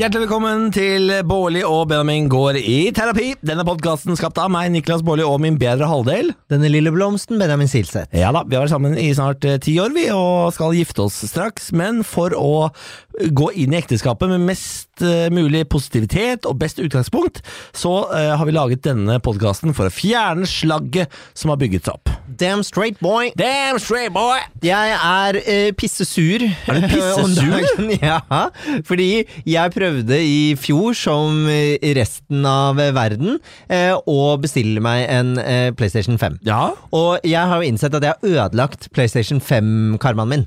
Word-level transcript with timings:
Hjertelig 0.00 0.30
velkommen 0.30 0.70
til 0.72 1.10
Bårli 1.28 1.60
og 1.60 1.90
Benjamin 1.90 2.24
går 2.32 2.56
i 2.56 2.86
terapi. 2.96 3.34
Denne 3.44 3.66
podkasten 3.68 4.16
skapt 4.16 4.38
av 4.40 4.48
meg, 4.48 4.70
Niklas 4.72 5.02
Bårli 5.04 5.26
og 5.28 5.42
min 5.44 5.58
bedre 5.60 5.90
halvdel. 5.90 6.30
Denne 6.48 6.70
lille 6.72 6.88
blomsten, 6.94 7.36
Benjamin 7.36 7.68
Silseth. 7.68 8.08
Ja 8.16 8.30
da, 8.32 8.40
Vi 8.48 8.56
har 8.56 8.64
vært 8.64 8.72
sammen 8.72 8.96
i 8.96 9.10
snart 9.12 9.44
eh, 9.44 9.58
ti 9.60 9.74
år 9.76 9.92
vi, 9.92 10.06
og 10.08 10.54
skal 10.56 10.72
gifte 10.72 11.04
oss 11.04 11.20
straks. 11.28 11.68
Men 11.76 12.00
for 12.00 12.32
å 12.32 12.70
gå 13.28 13.50
inn 13.60 13.74
i 13.74 13.80
ekteskapet 13.82 14.32
med 14.32 14.46
mest 14.48 15.04
eh, 15.04 15.28
mulig 15.28 15.66
positivitet 15.68 16.48
og 16.48 16.56
best 16.62 16.80
utgangspunkt, 16.80 17.42
så 17.76 18.06
eh, 18.16 18.32
har 18.40 18.48
vi 18.48 18.56
laget 18.56 18.86
denne 18.88 19.18
podkasten 19.20 19.76
for 19.76 19.90
å 19.90 19.92
fjerne 19.92 20.48
slagget 20.48 21.12
som 21.36 21.52
har 21.52 21.60
bygget 21.60 21.90
seg 21.90 22.00
opp. 22.00 22.14
Damn 22.40 22.62
straight 22.64 22.96
boy. 23.04 23.32
Damn 23.36 23.78
straight 23.82 24.14
boy! 24.14 24.38
Jeg 24.64 24.94
er 24.96 25.36
uh, 25.40 25.70
pissesur. 25.76 26.44
Er 26.46 26.78
du 26.78 26.88
pissesur? 26.94 27.68
Ja, 28.00 28.20
fordi 28.86 29.26
jeg 29.44 29.72
prøvde 29.90 30.18
i 30.22 30.54
fjor, 30.54 30.94
som 30.94 31.46
resten 31.98 32.44
av 32.46 32.78
verden, 32.94 33.40
eh, 33.68 33.90
å 34.06 34.36
bestille 34.38 34.78
meg 34.82 35.08
en 35.10 35.34
eh, 35.42 35.70
PlayStation 35.74 36.18
5. 36.18 36.38
Ja. 36.46 36.70
Og 36.94 37.18
jeg 37.26 37.42
har 37.50 37.58
jo 37.58 37.66
innsett 37.66 37.96
at 37.98 38.06
jeg 38.06 38.14
har 38.14 38.46
ødelagt 38.46 38.90
PlayStation 38.94 39.42
5-karmaen 39.42 40.30
min. 40.30 40.46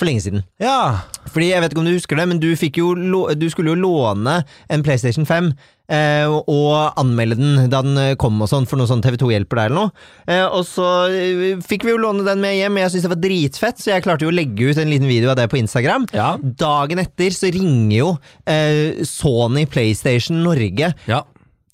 For 0.00 0.08
lenge 0.08 0.24
siden. 0.24 0.46
Ja. 0.62 1.04
Fordi 1.28 1.50
jeg 1.50 1.60
vet 1.60 1.74
ikke 1.74 1.82
om 1.82 1.90
du 1.90 1.92
husker 1.92 2.16
det, 2.16 2.24
men 2.30 2.40
du, 2.40 2.48
jo, 2.56 2.94
du 3.36 3.46
skulle 3.52 3.74
jo 3.74 3.82
låne 3.82 4.40
en 4.72 4.84
PlayStation 4.86 5.26
5 5.28 5.50
eh, 5.92 6.24
og 6.30 6.96
anmelde 7.00 7.36
den 7.36 7.68
da 7.68 7.82
den 7.84 7.98
kom 8.20 8.40
og 8.40 8.48
sånn, 8.48 8.64
for 8.70 8.80
noe 8.80 8.88
sånn 8.88 9.04
TV2 9.04 9.28
hjelper 9.34 9.60
deg 9.60 9.68
eller 9.68 9.76
noe. 9.82 10.06
Eh, 10.24 10.46
og 10.46 10.64
så 10.64 10.88
eh, 11.12 11.60
fikk 11.60 11.84
vi 11.84 11.92
jo 11.92 12.00
låne 12.00 12.24
den 12.24 12.40
med 12.40 12.56
hjem, 12.56 12.78
og 12.78 12.86
jeg 12.86 12.94
syntes 12.94 13.06
det 13.06 13.12
var 13.12 13.22
dritfett, 13.26 13.82
så 13.82 13.92
jeg 13.92 14.06
klarte 14.06 14.24
jo 14.24 14.32
å 14.32 14.38
legge 14.38 14.70
ut 14.70 14.80
en 14.80 14.92
liten 14.94 15.10
video 15.10 15.34
av 15.34 15.36
det 15.42 15.50
på 15.52 15.60
Instagram. 15.60 16.08
Ja. 16.16 16.32
Dagen 16.40 17.04
etter 17.04 17.36
så 17.36 17.52
ringer 17.52 17.96
jo 17.98 18.08
eh, 18.48 19.04
Sony 19.04 19.66
PlayStation 19.68 20.40
Norge 20.46 20.94
ja. 21.10 21.20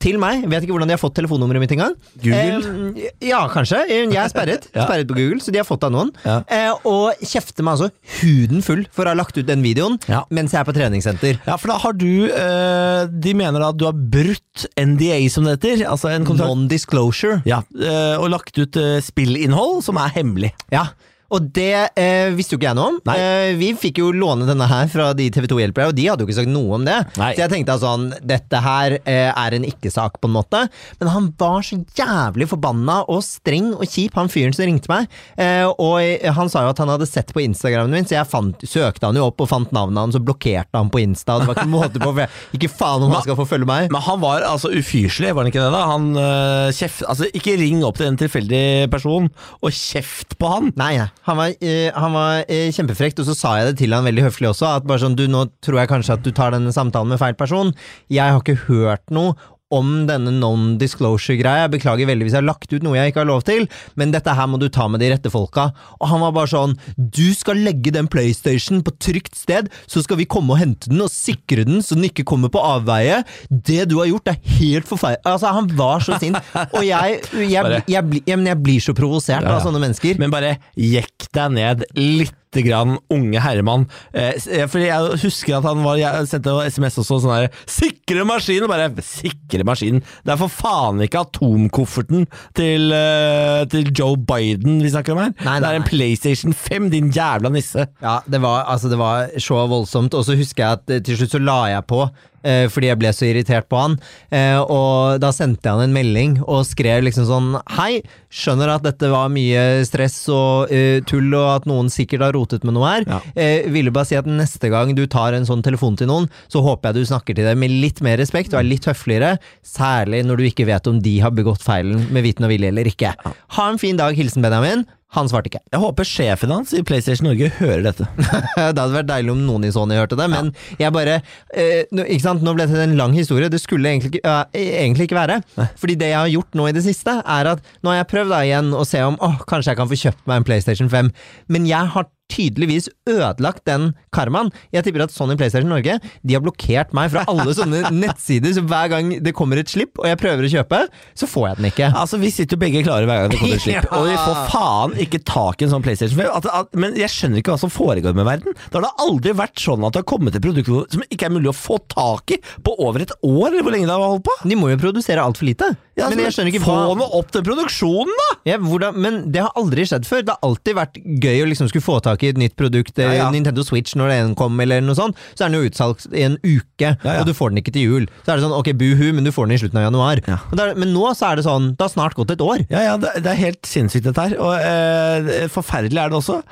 Til 0.02 0.18
meg. 0.20 0.44
Vet 0.50 0.64
ikke 0.66 0.74
hvordan 0.76 0.90
de 0.90 0.94
har 0.94 1.00
fått 1.00 1.14
telefonnummeret 1.16 1.62
mitt 1.62 1.72
engang. 1.72 1.94
Google? 2.20 2.92
Eh, 3.00 3.06
ja, 3.30 3.40
kanskje. 3.52 3.80
Jeg 3.88 4.12
er 4.12 4.28
sperret. 4.32 4.68
Ja. 4.76 4.84
Sperret 4.84 5.08
på 5.08 5.16
Google, 5.16 5.40
så 5.40 5.52
de 5.54 5.60
har 5.62 5.64
fått 5.66 5.84
av 5.86 5.92
noen. 5.94 6.10
Ja. 6.26 6.36
Eh, 6.52 6.86
og 6.88 7.22
kjefter 7.24 7.64
meg 7.64 7.78
altså 7.78 7.88
huden 8.20 8.60
full 8.66 8.82
for 8.92 9.08
å 9.08 9.14
ha 9.14 9.16
lagt 9.18 9.38
ut 9.38 9.46
den 9.48 9.62
videoen 9.64 9.96
Ja. 10.10 10.24
mens 10.34 10.52
jeg 10.52 10.60
er 10.60 10.68
på 10.68 10.74
treningssenter. 10.76 11.38
Ja, 11.46 11.56
for 11.56 11.72
da 11.72 11.78
har 11.80 11.96
du 11.96 12.28
eh, 12.28 13.06
De 13.08 13.32
mener 13.38 13.64
at 13.70 13.78
du 13.80 13.86
har 13.88 13.96
brutt 13.96 14.66
NDA, 14.76 15.18
som 15.32 15.48
det 15.48 15.56
heter. 15.56 15.86
Altså 15.88 16.12
en 16.12 16.28
kontrakt 16.28 16.52
Non-disclosure. 16.52 17.40
Ja, 17.48 17.62
eh, 17.80 18.16
og 18.20 18.28
lagt 18.34 18.58
ut 18.60 18.76
eh, 18.80 18.98
spillinnhold 19.04 19.82
som 19.86 19.98
er 20.02 20.12
hemmelig. 20.18 20.52
Ja. 20.72 20.88
Og 21.34 21.48
det 21.56 21.72
eh, 21.98 22.30
visste 22.36 22.54
jo 22.54 22.60
ikke 22.60 22.68
jeg 22.70 22.78
noe 22.78 22.92
om. 22.92 22.98
Eh, 23.12 23.52
vi 23.58 23.72
fikk 23.78 24.00
jo 24.02 24.12
låne 24.14 24.46
denne 24.48 24.68
her 24.70 24.86
fra 24.92 25.10
de 25.16 25.28
TV2 25.34 25.58
hjelpere, 25.62 25.90
og 25.90 25.96
de 25.98 26.06
hadde 26.06 26.22
jo 26.22 26.28
ikke 26.28 26.38
sagt 26.38 26.52
noe 26.52 26.78
om 26.78 26.86
det. 26.86 26.98
Nei. 27.18 27.32
Så 27.34 27.44
jeg 27.44 27.52
tenkte 27.52 27.78
sånn, 27.82 28.08
dette 28.26 28.60
her 28.62 28.98
eh, 29.02 29.30
er 29.30 29.56
en 29.56 29.66
ikke-sak, 29.66 30.20
på 30.22 30.30
en 30.30 30.36
måte. 30.36 30.62
Men 31.00 31.12
han 31.12 31.28
var 31.40 31.66
så 31.66 31.80
jævlig 31.98 32.48
forbanna 32.50 33.00
og 33.12 33.24
streng 33.26 33.72
og 33.74 33.84
kjip, 33.88 34.14
han 34.18 34.30
fyren 34.32 34.54
som 34.56 34.68
ringte 34.68 34.90
meg. 34.92 35.10
Eh, 35.40 35.66
og 35.66 36.26
han 36.38 36.52
sa 36.52 36.64
jo 36.66 36.72
at 36.74 36.82
han 36.82 36.92
hadde 36.94 37.08
sett 37.10 37.34
på 37.34 37.42
Instagramen 37.42 37.94
min, 37.94 38.06
så 38.06 38.20
jeg 38.20 38.30
fant, 38.30 38.62
søkte 38.66 39.10
han 39.10 39.18
jo 39.18 39.26
opp 39.30 39.42
og 39.42 39.50
fant 39.50 39.74
navnet 39.74 40.04
hans 40.04 40.18
og 40.18 40.26
blokkerte 40.28 40.78
han 40.78 40.92
på 40.92 41.02
Insta. 41.02 41.40
Det 41.40 41.50
var 41.50 41.58
ikke 41.58 41.74
måte 41.74 42.02
på, 42.02 42.14
ikke 42.56 42.70
faen 42.72 43.06
om 43.06 43.14
han 43.14 43.26
skal 43.26 43.38
få 43.38 43.48
følge 43.50 43.68
meg. 43.68 43.90
Men 43.94 44.04
han 44.06 44.22
var 44.22 44.46
altså 44.46 44.70
ufyselig, 44.70 45.34
var 45.34 45.44
han 45.44 45.52
ikke 45.52 45.64
det? 45.64 45.74
da? 45.74 45.84
Han 45.90 46.08
eh, 46.20 46.70
kjeft, 46.76 47.02
altså 47.10 47.28
Ikke 47.36 47.56
ring 47.58 47.82
opp 47.86 47.98
til 47.98 48.10
en 48.10 48.18
tilfeldig 48.20 48.64
person 48.92 49.28
og 49.60 49.70
kjeft 49.74 50.36
på 50.40 50.50
han! 50.54 50.72
Nei, 50.78 50.94
nei. 51.02 51.10
Han 51.26 51.40
var, 51.40 51.54
eh, 51.60 51.90
han 51.90 52.14
var 52.14 52.44
eh, 52.46 52.68
kjempefrekt, 52.74 53.18
og 53.18 53.26
så 53.26 53.34
sa 53.34 53.56
jeg 53.58 53.72
det 53.72 53.78
til 53.80 53.94
han 53.96 54.06
veldig 54.06 54.28
høflig 54.28 54.50
også. 54.52 54.68
At 54.78 54.86
bare 54.86 55.02
sånn, 55.02 55.16
du, 55.18 55.24
nå 55.30 55.48
tror 55.64 55.80
jeg 55.82 55.90
kanskje 55.90 56.14
at 56.14 56.22
du 56.22 56.30
tar 56.34 56.54
denne 56.54 56.74
samtalen 56.74 57.10
med 57.10 57.18
feil 57.22 57.34
person. 57.38 57.72
Jeg 58.12 58.30
har 58.30 58.42
ikke 58.42 58.60
hørt 58.68 59.02
noe 59.10 59.34
om 59.74 60.04
denne 60.06 60.30
non-disclosure-greia. 60.36 61.64
Jeg 61.66 61.72
beklager 61.76 62.06
veldig 62.10 62.26
hvis 62.28 62.36
jeg 62.36 62.42
har 62.42 62.46
lagt 62.46 62.70
ut 62.70 62.84
noe 62.86 62.94
jeg 62.98 63.10
ikke 63.12 63.22
har 63.24 63.28
lov 63.30 63.42
til, 63.48 63.64
men 63.98 64.12
dette 64.14 64.34
her 64.38 64.46
må 64.50 64.60
du 64.62 64.68
ta 64.72 64.86
med 64.90 65.02
de 65.02 65.08
rette 65.10 65.32
folka. 65.32 65.68
Og 65.98 66.06
han 66.12 66.22
var 66.22 66.34
bare 66.36 66.50
sånn 66.52 66.76
Du 66.96 67.24
skal 67.34 67.58
legge 67.66 67.90
den 67.94 68.06
PlayStation 68.12 68.82
på 68.86 68.94
trygt 69.02 69.34
sted, 69.38 69.70
så 69.90 70.02
skal 70.04 70.20
vi 70.20 70.28
komme 70.30 70.54
og 70.54 70.60
hente 70.62 70.92
den 70.92 71.02
og 71.02 71.10
sikre 71.12 71.66
den 71.66 71.82
så 71.82 71.98
den 71.98 72.06
ikke 72.10 72.26
kommer 72.28 72.52
på 72.52 72.62
avveie. 72.62 73.22
Det 73.50 73.88
du 73.90 73.98
har 74.00 74.10
gjort, 74.10 74.30
er 74.30 74.40
helt 74.60 74.86
forferdelig. 74.88 75.22
Altså, 75.26 75.50
han 75.56 75.68
var 75.78 76.04
så 76.06 76.18
sint. 76.22 76.38
Og 76.70 76.82
jeg, 76.86 77.20
jeg, 77.34 77.82
jeg, 77.90 78.22
jeg, 78.26 78.58
blir- 78.62 78.82
så 78.86 78.94
provosert 78.96 79.46
av 79.48 79.62
sånne 79.64 79.80
mennesker. 79.82 80.18
Men 80.20 80.30
bare 80.34 80.56
jekk 80.78 81.26
deg 81.34 81.54
ned 81.56 81.84
litt 81.96 82.34
grann, 82.64 82.96
unge 83.12 83.40
Herman. 83.42 83.86
Eh, 84.12 84.34
eh, 84.52 84.66
fordi 84.70 84.88
jeg 84.88 85.20
husker 85.22 85.58
at 85.58 85.66
han 85.68 85.82
var 85.84 85.96
Jeg 85.96 86.28
sendte 86.30 86.54
SMS 86.70 86.98
også 87.02 87.20
sånn 87.24 87.34
her 87.34 87.48
'Sikre 87.66 88.24
maskinen!' 88.28 88.68
Bare 88.68 88.90
'sikre 88.90 89.64
maskinen'. 89.64 90.02
Det 90.24 90.32
er 90.32 90.40
for 90.40 90.48
faen 90.48 91.00
ikke 91.00 91.24
atomkofferten 91.24 92.26
til, 92.54 92.92
eh, 92.92 93.64
til 93.66 93.90
Joe 93.92 94.16
Biden 94.16 94.82
vi 94.82 94.90
snakker 94.90 95.12
om 95.12 95.18
her. 95.18 95.34
Nei, 95.44 95.58
nei, 95.58 95.60
det 95.60 95.68
er 95.68 95.80
en. 95.80 95.86
PlayStation 95.86 96.52
5, 96.52 96.90
din 96.90 97.10
jævla 97.10 97.50
nisse. 97.50 97.86
Ja, 98.02 98.20
det 98.28 98.40
var, 98.42 98.64
altså, 98.66 98.88
det 98.88 98.98
var 98.98 99.28
så 99.38 99.66
voldsomt. 99.66 100.14
Og 100.14 100.24
så 100.24 100.36
husker 100.36 100.64
jeg 100.64 100.72
at 100.72 100.90
eh, 100.90 101.00
til 101.00 101.16
slutt 101.16 101.36
så 101.36 101.42
la 101.42 101.60
jeg 101.72 101.86
på. 101.86 102.10
Eh, 102.46 102.66
Fordi 102.72 102.90
jeg 102.90 103.00
ble 103.00 103.12
så 103.14 103.26
irritert 103.28 103.68
på 103.70 103.80
han. 103.80 103.96
Eh, 104.30 104.58
og 104.60 105.20
da 105.22 105.32
sendte 105.34 105.66
jeg 105.66 105.76
han 105.76 105.88
en 105.88 105.96
melding 105.96 106.38
og 106.46 106.64
skrev 106.68 107.04
liksom 107.06 107.26
sånn 107.28 107.50
Hei, 107.76 108.00
skjønner 108.32 108.74
at 108.76 108.86
dette 108.86 109.10
var 109.12 109.30
mye 109.32 109.84
stress 109.88 110.18
og 110.32 110.72
eh, 110.74 111.02
tull, 111.08 111.28
og 111.34 111.48
at 111.56 111.68
noen 111.70 111.90
sikkert 111.92 112.26
har 112.28 112.36
rotet 112.36 112.66
med 112.66 112.76
noe 112.76 112.90
her. 112.90 113.06
Ja. 113.08 113.20
Eh, 113.34 113.68
ville 113.72 113.92
bare 113.94 114.08
si 114.08 114.18
at 114.18 114.28
neste 114.30 114.70
gang 114.72 114.94
du 114.96 115.04
tar 115.10 115.36
en 115.36 115.48
sånn 115.48 115.64
telefon 115.66 115.98
til 115.98 116.10
noen, 116.10 116.30
så 116.52 116.62
håper 116.64 116.90
jeg 116.92 117.02
du 117.02 117.10
snakker 117.12 117.36
til 117.36 117.48
dem 117.48 117.62
med 117.62 117.74
litt 117.84 118.02
mer 118.04 118.20
respekt 118.20 118.54
og 118.54 118.62
er 118.62 118.68
litt 118.68 118.88
høfligere. 118.88 119.36
Særlig 119.66 120.22
når 120.26 120.40
du 120.40 120.48
ikke 120.50 120.68
vet 120.68 120.90
om 120.90 121.00
de 121.02 121.18
har 121.24 121.34
begått 121.34 121.64
feilen 121.66 122.08
med 122.14 122.26
viten 122.26 122.46
og 122.46 122.52
vilje 122.54 122.72
eller 122.72 122.88
ikke. 122.90 123.14
Ha 123.58 123.70
en 123.70 123.80
fin 123.82 123.98
dag. 123.98 124.16
Hilsen 124.16 124.44
Benjamin. 124.44 124.86
Han 125.14 125.28
svarte 125.30 125.50
ikke. 125.50 125.60
Jeg 125.70 125.80
håper 125.80 126.08
sjefen 126.08 126.50
hans 126.50 126.72
i 126.74 126.82
PlayStation 126.86 127.28
Norge 127.28 127.48
hører 127.60 127.84
dette. 127.86 128.08
det 128.18 128.64
hadde 128.66 128.86
vært 128.90 129.08
deilig 129.08 129.32
om 129.36 129.44
noen 129.46 129.68
i 129.68 129.70
Sony 129.74 129.94
hørte 129.98 130.18
det, 130.18 130.26
men 130.32 130.50
jeg 130.80 130.92
bare 130.94 131.20
eh, 131.54 131.86
nå, 131.94 132.02
ikke 132.10 132.24
sant? 132.24 132.42
Nå 132.44 132.56
ble 132.56 132.66
det 132.68 132.82
en 132.82 132.96
lang 132.98 133.14
historie. 133.16 133.50
Det 133.52 133.62
skulle 133.62 133.92
egentlig 133.92 134.16
ikke, 134.16 134.34
eh, 134.50 134.66
egentlig 134.82 135.06
ikke 135.06 135.20
være. 135.20 135.38
Fordi 135.78 135.98
det 136.00 136.10
jeg 136.10 136.18
har 136.18 136.32
gjort 136.34 136.58
nå 136.58 136.66
i 136.68 136.74
det 136.76 136.82
siste, 136.88 137.20
er 137.22 137.52
at 137.54 137.72
nå 137.86 137.92
har 137.92 138.02
jeg 138.02 138.10
prøvd 138.16 138.34
da 138.34 138.42
igjen 138.48 138.74
å 138.74 138.82
se 138.88 139.04
om 139.06 139.18
åh, 139.22 139.38
kanskje 139.46 139.72
jeg 139.72 139.80
kan 139.80 139.92
få 139.92 140.00
kjøpt 140.02 140.26
meg 140.26 140.42
en 140.42 140.48
PlayStation 140.50 140.92
5, 140.92 141.14
men 141.54 141.70
jeg 141.70 141.94
har 141.94 142.10
tydeligvis 142.32 142.88
ødelagt 143.08 143.64
den 143.68 143.90
karmaen. 144.14 144.50
Jeg 144.74 144.86
tipper 144.86 145.06
at 145.06 145.14
Sony 145.14 145.36
PlayStation 145.38 145.70
Norge 145.70 145.98
De 146.26 146.34
har 146.34 146.42
blokkert 146.44 146.92
meg 146.96 147.12
fra 147.12 147.24
alle 147.30 147.54
sånne 147.56 147.90
nettsider, 148.02 148.54
så 148.56 148.64
hver 148.66 148.90
gang 148.92 149.12
det 149.22 149.34
kommer 149.36 149.60
et 149.60 149.70
slipp 149.72 150.00
og 150.00 150.08
jeg 150.10 150.18
prøver 150.20 150.46
å 150.46 150.50
kjøpe, 150.56 150.80
så 151.16 151.28
får 151.30 151.46
jeg 151.48 151.58
den 151.60 151.68
ikke. 151.70 151.90
Altså, 152.02 152.20
Vi 152.22 152.32
sitter 152.34 152.58
jo 152.58 152.62
begge 152.64 152.82
klare 152.86 153.08
hver 153.08 153.22
gang 153.22 153.32
det 153.32 153.40
kommer 153.40 153.58
et 153.58 153.64
slipp, 153.64 153.88
og 153.96 154.08
vi 154.10 154.18
får 154.18 154.42
faen 154.52 154.96
ikke 155.06 155.22
tak 155.26 155.62
i 155.62 155.68
en 155.68 155.74
sånn 155.74 155.86
PlayStation 155.86 156.20
5. 156.20 156.32
At, 156.40 156.50
at, 156.60 156.76
men 156.76 156.98
jeg 156.98 157.12
skjønner 157.14 157.42
ikke 157.42 157.54
hva 157.54 157.62
som 157.62 157.72
foregår 157.72 158.16
med 158.16 158.28
verden. 158.28 158.58
Da 158.70 158.80
har 158.80 158.88
det 158.88 159.06
aldri 159.06 159.36
vært 159.38 159.62
sånn 159.62 159.86
at 159.86 159.96
det 159.96 160.02
har 160.02 160.10
kommet 160.10 160.36
et 160.36 160.44
produkt 160.44 160.92
som 160.92 161.04
ikke 161.06 161.28
er 161.28 161.34
mulig 161.34 161.52
å 161.52 161.56
få 161.56 161.78
tak 161.92 162.36
i 162.36 162.40
på 162.66 162.76
over 162.82 163.06
et 163.06 163.14
år, 163.22 163.48
eller 163.52 163.64
hvor 163.64 163.74
lenge 163.74 163.88
det 163.88 163.96
har 163.96 164.14
holdt 164.16 164.26
på. 164.26 164.38
De 164.46 164.58
må 164.58 164.70
jo 164.72 164.80
produsere 164.82 165.22
altfor 165.22 165.48
lite. 165.48 165.72
Ja, 165.96 166.10
men 166.12 166.20
jeg 166.20 166.34
skjønner 166.36 166.50
ikke 166.52 166.60
Få 166.66 166.74
hva 166.76 166.94
nå 167.00 167.06
opp 167.16 167.30
den 167.32 167.44
produksjonen, 167.46 168.10
da! 168.20 168.26
Ja, 168.50 168.58
hvordan, 168.60 168.98
men 169.00 169.14
det 169.32 169.40
har 169.40 169.54
aldri 169.56 169.86
skjedd 169.88 170.04
før. 170.04 170.20
Det 170.28 170.34
har 170.34 170.44
alltid 170.44 170.76
vært 170.76 170.98
gøy 171.24 171.38
å 171.40 171.46
liksom 171.48 171.70
skulle 171.70 171.86
få 171.86 171.96
tak 172.04 172.20
i 172.22 172.28
et 172.34 172.40
nytt 172.40 172.52
produkt. 172.58 172.98
eh, 173.00 173.06
Ja, 173.06 173.14
ja. 173.22 173.30
Nintendo 173.32 173.64
Switch 173.64 173.94
når 173.96 174.12
den 174.12 174.34
kom, 174.36 174.60
eller 174.60 174.84
noe 174.84 174.94
sånt. 174.98 175.16
Så 175.32 175.46
er 175.46 175.48
den 175.48 175.56
jo 175.62 175.70
utsalgt 175.70 176.04
i 176.12 176.26
en 176.28 176.36
uke, 176.44 176.92
og 177.00 177.24
du 177.26 177.32
får 177.32 177.54
den 177.54 177.62
ikke 177.62 177.72
til 177.78 177.88
jul. 177.88 178.06
Så 178.26 178.34
er 178.34 178.36
det 178.36 178.44
sånn 178.44 178.54
ok, 178.58 178.70
buhu, 178.76 179.06
men 179.16 179.24
du 179.24 179.32
får 179.32 179.48
den 179.48 179.56
i 179.56 179.60
slutten 179.64 179.80
av 179.80 179.86
januar. 179.88 180.20
Ja. 180.28 180.38
Og 180.50 180.60
det 180.60 180.68
er, 180.68 180.74
men 180.84 180.92
nå 180.92 181.08
så 181.16 181.30
er 181.32 181.40
det 181.40 181.46
sånn, 181.48 181.72
det 181.78 181.86
har 181.88 181.94
snart 181.96 182.14
gått 182.20 182.36
et 182.36 182.44
år. 182.44 182.66
Ja, 182.68 182.84
ja, 182.90 182.96
det, 183.00 183.16
det 183.24 183.32
er 183.32 183.40
helt 183.46 183.64
sinnssykt 183.66 184.04
dette 184.10 184.28
her. 184.28 184.36
Og 184.36 184.52
eh, 184.60 185.48
Forferdelig 185.48 186.04
er 186.04 186.12
det 186.12 186.20
også. 186.20 186.42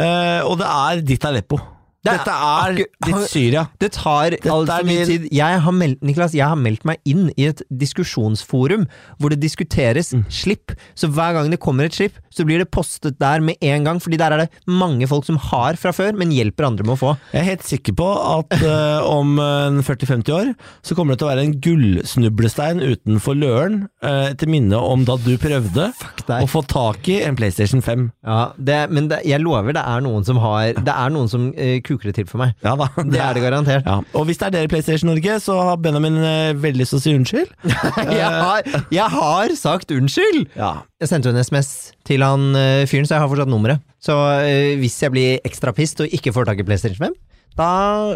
Eh, 0.00 0.40
og 0.48 0.56
det 0.64 0.72
er 0.72 1.04
ditt 1.12 1.28
Aleppo. 1.28 1.60
Det 2.04 2.12
Dette 2.18 2.32
er 2.36 2.74
ditt 3.06 3.28
Syria. 3.32 3.62
Det 3.80 3.88
tar 3.96 4.34
altfor 4.44 4.84
mye 4.84 4.98
min- 5.00 5.06
tid. 5.08 5.22
Jeg 5.32 5.60
har, 5.64 5.72
meldt, 5.72 6.02
Niklas, 6.04 6.34
jeg 6.36 6.44
har 6.46 6.56
meldt 6.60 6.84
meg 6.84 6.98
inn 7.08 7.30
i 7.40 7.46
et 7.48 7.62
diskusjonsforum 7.72 8.86
hvor 9.18 9.30
det 9.32 9.40
diskuteres 9.40 10.12
Mm. 10.14 10.24
slipp. 10.28 10.74
Så 10.94 11.08
hver 11.08 11.32
gang 11.32 11.48
det 11.50 11.60
kommer 11.60 11.84
et 11.88 11.94
slipp, 11.96 12.12
så 12.30 12.44
blir 12.44 12.58
det 12.60 12.70
postet 12.70 13.16
der 13.18 13.40
med 13.40 13.56
en 13.62 13.84
gang. 13.84 14.00
Fordi 14.00 14.18
der 14.20 14.32
er 14.32 14.36
det 14.44 14.50
mange 14.68 15.08
folk 15.08 15.24
som 15.24 15.36
har 15.38 15.74
fra 15.80 15.92
før, 15.96 16.12
men 16.16 16.30
hjelper 16.30 16.66
andre 16.66 16.84
med 16.84 16.94
å 16.94 17.00
få. 17.00 17.16
Jeg 17.32 17.40
er 17.40 17.48
helt 17.54 17.64
sikker 17.64 17.94
på 17.96 18.08
at 18.12 18.52
uh, 18.62 19.00
om 19.18 19.38
eh, 19.38 19.80
40-50 19.82 20.32
år 20.34 20.54
så 20.84 20.94
kommer 20.94 21.14
det 21.14 21.20
til 21.22 21.28
å 21.28 21.32
være 21.32 21.44
en 21.48 21.56
gullsnublestein 21.60 22.82
utenfor 22.84 23.34
Løren 23.38 23.88
uh, 24.04 24.32
til 24.38 24.48
minne 24.52 24.76
om 24.78 25.04
da 25.08 25.16
du 25.24 25.32
prøvde 25.40 25.88
å 26.28 26.46
få 26.50 26.62
tak 26.68 27.08
i 27.08 27.20
en 27.24 27.36
PlayStation 27.38 27.82
5. 27.84 28.10
Ja, 28.26 28.52
det, 28.58 28.78
men 28.94 29.08
det, 29.08 29.22
jeg 29.28 29.40
lover 29.40 29.72
det 29.76 29.82
er 29.84 30.04
noen 30.04 30.24
som 30.26 30.38
har 30.42 30.72
Det 30.76 30.92
er 30.94 31.10
noen 31.14 31.28
som 31.30 31.48
eh, 31.56 31.80
kuker 31.94 32.10
det 32.10 32.16
til 32.18 32.28
for 32.28 32.42
meg. 32.42 32.54
Ja 32.64 32.74
da. 32.78 32.90
Det 33.14 33.20
er 33.22 33.36
det 33.36 33.44
garantert. 33.44 33.86
Ja. 33.86 34.00
Og 34.18 34.26
hvis 34.28 34.40
det 34.40 34.48
er 34.48 34.56
dere 34.56 34.68
i 34.68 34.72
PlayStation 34.72 35.10
Norge, 35.12 35.38
så 35.42 35.56
har 35.70 35.80
Benjamin 35.80 36.18
eh, 36.18 36.52
veldig 36.58 36.82
lyst 36.82 36.94
til 36.94 37.00
å 37.00 37.04
si 37.04 37.14
unnskyld. 37.16 37.54
jeg, 38.18 38.28
har, 38.28 38.70
jeg 38.92 39.08
har 39.16 39.56
sagt 39.58 39.94
unnskyld! 39.94 40.48
Ja. 40.58 40.74
Jeg 41.02 41.10
sendte 41.10 41.30
jo 41.30 41.36
en 41.36 41.44
SMS 41.44 41.70
til 42.08 42.24
han 42.24 42.50
eh, 42.58 42.84
fyren, 42.90 43.06
så 43.06 43.16
jeg 43.16 43.24
har 43.24 43.30
fortsatt 43.30 43.52
nummeret. 43.52 43.82
Så 44.04 44.16
eh, 44.44 44.74
hvis 44.80 44.98
jeg 45.00 45.14
blir 45.14 45.46
ekstra 45.48 45.72
pissed 45.76 46.04
og 46.04 46.12
ikke 46.16 46.34
får 46.34 46.50
tak 46.50 46.60
i 46.60 46.66
PlayStation 46.66 47.00
5, 47.08 47.16
Da 47.54 47.66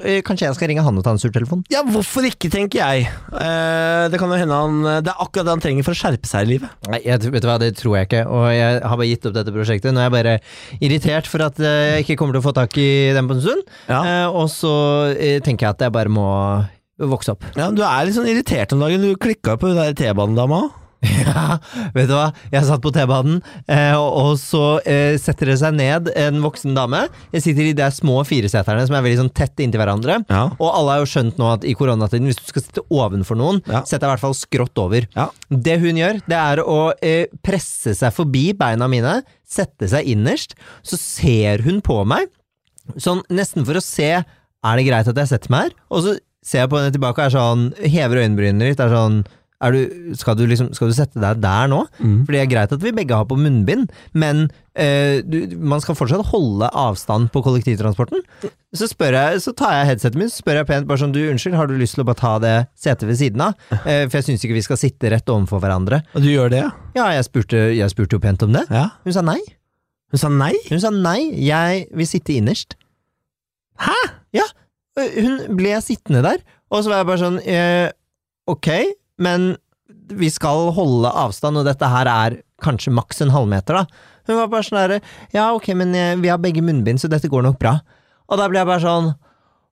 eh, 0.02 0.19
kanskje 0.26 0.49
jeg 0.49 0.56
skal 0.58 0.70
ringe 0.73 0.82
han 0.82 0.96
og 0.99 1.05
ta 1.06 1.12
en 1.14 1.20
surtelefon. 1.23 1.61
Ja, 1.70 1.85
hvorfor 1.87 2.26
ikke, 2.26 2.50
tenker 2.50 2.81
jeg. 2.81 3.06
Eh, 3.31 4.05
det 4.11 4.19
kan 4.19 4.32
jo 4.32 4.38
hende 4.40 4.56
han 4.58 4.81
Det 5.05 5.12
er 5.12 5.23
akkurat 5.23 5.46
det 5.46 5.55
han 5.55 5.62
trenger 5.62 5.87
for 5.87 5.94
å 5.94 6.00
skjerpe 6.00 6.26
seg 6.26 6.46
i 6.49 6.50
livet. 6.56 6.73
Nei, 6.90 6.99
jeg, 7.06 7.23
vet 7.31 7.44
du 7.44 7.49
hva, 7.50 7.58
det 7.62 7.70
tror 7.79 7.99
jeg 8.00 8.08
ikke, 8.11 8.25
og 8.26 8.49
jeg 8.50 8.81
har 8.82 8.99
bare 8.99 9.11
gitt 9.12 9.29
opp 9.31 9.37
dette 9.38 9.55
prosjektet. 9.55 9.94
Nå 9.94 10.02
er 10.02 10.08
jeg 10.08 10.17
bare 10.17 10.35
irritert 10.81 11.31
for 11.31 11.46
at 11.46 11.61
eh, 11.62 11.76
jeg 11.99 12.06
ikke 12.08 12.19
kommer 12.23 12.35
til 12.35 12.43
å 12.43 12.49
få 12.49 12.56
tak 12.58 12.75
i 12.82 12.88
den 13.14 13.31
på 13.31 13.38
en 13.38 13.44
stund. 13.46 13.62
Ja. 13.87 14.00
Eh, 14.02 14.26
og 14.43 14.50
så 14.50 14.75
eh, 15.14 15.38
tenker 15.44 15.69
jeg 15.69 15.76
at 15.76 15.87
jeg 15.87 15.94
bare 15.94 16.12
må 16.12 16.26
vokse 16.99 17.37
opp. 17.37 17.46
Ja, 17.55 17.70
Du 17.70 17.85
er 17.87 18.08
litt 18.08 18.19
sånn 18.19 18.26
irritert 18.26 18.75
om 18.75 18.82
dagen. 18.82 19.06
Du 19.06 19.14
klikka 19.23 19.55
på 19.61 19.70
hun 19.70 19.79
der 19.79 19.94
T-banedama. 19.94 20.64
Ja, 21.28 21.58
vet 21.94 22.08
du 22.08 22.14
hva? 22.16 22.30
Jeg 22.50 22.64
satt 22.66 22.80
på 22.82 22.90
T-banen, 22.94 23.36
eh, 23.70 23.94
og 23.94 24.16
og 24.18 24.30
så 24.40 24.62
eh, 24.88 25.14
setter 25.20 25.52
det 25.52 25.58
seg 25.60 25.76
ned 25.78 26.08
en 26.18 26.40
voksen 26.42 26.74
dame. 26.74 27.04
Jeg 27.34 27.44
sitter 27.44 27.68
i 27.68 27.74
de 27.78 27.86
små 27.94 28.16
fireseterne 28.26 28.82
som 28.88 28.96
er 28.98 29.04
veldig 29.06 29.20
sånn 29.20 29.30
tett 29.36 29.62
inntil 29.62 29.78
hverandre. 29.82 30.16
Ja. 30.26 30.42
Og 30.58 30.66
alle 30.72 30.96
har 30.96 31.02
jo 31.04 31.10
skjønt 31.12 31.38
nå 31.38 31.50
at 31.52 31.66
i 31.68 31.74
koronatiden, 31.78 32.26
hvis 32.30 32.40
du 32.40 32.48
skal 32.50 32.64
sitte 32.64 32.84
ovenfor 32.90 33.38
noen, 33.38 33.62
Ja. 33.70 33.84
sett 33.86 34.00
deg 34.02 34.08
i 34.08 34.12
hvert 34.16 34.24
fall 34.24 34.34
skrått 34.38 34.82
over. 34.82 35.06
Ja. 35.14 35.28
Det 35.48 35.78
hun 35.84 36.00
gjør, 36.00 36.18
det 36.26 36.40
er 36.40 36.64
å 36.64 36.78
eh, 37.00 37.26
presse 37.46 37.94
seg 37.94 38.12
forbi 38.16 38.48
beina 38.58 38.88
mine, 38.90 39.20
sette 39.48 39.86
seg 39.92 40.08
innerst. 40.10 40.56
Så 40.82 40.98
ser 40.98 41.62
hun 41.68 41.78
på 41.84 42.00
meg, 42.08 42.26
sånn 42.98 43.22
nesten 43.30 43.64
for 43.68 43.78
å 43.78 43.84
se 43.84 44.10
er 44.18 44.76
det 44.80 44.88
greit 44.88 45.06
at 45.08 45.16
jeg 45.22 45.30
setter 45.30 45.54
meg 45.54 45.68
her. 45.68 45.78
Og 45.94 46.02
så 46.04 46.18
ser 46.44 46.64
jeg 46.64 46.70
på 46.72 46.78
henne 46.80 46.94
tilbake 46.94 47.20
og 47.22 47.26
er 47.28 47.34
sånn, 47.38 47.66
hever 47.92 48.24
øyenbrynene 48.24 48.70
litt. 48.72 48.80
er 48.82 48.90
sånn 48.90 49.22
du, 49.58 50.14
skal, 50.14 50.37
du 50.38 50.44
liksom, 50.46 50.70
skal 50.76 50.90
du 50.90 50.94
sette 50.94 51.19
deg 51.19 51.40
der 51.43 51.70
nå? 51.70 51.81
Mm. 51.99 52.20
For 52.22 52.34
det 52.34 52.40
er 52.44 52.50
greit 52.50 52.75
at 52.75 52.82
vi 52.84 52.93
begge 52.94 53.16
har 53.19 53.26
på 53.26 53.38
munnbind, 53.38 53.88
men 54.14 54.44
eh, 54.78 55.19
du, 55.26 55.56
man 55.58 55.82
skal 55.82 55.99
fortsatt 55.99 56.31
holde 56.31 56.69
avstand 56.70 57.32
på 57.34 57.43
kollektivtransporten. 57.43 58.22
Så, 58.70 58.87
jeg, 58.87 59.43
så 59.43 59.55
tar 59.58 59.75
jeg 59.75 59.90
headsetet 59.90 60.20
mitt 60.20 60.31
spør 60.34 60.60
jeg 60.60 60.69
pent 60.69 60.87
bare 60.87 61.02
sånn, 61.02 61.14
du 61.14 61.20
unnskyld, 61.25 61.56
har 61.58 61.66
du 61.70 61.75
lyst 61.81 61.99
til 61.99 62.05
å 62.05 62.08
bare 62.08 62.20
ta 62.20 62.34
det 62.43 62.55
setet 62.78 63.08
ved 63.10 63.19
siden 63.20 63.46
av? 63.50 63.58
Eh, 63.88 64.05
for 64.10 64.19
jeg 64.19 64.26
syns 64.26 64.43
ikke 64.44 64.56
vi 64.58 64.62
skal 64.66 64.76
sitte 64.76 65.08
rett 65.08 65.31
overfor 65.32 65.62
hverandre. 65.62 66.02
Og 66.12 66.20
du 66.20 66.28
gjør 66.28 66.50
det, 66.52 66.58
ja? 66.61 66.70
Ja, 66.99 67.06
jeg 67.16 67.25
spurte, 67.25 67.61
jeg 67.72 67.88
spurte 67.93 68.19
jo 68.19 68.20
pent 68.20 68.43
om 68.44 68.52
det. 68.52 68.66
ja? 68.75 68.90
Hun 69.06 69.14
sa 69.16 69.22
nei. 69.25 69.38
Hun 70.12 70.20
sa 70.20 70.28
nei? 70.32 70.52
Hun 70.69 70.82
sa 70.82 70.90
nei, 70.93 71.19
jeg 71.40 71.87
vil 71.96 72.08
sitte 72.11 72.34
innerst. 72.37 72.76
Hæ? 73.81 73.96
Ja, 74.37 74.44
øh, 75.00 75.19
hun 75.25 75.56
ble 75.56 75.78
sittende 75.84 76.22
der, 76.26 76.43
og 76.69 76.82
så 76.84 76.93
var 76.93 77.02
jeg 77.02 77.08
bare 77.08 77.22
sånn 77.22 77.38
eh, 77.49 77.88
Ok, 78.49 78.69
men 79.22 79.52
vi 80.08 80.30
skal 80.32 80.70
holde 80.76 81.10
avstand, 81.12 81.60
og 81.60 81.68
dette 81.68 81.88
her 81.88 82.08
er 82.10 82.40
kanskje 82.64 82.92
maks 82.94 83.22
en 83.22 83.32
halvmeter, 83.34 83.82
da. 83.82 84.04
Hun 84.28 84.36
var 84.42 84.50
bare 84.52 84.66
sånn 84.66 84.80
herre 84.82 84.98
Ja, 85.32 85.46
ok, 85.56 85.70
men 85.78 85.94
eh, 85.96 86.16
vi 86.20 86.28
har 86.28 86.40
begge 86.42 86.64
munnbind, 86.64 87.00
så 87.00 87.08
dette 87.08 87.30
går 87.32 87.46
nok 87.46 87.58
bra. 87.60 87.78
Og 88.28 88.40
da 88.40 88.48
ble 88.50 88.60
jeg 88.60 88.68
bare 88.68 88.84
sånn 88.84 89.08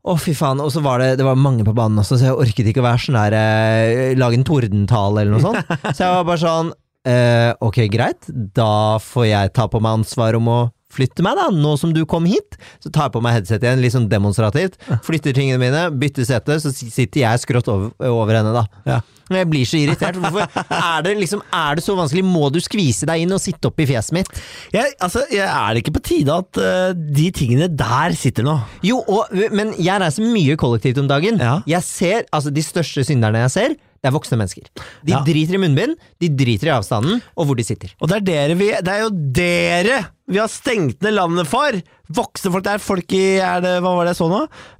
å, 0.07 0.15
fy 0.21 0.33
faen. 0.39 0.63
Og 0.65 0.71
så 0.73 0.81
var 0.85 1.03
det, 1.03 1.17
det 1.21 1.27
var 1.27 1.39
mange 1.41 1.67
på 1.67 1.75
banen 1.77 2.01
også, 2.01 2.17
så 2.17 2.31
jeg 2.31 2.41
orket 2.47 2.71
ikke 2.71 2.83
å 2.83 2.87
være 2.87 3.03
sånn 3.05 3.19
der 3.19 3.37
eh, 3.37 4.17
Lage 4.17 4.39
en 4.39 4.47
tordentale 4.47 5.25
eller 5.25 5.37
noe 5.37 5.45
sånt. 5.45 5.75
Så 5.97 6.05
jeg 6.05 6.15
var 6.15 6.29
bare 6.29 6.41
sånn 6.41 6.73
eh, 7.11 7.51
Ok, 7.67 7.83
greit. 7.93 8.31
Da 8.57 8.97
får 9.03 9.27
jeg 9.29 9.55
ta 9.59 9.67
på 9.73 9.83
meg 9.83 10.01
ansvar 10.01 10.39
om 10.39 10.53
å 10.53 10.61
flytte 10.97 11.25
meg, 11.27 11.37
da. 11.39 11.49
Nå 11.55 11.75
som 11.81 11.93
du 11.97 12.03
kom 12.09 12.27
hit, 12.29 12.57
så 12.83 12.91
tar 12.93 13.09
jeg 13.11 13.17
på 13.19 13.23
meg 13.25 13.39
headset 13.39 13.63
igjen, 13.67 13.83
litt 13.85 13.95
sånn 13.97 14.09
demonstrativt. 14.13 14.79
Flytter 15.07 15.37
tingene 15.37 15.61
mine, 15.63 15.87
bytter 16.01 16.27
sete, 16.29 16.59
så 16.63 16.73
sitter 16.75 17.23
jeg 17.23 17.45
skrått 17.45 17.69
over, 17.73 17.93
over 18.11 18.41
henne, 18.41 18.55
da. 18.57 18.67
Ja. 18.89 19.03
Jeg 19.27 19.49
blir 19.51 19.67
så 19.67 19.75
irritert. 19.81 20.15
Hvorfor 20.23 20.45
er 20.71 21.01
det 21.03 21.17
liksom 21.19 21.41
Er 21.51 21.75
det 21.75 21.83
så 21.83 21.97
vanskelig? 21.99 22.23
Må 22.23 22.47
du 22.55 22.61
skvise 22.63 23.09
deg 23.11 23.25
inn 23.25 23.33
og 23.35 23.41
sitte 23.43 23.67
opp 23.67 23.81
i 23.83 23.87
fjeset 23.91 24.15
mitt? 24.15 24.29
Jeg, 24.71 24.93
altså, 25.03 25.25
jeg 25.35 25.43
er 25.51 25.75
det 25.75 25.83
ikke 25.83 25.97
på 25.97 26.03
tide 26.13 26.37
at 26.45 26.61
uh, 26.63 26.93
de 26.95 27.25
tingene 27.35 27.67
der 27.75 28.15
sitter 28.15 28.47
nå? 28.47 28.55
Jo, 28.87 29.01
og, 29.03 29.35
men 29.51 29.75
jeg 29.83 29.99
reiser 30.05 30.31
mye 30.31 30.55
kollektivt 30.63 31.03
om 31.03 31.11
dagen. 31.11 31.43
Ja. 31.43 31.57
Jeg 31.75 31.83
ser, 31.89 32.23
altså 32.31 32.55
De 32.55 32.63
største 32.63 33.03
synderne 33.09 33.43
jeg 33.49 33.55
ser, 33.57 33.75
det 33.75 34.13
er 34.13 34.15
voksne 34.15 34.39
mennesker. 34.39 34.69
De 35.03 35.17
Ja. 35.17 35.25
driter 35.27 35.59
i 35.59 35.63
munnbind, 35.65 35.97
de 36.23 36.31
driter 36.31 36.71
i 36.71 36.77
avstanden, 36.77 37.19
og 37.35 37.49
hvor 37.49 37.59
de 37.59 37.67
sitter. 37.67 37.91
Og 37.99 38.07
det 38.13 38.21
er 38.21 38.27
dere 38.31 38.55
vi 38.61 38.71
Det 38.79 38.93
er 38.95 39.03
jo 39.09 39.11
dere 39.11 39.99
vi 40.29 40.39
har 40.43 40.49
stengt 40.51 41.03
ned 41.07 41.15
landet 41.19 41.47
for! 41.51 41.79
Voksne 42.07 42.53
folk. 42.55 42.63
Det 42.63 42.71
er 42.71 42.79
folk 42.79 43.13
i 43.19 43.21
er 43.43 43.63
det, 43.65 43.71
Hva 43.83 43.91
var 43.97 44.07
det 44.07 44.13
jeg 44.13 44.19
så 44.21 44.27
nå? 44.31 44.37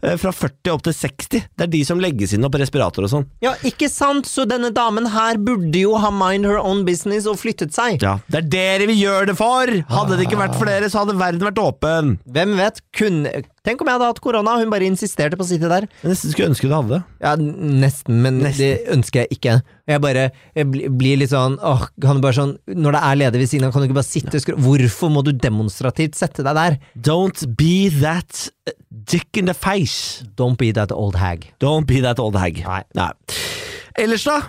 Eh, 0.07 0.13
Fra 0.23 0.31
40 0.31 0.71
opp 0.77 0.85
til 0.87 0.95
60. 0.95 1.41
Det 1.59 1.65
er 1.65 1.71
de 1.73 1.81
som 1.89 1.99
legges 1.99 2.31
inn 2.37 2.47
på 2.47 2.61
respirator 2.63 3.03
og 3.03 3.11
sånn. 3.11 3.25
Ja, 3.43 3.57
ikke 3.67 3.89
sant? 3.91 4.29
Så 4.31 4.45
denne 4.47 4.71
damen 4.71 5.09
her 5.11 5.35
burde 5.43 5.75
jo 5.81 5.97
ha 5.99 6.13
mind 6.15 6.47
her 6.47 6.61
own 6.63 6.85
business 6.87 7.27
og 7.27 7.41
flyttet 7.43 7.75
seg. 7.75 7.99
Ja, 8.07 8.21
Det 8.31 8.45
er 8.45 8.47
dere 8.55 8.87
vi 8.93 9.01
gjør 9.01 9.27
det 9.33 9.35
for! 9.41 9.67
Hadde 9.91 10.21
det 10.21 10.29
ikke 10.29 10.39
vært 10.39 10.55
for 10.55 10.71
dere, 10.71 10.87
så 10.93 11.03
hadde 11.03 11.19
verden 11.19 11.43
vært 11.49 11.59
åpen. 11.59 12.15
Hvem 12.31 12.55
vet? 12.63 12.79
Kunne 12.95 13.43
Tenk 13.67 13.81
om 13.83 13.89
jeg 13.91 13.97
hadde 13.99 14.07
hatt 14.13 14.21
korona, 14.23 14.53
hun 14.61 14.71
bare 14.71 14.87
insisterte 14.87 15.35
på 15.35 15.43
å 15.43 15.49
sitte 15.49 15.67
der. 15.67 15.89
Jeg 16.05 16.13
nesten 16.13 16.31
skulle 16.31 16.53
ønske 16.53 16.69
du 16.71 16.75
hadde 16.77 16.93
det. 17.01 17.03
Ja, 17.27 17.33
nesten, 17.35 18.21
men 18.23 18.39
Nesten. 18.45 18.63
det 18.63 18.95
ønsker 18.95 19.25
jeg 19.25 19.41
ikke. 19.41 19.57
Jeg 19.87 20.03
bare 20.03 20.27
jeg 20.57 20.67
blir 20.99 21.21
litt 21.21 21.31
sånn 21.31 21.61
åh, 21.63 21.85
kan 22.03 22.19
du 22.19 22.25
bare 22.25 22.35
sånn 22.35 22.57
Når 22.75 22.97
det 22.97 23.03
er 23.07 23.19
ledig 23.21 23.43
ved 23.43 23.51
siden 23.53 23.69
av, 23.69 23.75
kan 23.75 23.85
du 23.85 23.87
ikke 23.87 23.99
bare 24.01 24.09
sitte 24.09 24.35
og 24.35 24.43
skru... 24.43 24.57
Hvorfor 24.67 25.13
må 25.15 25.23
du 25.27 25.31
demonstrativt 25.31 26.19
sette 26.19 26.43
deg 26.47 26.59
der? 26.59 26.79
Don't 26.99 27.45
be 27.59 27.87
that 28.01 28.49
uh, 28.67 28.75
dick 28.91 29.39
in 29.39 29.47
the 29.47 29.55
face. 29.55 30.25
Don't 30.35 30.59
be 30.59 30.73
that 30.75 30.91
old 30.91 31.19
hag. 31.21 31.47
Don't 31.63 31.87
be 31.87 32.03
that 32.03 32.19
old 32.23 32.39
hag. 32.41 32.65
Nei. 32.99 33.11
Ellers, 33.97 34.27
da? 34.27 34.41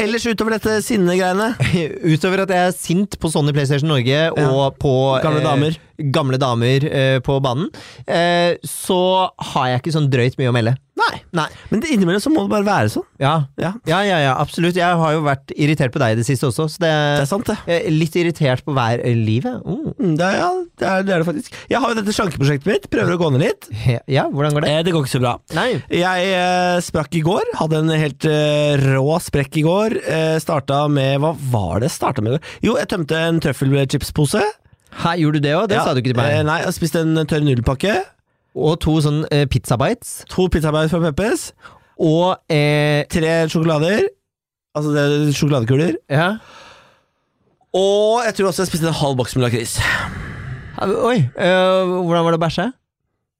Ellers 0.00 0.24
utover 0.24 0.54
dette 0.56 0.78
sinnegreiene? 0.84 1.50
Utover 2.14 2.44
at 2.46 2.52
jeg 2.54 2.68
er 2.70 2.76
sint 2.76 3.16
på 3.20 3.30
Sony 3.32 3.52
PlayStation 3.52 3.90
Norge 3.90 4.20
og 4.32 4.78
på 4.80 4.92
Gamle 5.20 5.42
damer. 5.44 5.76
eh, 5.76 6.06
gamle 6.14 6.38
damer 6.40 6.86
eh, 6.88 7.18
på 7.24 7.36
banen, 7.44 7.68
eh, 8.08 8.56
så 8.64 9.28
har 9.52 9.66
jeg 9.68 9.82
ikke 9.82 9.94
sånn 9.98 10.08
drøyt 10.12 10.38
mye 10.40 10.48
å 10.48 10.54
melde. 10.56 10.72
Nei. 11.00 11.20
Nei. 11.40 11.46
Men 11.70 11.80
det- 11.82 11.90
innimellom 11.94 12.20
så 12.22 12.30
må 12.32 12.42
det 12.44 12.50
bare 12.52 12.66
være 12.66 12.90
sånn. 12.92 13.06
Ja. 13.22 13.32
Ja, 13.60 13.72
ja, 13.88 14.00
ja, 14.04 14.18
ja, 14.26 14.34
absolutt. 14.38 14.76
Jeg 14.76 14.96
har 15.00 15.12
jo 15.16 15.22
vært 15.24 15.52
irritert 15.56 15.92
på 15.94 15.98
deg 16.02 16.12
i 16.12 16.18
det 16.20 16.26
siste 16.28 16.46
også, 16.50 16.66
så 16.74 16.78
det, 16.82 16.90
det 16.92 17.24
er 17.24 17.30
sant, 17.30 17.46
det. 17.48 17.78
litt 17.92 18.16
irritert 18.20 18.64
på 18.66 18.74
hver 18.76 19.02
livet. 19.16 19.62
Oh. 19.64 19.92
Mm, 19.98 20.16
Det 20.20 20.26
er, 20.26 20.36
ja, 20.42 20.50
det 20.80 20.88
er, 20.90 21.02
det 21.08 21.14
er 21.14 21.24
det 21.24 21.28
faktisk. 21.30 21.56
Jeg 21.70 21.80
har 21.80 21.94
jo 21.94 21.98
dette 22.00 22.14
slankeprosjektet 22.16 22.66
mitt. 22.70 22.88
Prøver 22.92 23.16
å 23.16 23.20
gå 23.22 23.30
ned 23.32 23.44
litt. 23.46 23.68
Ja, 24.10 24.26
hvordan 24.28 24.52
går 24.56 24.66
det? 24.66 24.70
Eh, 24.76 24.82
det 24.86 24.92
går 24.94 25.04
ikke 25.06 25.14
så 25.16 25.22
bra. 25.24 25.34
Nei. 25.56 25.68
Jeg 25.88 26.30
eh, 26.36 26.80
sprakk 26.84 27.14
i 27.16 27.24
går. 27.26 27.52
Hadde 27.60 27.80
en 27.80 27.88
helt 27.94 28.24
eh, 28.28 28.76
rå 28.94 29.18
sprekk 29.24 29.56
i 29.62 29.64
går. 29.66 29.98
Eh, 30.04 30.36
starta 30.42 30.84
med 30.90 31.20
Hva 31.22 31.34
var 31.52 31.80
det 31.80 31.90
jeg 31.90 31.96
starta 31.98 32.22
med? 32.24 32.40
Jo, 32.64 32.76
jeg 32.80 32.88
tømte 32.92 33.16
en 33.16 33.40
trøffelchipspose. 33.40 34.42
Hæ, 35.00 35.12
gjorde 35.22 35.38
du 35.38 35.46
det 35.46 35.52
òg? 35.54 35.68
Det 35.70 35.76
Ja, 35.78 35.84
sa 35.86 35.94
du 35.94 36.00
ikke 36.02 36.12
til 36.12 36.18
meg. 36.18 36.40
Nei, 36.48 36.60
jeg 36.64 36.74
spiste 36.74 37.00
en 37.04 37.14
tørr 37.30 37.44
nudelpakke. 37.46 38.00
Og 38.56 38.80
to 38.82 38.96
sånn 39.04 39.22
eh, 39.30 39.44
pizzabites. 39.50 40.24
To 40.32 40.48
pizzabites 40.50 40.90
fra 40.94 41.02
Peppes. 41.04 41.50
Og 42.00 42.34
eh, 42.50 43.04
Tre 43.12 43.36
sjokolader. 43.52 44.08
Altså 44.74 44.94
det 44.94 45.04
er 45.04 45.30
sjokoladekuler. 45.34 45.96
Ja. 46.10 46.32
Og 47.76 48.24
jeg 48.26 48.34
tror 48.34 48.50
også 48.50 48.64
jeg 48.64 48.72
spiste 48.72 48.90
en 48.90 48.98
halv 48.98 49.16
boks 49.18 49.36
med 49.36 49.46
lakris. 49.46 49.76
Oi, 50.80 51.18
eh, 51.20 51.90
hvordan 51.90 52.24
var 52.26 52.34
det 52.34 52.40
å 52.40 52.44
bæsje? 52.46 52.66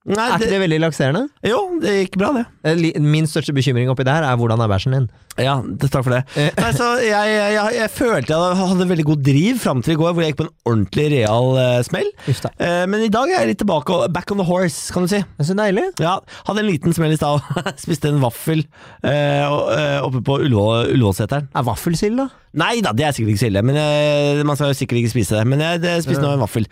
Nei, 0.08 0.16
Er 0.30 0.38
ikke 0.38 0.46
det, 0.46 0.52
det 0.54 0.58
veldig 0.62 0.76
lakserende? 0.80 1.20
jo, 1.44 1.58
det 1.82 1.90
gikk 1.98 2.14
bra, 2.22 2.30
det. 2.32 2.44
Eh, 2.64 3.00
Min 3.04 3.26
største 3.28 3.52
bekymring 3.52 3.90
oppi 3.92 4.06
det 4.08 4.14
her 4.16 4.24
er 4.24 4.38
hvordan 4.40 4.62
er 4.64 4.70
bæsjen 4.72 4.94
din? 4.96 5.08
Ja, 5.36 5.58
takk 5.82 6.06
for 6.06 6.14
det. 6.14 6.22
Eh. 6.40 6.48
Nei, 6.56 6.70
så 6.72 6.86
jeg, 7.04 7.12
jeg, 7.34 7.50
jeg, 7.52 7.74
jeg 7.76 7.90
følte 7.92 8.32
jeg 8.32 8.56
hadde 8.62 8.86
veldig 8.88 9.04
god 9.10 9.20
driv 9.28 9.58
fram 9.60 9.82
til 9.84 9.92
i 9.92 9.98
går, 10.00 10.14
hvor 10.16 10.24
jeg 10.24 10.32
gikk 10.32 10.38
på 10.40 10.46
en 10.46 10.54
ordentlig 10.72 11.04
real 11.12 11.50
uh, 11.58 11.82
smell. 11.84 12.08
Uh. 12.32 12.86
Men 12.88 13.04
i 13.04 13.10
dag 13.12 13.28
er 13.28 13.42
jeg 13.44 13.50
litt 13.52 13.60
tilbake, 13.60 13.98
back 14.16 14.32
on 14.32 14.40
the 14.40 14.46
horse, 14.48 14.88
kan 14.94 15.04
du 15.04 15.12
si. 15.12 15.20
Det 15.36 15.46
så 15.50 15.56
deilig. 15.60 15.84
Ja, 16.00 16.14
Hadde 16.48 16.64
en 16.64 16.70
liten 16.70 16.96
smell 16.96 17.12
i 17.12 17.18
stad. 17.20 17.44
Spiste 17.84 18.08
en 18.08 18.22
vaffel 18.24 18.64
uh, 19.04 20.00
oppe 20.06 20.24
på 20.26 20.38
Ullevål- 20.46 20.94
Ullevålseteren. 20.94 21.50
Er 21.52 21.66
vaffelsild, 21.68 22.16
da? 22.24 22.30
Nei 22.60 22.78
da, 22.84 22.94
det 22.96 23.04
er 23.06 23.12
sikkert 23.14 23.36
ikke 23.36 23.44
silde. 23.44 23.62
men 23.68 23.76
man 24.48 24.56
skal 24.58 24.72
jo 24.72 24.80
sikkert 24.80 25.04
ikke 25.04 25.12
spise 25.12 25.36
det. 25.38 25.44
Men 25.52 25.60
jeg, 25.62 25.84
det 25.84 25.98
spiste 26.08 26.24
nå 26.24 26.32
en 26.34 26.42
vaffel. 26.42 26.64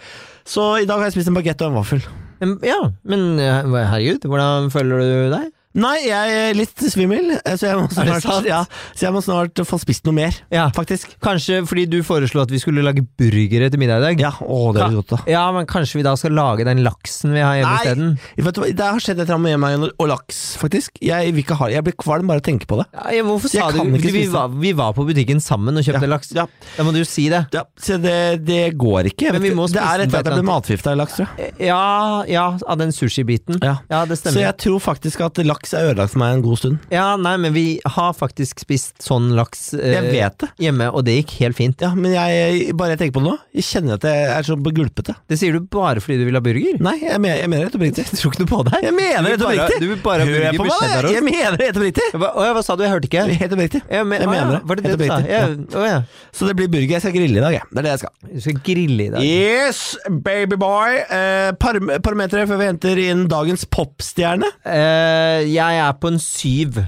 Så 0.49 0.71
i 0.83 0.89
dag 0.89 0.97
har 0.99 1.11
jeg 1.11 1.19
spist 1.21 1.29
en 1.31 1.37
bagett 1.37 1.61
og 1.63 1.71
en 1.75 1.79
vaffel. 1.83 2.03
Ja, 2.41 2.81
men 3.03 3.39
eh, 3.43 3.65
herregud, 3.67 4.27
hvordan 4.31 4.71
føler 4.75 5.01
du 5.03 5.33
deg? 5.35 5.49
Nei, 5.79 5.95
jeg 6.09 6.33
er 6.35 6.57
litt 6.59 6.83
svimmel, 6.91 7.37
eh, 7.39 7.55
så 7.59 7.69
jeg 7.69 7.79
må 7.79 7.87
snart, 7.93 8.47
ja, 8.49 8.65
jeg 8.99 9.15
må 9.15 9.21
snart 9.23 9.61
få 9.69 9.79
spist 9.81 10.07
noe 10.09 10.17
mer, 10.17 10.35
Ja, 10.51 10.67
faktisk. 10.75 11.13
Kanskje 11.23 11.61
fordi 11.69 11.85
du 11.91 12.01
foreslo 12.07 12.43
at 12.43 12.51
vi 12.51 12.59
skulle 12.63 12.83
lage 12.83 13.05
burgere 13.19 13.69
til 13.71 13.79
middag 13.81 14.03
i 14.03 14.07
dag? 14.09 14.23
Ja, 14.27 14.33
å, 14.43 14.73
det 14.75 14.83
er 14.83 14.97
godt 14.99 15.13
da. 15.15 15.19
Ja, 15.31 15.45
men 15.55 15.69
kanskje 15.71 16.01
vi 16.01 16.05
da 16.07 16.17
skal 16.19 16.35
lage 16.35 16.67
den 16.67 16.83
laksen 16.87 17.35
vi 17.37 17.45
har 17.45 17.61
hjemme 17.61 17.77
Nei. 17.77 17.85
isteden? 17.85 18.11
Vet 18.49 18.61
Det 18.81 18.89
har 18.89 18.99
skjedd 19.05 19.23
et 19.23 19.25
eller 19.29 19.39
annet 19.39 19.61
med 19.63 19.63
meg 19.85 19.95
og 19.95 20.11
laks, 20.11 20.41
faktisk. 20.59 20.99
Jeg, 21.05 21.31
vil 21.37 21.45
ikke 21.45 21.59
ha, 21.61 21.71
jeg 21.73 21.87
blir 21.87 21.97
kvalm 22.01 22.27
bare 22.31 22.43
av 22.43 22.45
å 22.45 22.49
tenke 22.49 22.69
på 22.71 22.81
det. 22.81 22.89
Ja, 23.15 23.23
hvorfor 23.29 23.53
sa 23.53 23.71
du 23.75 23.81
vi 24.09 24.27
var, 24.33 24.51
vi 24.51 24.75
var 24.77 24.95
på 24.97 25.07
butikken 25.07 25.43
sammen 25.45 25.79
og 25.79 25.87
kjøpte 25.87 26.09
Ja, 26.09 26.11
laks. 26.11 26.33
ja. 26.35 26.47
Da 26.75 26.87
må 26.87 26.95
du 26.97 27.03
si 27.07 27.29
det. 27.31 27.45
Ja, 27.55 27.63
så 27.79 28.01
det, 28.03 28.17
det 28.49 28.73
går 28.81 29.13
ikke. 29.13 29.33
Men 29.37 29.45
vi 29.45 29.55
må 29.55 29.69
det 29.71 29.83
er 29.83 30.05
etter 30.07 30.23
at 30.23 30.31
jeg 30.33 30.41
ble 30.41 30.47
matforgifta 30.49 30.95
av 30.95 31.01
laks, 31.03 31.19
tror 31.19 31.29
jeg. 31.39 31.55
Ja, 31.69 32.25
ja, 32.31 32.47
av 32.67 32.81
den 32.81 32.95
sushibiten. 32.95 33.61
Ja. 33.63 33.77
Ja, 33.93 34.03
det 34.09 34.19
Så 34.21 34.35
jeg 34.41 34.57
tror 34.59 34.81
faktisk 34.83 35.23
at 35.27 35.39
laks 35.47 35.68
laks 35.69 35.75
er 35.77 35.91
ødelagt 35.93 36.13
for 36.15 36.21
meg 36.23 36.37
en 36.37 36.43
god 36.45 36.59
stund. 36.61 36.79
Ja, 36.93 37.07
nei, 37.21 37.35
men 37.41 37.53
vi 37.55 37.65
har 37.85 38.15
faktisk 38.17 38.61
spist 38.63 39.03
sånn 39.05 39.31
laks 39.37 39.75
eh, 39.77 39.93
Jeg 39.95 40.13
vet 40.13 40.39
det. 40.43 40.49
hjemme, 40.65 40.89
og 40.95 41.05
det 41.07 41.19
gikk 41.21 41.35
helt 41.43 41.57
fint. 41.59 41.81
Ja, 41.85 41.91
men 41.95 42.13
jeg, 42.15 42.73
bare 42.79 42.95
jeg 42.95 43.01
tenker 43.03 43.19
på 43.19 43.23
det 43.25 43.29
nå, 43.29 43.37
jeg 43.59 43.67
kjenner 43.69 43.99
at 43.99 44.07
jeg 44.09 44.29
er 44.33 44.47
så 44.49 44.57
gulpete. 44.59 45.15
Det 45.29 45.39
sier 45.41 45.53
du 45.57 45.61
bare 45.73 46.01
fordi 46.05 46.21
du 46.21 46.25
vil 46.29 46.39
ha 46.39 46.43
burger? 46.45 46.79
Nei, 46.85 46.97
jeg, 47.03 47.21
mener, 47.21 47.41
jeg 47.43 47.51
mener 47.53 47.65
det 47.65 47.69
helt 47.69 47.79
oppriktig. 47.81 48.07
Jeg 48.09 48.21
tror 48.23 48.33
ikke 48.35 48.45
noe 48.45 48.53
på 48.53 48.61
deg. 48.71 48.87
Jeg 48.89 48.97
mener 48.97 49.29
det 49.29 49.39
bare- 49.43 49.67
oppriktig! 49.67 49.81
Du 49.85 49.89
vil 49.93 50.03
bare 50.05 50.25
ha 50.25 50.29
Hør 50.29 50.39
burger 50.39 50.59
på 50.59 50.69
med 50.69 50.73
meg! 50.79 51.11
Jeg 51.19 51.25
mener 51.29 51.59
det 51.59 51.69
helt 51.69 51.81
oppriktig! 51.83 52.09
Hva, 52.19 52.31
å 52.33 52.47
ja, 52.49 52.55
hva 52.57 52.65
sa 52.65 52.77
du? 52.79 52.85
Jeg 52.87 52.95
hørte 52.95 53.11
ikke. 53.11 53.27
Helt 53.43 53.57
oppriktig. 53.59 53.83
Jeg, 53.89 54.09
men, 54.09 54.23
Jeg 54.25 54.29
å 54.29 54.33
ja, 54.33 54.39
mener 54.39 54.57
det. 54.57 54.63
Var 54.69 54.81
det 54.81 54.85
det 54.85 54.93
Helt 54.93 54.99
du 54.99 55.07
sa? 55.09 55.19
oppriktig, 55.21 55.89
Ja. 55.89 56.01
Så 56.39 56.49
det 56.49 56.55
blir 56.59 56.71
burger. 56.73 56.95
Jeg 56.97 57.05
skal 57.05 57.15
grille 57.17 57.41
i 57.41 57.45
dag, 57.45 57.57
jeg. 57.59 57.69
Det 57.73 57.81
er 57.83 57.87
det 57.89 57.93
jeg 57.95 58.03
skal. 58.05 58.13
Du 58.33 58.41
skal 58.45 58.59
grille 58.69 59.07
i 59.09 59.11
dag. 59.13 59.25
Yes, 59.29 59.81
babyboy! 60.25 60.99
Eh, 61.19 61.51
par 61.61 61.79
parametere 62.05 62.47
før 62.49 62.61
vi 62.61 62.69
henter 62.71 63.01
inn 63.03 63.25
dagens 63.31 63.65
popstjerne. 63.75 64.49
Eh, 64.69 65.48
jeg 65.53 65.83
er 65.85 65.93
på 66.01 66.13
en 66.13 66.19
syv. 66.23 66.81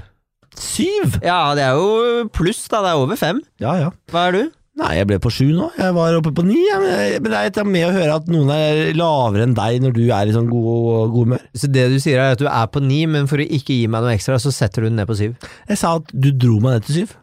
Syv! 0.61 1.19
Ja, 1.23 1.53
det 1.57 1.63
er 1.65 1.77
jo 1.79 2.25
pluss, 2.35 2.65
da. 2.71 2.81
Det 2.85 2.91
er 2.93 2.99
over 3.03 3.19
fem. 3.19 3.39
Ja, 3.63 3.75
ja. 3.79 3.91
Hva 4.11 4.27
er 4.29 4.35
du? 4.37 4.41
Nei, 4.81 4.93
jeg 4.95 5.07
ble 5.09 5.17
på 5.21 5.29
sju 5.33 5.49
nå. 5.51 5.65
Jeg 5.77 5.93
var 5.93 6.15
oppe 6.15 6.31
på 6.35 6.43
ni. 6.47 6.55
Men 6.71 7.27
det 7.27 7.57
er 7.59 7.67
med 7.67 7.89
å 7.89 7.91
høre 7.95 8.15
at 8.21 8.29
noen 8.31 8.49
er 8.55 8.93
lavere 8.97 9.43
enn 9.45 9.55
deg 9.57 9.81
når 9.83 9.93
du 9.97 10.03
er 10.15 10.29
i 10.31 10.35
sånn 10.35 10.47
god, 10.49 11.11
god 11.11 11.25
humør. 11.25 11.43
Så 11.59 11.67
det 11.71 11.89
du 11.91 11.97
sier 12.01 12.21
er 12.23 12.35
at 12.37 12.41
du 12.41 12.47
er 12.47 12.69
på 12.71 12.81
ni, 12.83 13.01
men 13.11 13.27
for 13.29 13.41
å 13.43 13.45
ikke 13.45 13.75
gi 13.81 13.89
meg 13.91 14.05
noe 14.05 14.13
ekstra, 14.15 14.39
så 14.41 14.53
setter 14.55 14.85
du 14.85 14.89
den 14.89 14.97
ned 15.01 15.09
på 15.11 15.17
syv? 15.19 15.35
Jeg 15.69 15.81
sa 15.81 15.97
at 15.99 16.13
du 16.15 16.31
dro 16.31 16.61
meg 16.63 16.77
ned 16.79 16.87
til 16.87 17.01
syv. 17.01 17.13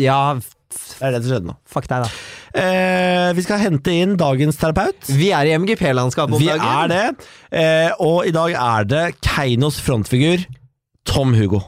Ja, 0.00 0.18
Det 0.40 1.04
er 1.06 1.12
det 1.14 1.20
som 1.22 1.30
skjedde 1.34 1.50
nå. 1.52 1.56
fuck 1.70 1.86
deg, 1.92 2.02
da. 2.08 2.10
Eh, 2.64 3.28
vi 3.36 3.44
skal 3.46 3.60
hente 3.62 3.92
inn 3.94 4.16
dagens 4.18 4.58
terapeut. 4.58 5.06
Vi 5.12 5.28
er 5.36 5.46
i 5.52 5.54
MGP-landskapet 5.60 6.34
om 6.34 6.40
Vi 6.42 6.48
dagen. 6.50 6.66
er 6.66 6.88
det. 6.90 7.28
Eh, 7.52 7.92
og 8.02 8.26
i 8.26 8.32
dag 8.34 8.56
er 8.58 8.84
det 8.90 9.04
Keinos 9.22 9.78
frontfigur, 9.84 10.42
Tom 11.04 11.34
Hugo. 11.36 11.60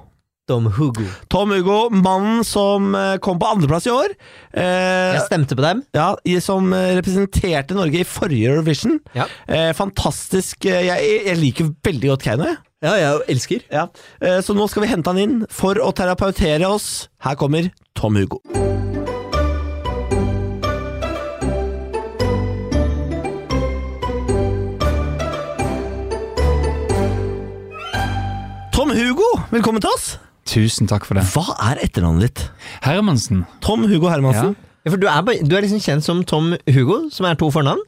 Tom 0.46 0.68
Hugo. 0.70 1.02
Tom 1.28 1.50
Hugo, 1.50 1.88
mannen 1.90 2.44
som 2.46 2.92
eh, 2.94 3.16
kom 3.18 3.38
på 3.42 3.48
andreplass 3.50 3.88
i 3.88 3.90
år. 3.90 4.12
Eh, 4.54 5.16
Jeg 5.16 5.24
stemte 5.26 5.56
på 5.58 5.64
dem. 5.64 5.80
ja, 5.96 6.12
som 6.40 6.70
eh, 6.72 6.92
representerte 7.00 7.74
Norge 7.74 7.98
i 7.98 8.06
forrige 8.06 8.52
Eurovision. 8.52 9.00
Ja. 9.18 9.26
Eh, 9.48 9.72
fantastisk. 9.74 10.64
eh, 10.70 10.86
Jeg, 10.86 11.10
jeg 11.26 11.40
liker 11.42 11.72
veldig 11.82 12.12
godt 12.14 12.22
Keiino. 12.28 12.44
jeg. 12.52 12.56
Ja, 12.86 12.94
jeg 13.00 13.20
elsker. 13.34 13.66
Ja. 13.72 13.88
Eh, 14.22 14.38
Så 14.46 14.54
nå 14.54 14.68
skal 14.70 14.86
vi 14.86 14.92
hente 14.94 15.10
han 15.10 15.18
inn 15.18 15.46
for 15.50 15.74
å 15.82 15.90
terapeutere 15.92 16.70
oss. 16.70 17.08
Her 17.26 17.34
kommer 17.34 17.72
Tom 17.98 18.14
Hugo. 18.14 18.38
Tom 28.86 28.94
Hugo, 28.94 29.26
velkommen 29.50 29.82
til 29.82 29.90
oss. 29.90 30.04
Tusen 30.46 30.86
takk 30.86 31.02
for 31.08 31.18
det. 31.18 31.24
Hva 31.34 31.56
er 31.72 31.80
etternavnet 31.82 32.28
ditt? 32.28 32.42
Hermansen. 32.84 33.40
Tom 33.64 33.82
Hugo 33.90 34.06
Hermansen? 34.12 34.52
Ja, 34.86 34.92
for 34.92 35.00
du 35.02 35.08
er, 35.10 35.24
bare- 35.26 35.42
du 35.42 35.56
er 35.56 35.64
liksom 35.64 35.80
kjent 35.82 36.04
som 36.06 36.20
Tom 36.22 36.52
Hugo, 36.70 37.10
som 37.10 37.26
er 37.26 37.34
to 37.34 37.48
fornavn? 37.50 37.80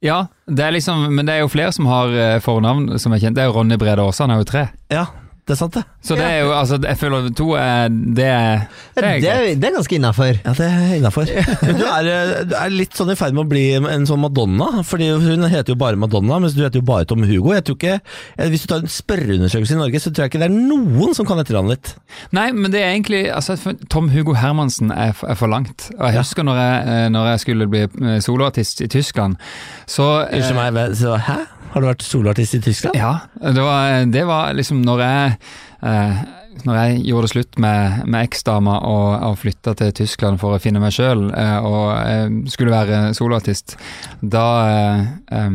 Ja, 0.00 0.22
det 0.48 0.64
er 0.64 0.72
liksom, 0.72 1.04
men 1.12 1.26
det 1.28 1.34
er 1.34 1.42
jo 1.42 1.50
flere 1.52 1.70
som 1.76 1.84
har 1.92 2.08
eh, 2.16 2.38
fornavn 2.40 2.96
som 2.98 3.12
er 3.12 3.18
kjent. 3.20 3.36
Det 3.36 3.42
er 3.44 3.50
jo 3.50 3.58
Ronny 3.58 3.76
Brede 3.76 4.00
Aase, 4.00 4.22
han 4.24 4.30
er 4.30 4.40
jo 4.40 4.48
tre. 4.48 4.62
Ja, 4.90 5.04
det 5.48 5.54
er 5.54 5.58
sant 5.62 5.72
det. 5.78 5.80
Så 6.04 6.14
det 6.18 6.24
er 6.28 6.42
jo, 6.44 6.50
altså, 6.52 6.76
jeg 6.84 6.98
føler 7.00 7.28
to 7.36 7.46
er 7.56 7.88
Det 7.88 8.24
er, 8.28 8.66
det 8.94 9.02
er 9.04 9.20
det, 9.22 9.30
er, 9.32 9.46
det 9.56 9.68
er 9.70 9.74
ganske 9.78 9.96
innafor. 9.96 10.36
Ja, 10.44 10.52
det 10.58 10.66
er 10.68 10.94
innafor. 10.98 11.30
Du, 11.78 11.84
eh, 11.84 12.32
du 12.48 12.52
er 12.58 12.74
litt 12.74 12.92
sånn 12.98 13.12
i 13.12 13.16
ferd 13.18 13.32
med 13.36 13.46
å 13.46 13.48
bli 13.48 13.62
en 13.78 14.04
sånn 14.08 14.20
Madonna, 14.22 14.82
Fordi 14.86 15.08
hun 15.16 15.46
heter 15.48 15.72
jo 15.72 15.78
bare 15.80 15.96
Madonna, 16.00 16.38
mens 16.44 16.52
du 16.56 16.60
heter 16.66 16.82
jo 16.82 16.86
bare 16.88 17.08
Tom 17.08 17.24
Hugo. 17.24 17.54
Jeg 17.56 17.64
tror 17.68 17.78
ikke, 17.80 17.96
eh, 18.36 18.48
Hvis 18.52 18.66
du 18.66 18.70
tar 18.74 18.84
en 18.84 18.92
spørreundersøkelse 18.92 19.74
i 19.76 19.80
Norge, 19.80 20.02
så 20.04 20.12
tror 20.12 20.26
jeg 20.28 20.34
ikke 20.34 20.42
det 20.44 20.50
er 20.50 20.56
noen 20.58 21.16
som 21.16 21.26
kan 21.28 21.40
etternavnet 21.42 21.78
ditt. 21.80 21.94
Nei, 22.36 22.50
men 22.52 22.70
det 22.74 22.84
er 22.84 22.92
egentlig 22.92 23.24
altså, 23.32 23.56
Tom 23.88 24.12
Hugo 24.12 24.36
Hermansen 24.38 24.92
er, 24.92 25.12
for- 25.16 25.32
er 25.32 25.40
for 25.40 25.48
langt. 25.48 25.88
Og 25.98 26.06
jeg 26.12 26.20
husker 26.20 26.44
når 26.46 26.60
jeg, 26.62 26.88
eh, 26.94 27.08
når 27.16 27.32
jeg 27.32 27.44
skulle 27.46 27.70
bli 27.72 27.86
soloartist 28.24 28.84
i 28.84 28.90
Tyskland, 28.92 29.40
så 29.88 30.26
Unnskyld 30.28 30.60
meg, 30.76 30.96
så, 30.98 31.16
hæ? 31.24 31.38
Har 31.68 31.82
du 31.84 31.86
vært 31.90 32.02
soloartist 32.02 32.54
i 32.56 32.60
Tyskland? 32.64 32.96
Ja, 32.96 33.10
det 33.44 33.60
var, 33.60 34.04
det 34.08 34.22
var 34.26 34.54
liksom 34.56 34.80
når 34.86 35.02
jeg 35.04 35.37
eh, 35.82 36.20
Når 36.66 36.78
jeg 36.78 37.00
gjorde 37.06 37.28
det 37.28 37.32
slutt 37.32 37.58
med, 37.62 38.04
med 38.06 38.28
eksdama 38.28 38.78
og, 38.88 39.08
og 39.30 39.38
flytta 39.38 39.74
til 39.78 39.92
Tyskland 40.00 40.40
for 40.42 40.56
å 40.56 40.62
finne 40.62 40.82
meg 40.82 40.94
sjøl 40.96 41.28
eh, 41.30 41.58
og 41.62 41.90
eh, 42.02 42.28
skulle 42.50 42.74
være 42.74 43.02
soloartist, 43.18 43.76
da 44.22 44.46
eh, 44.68 45.50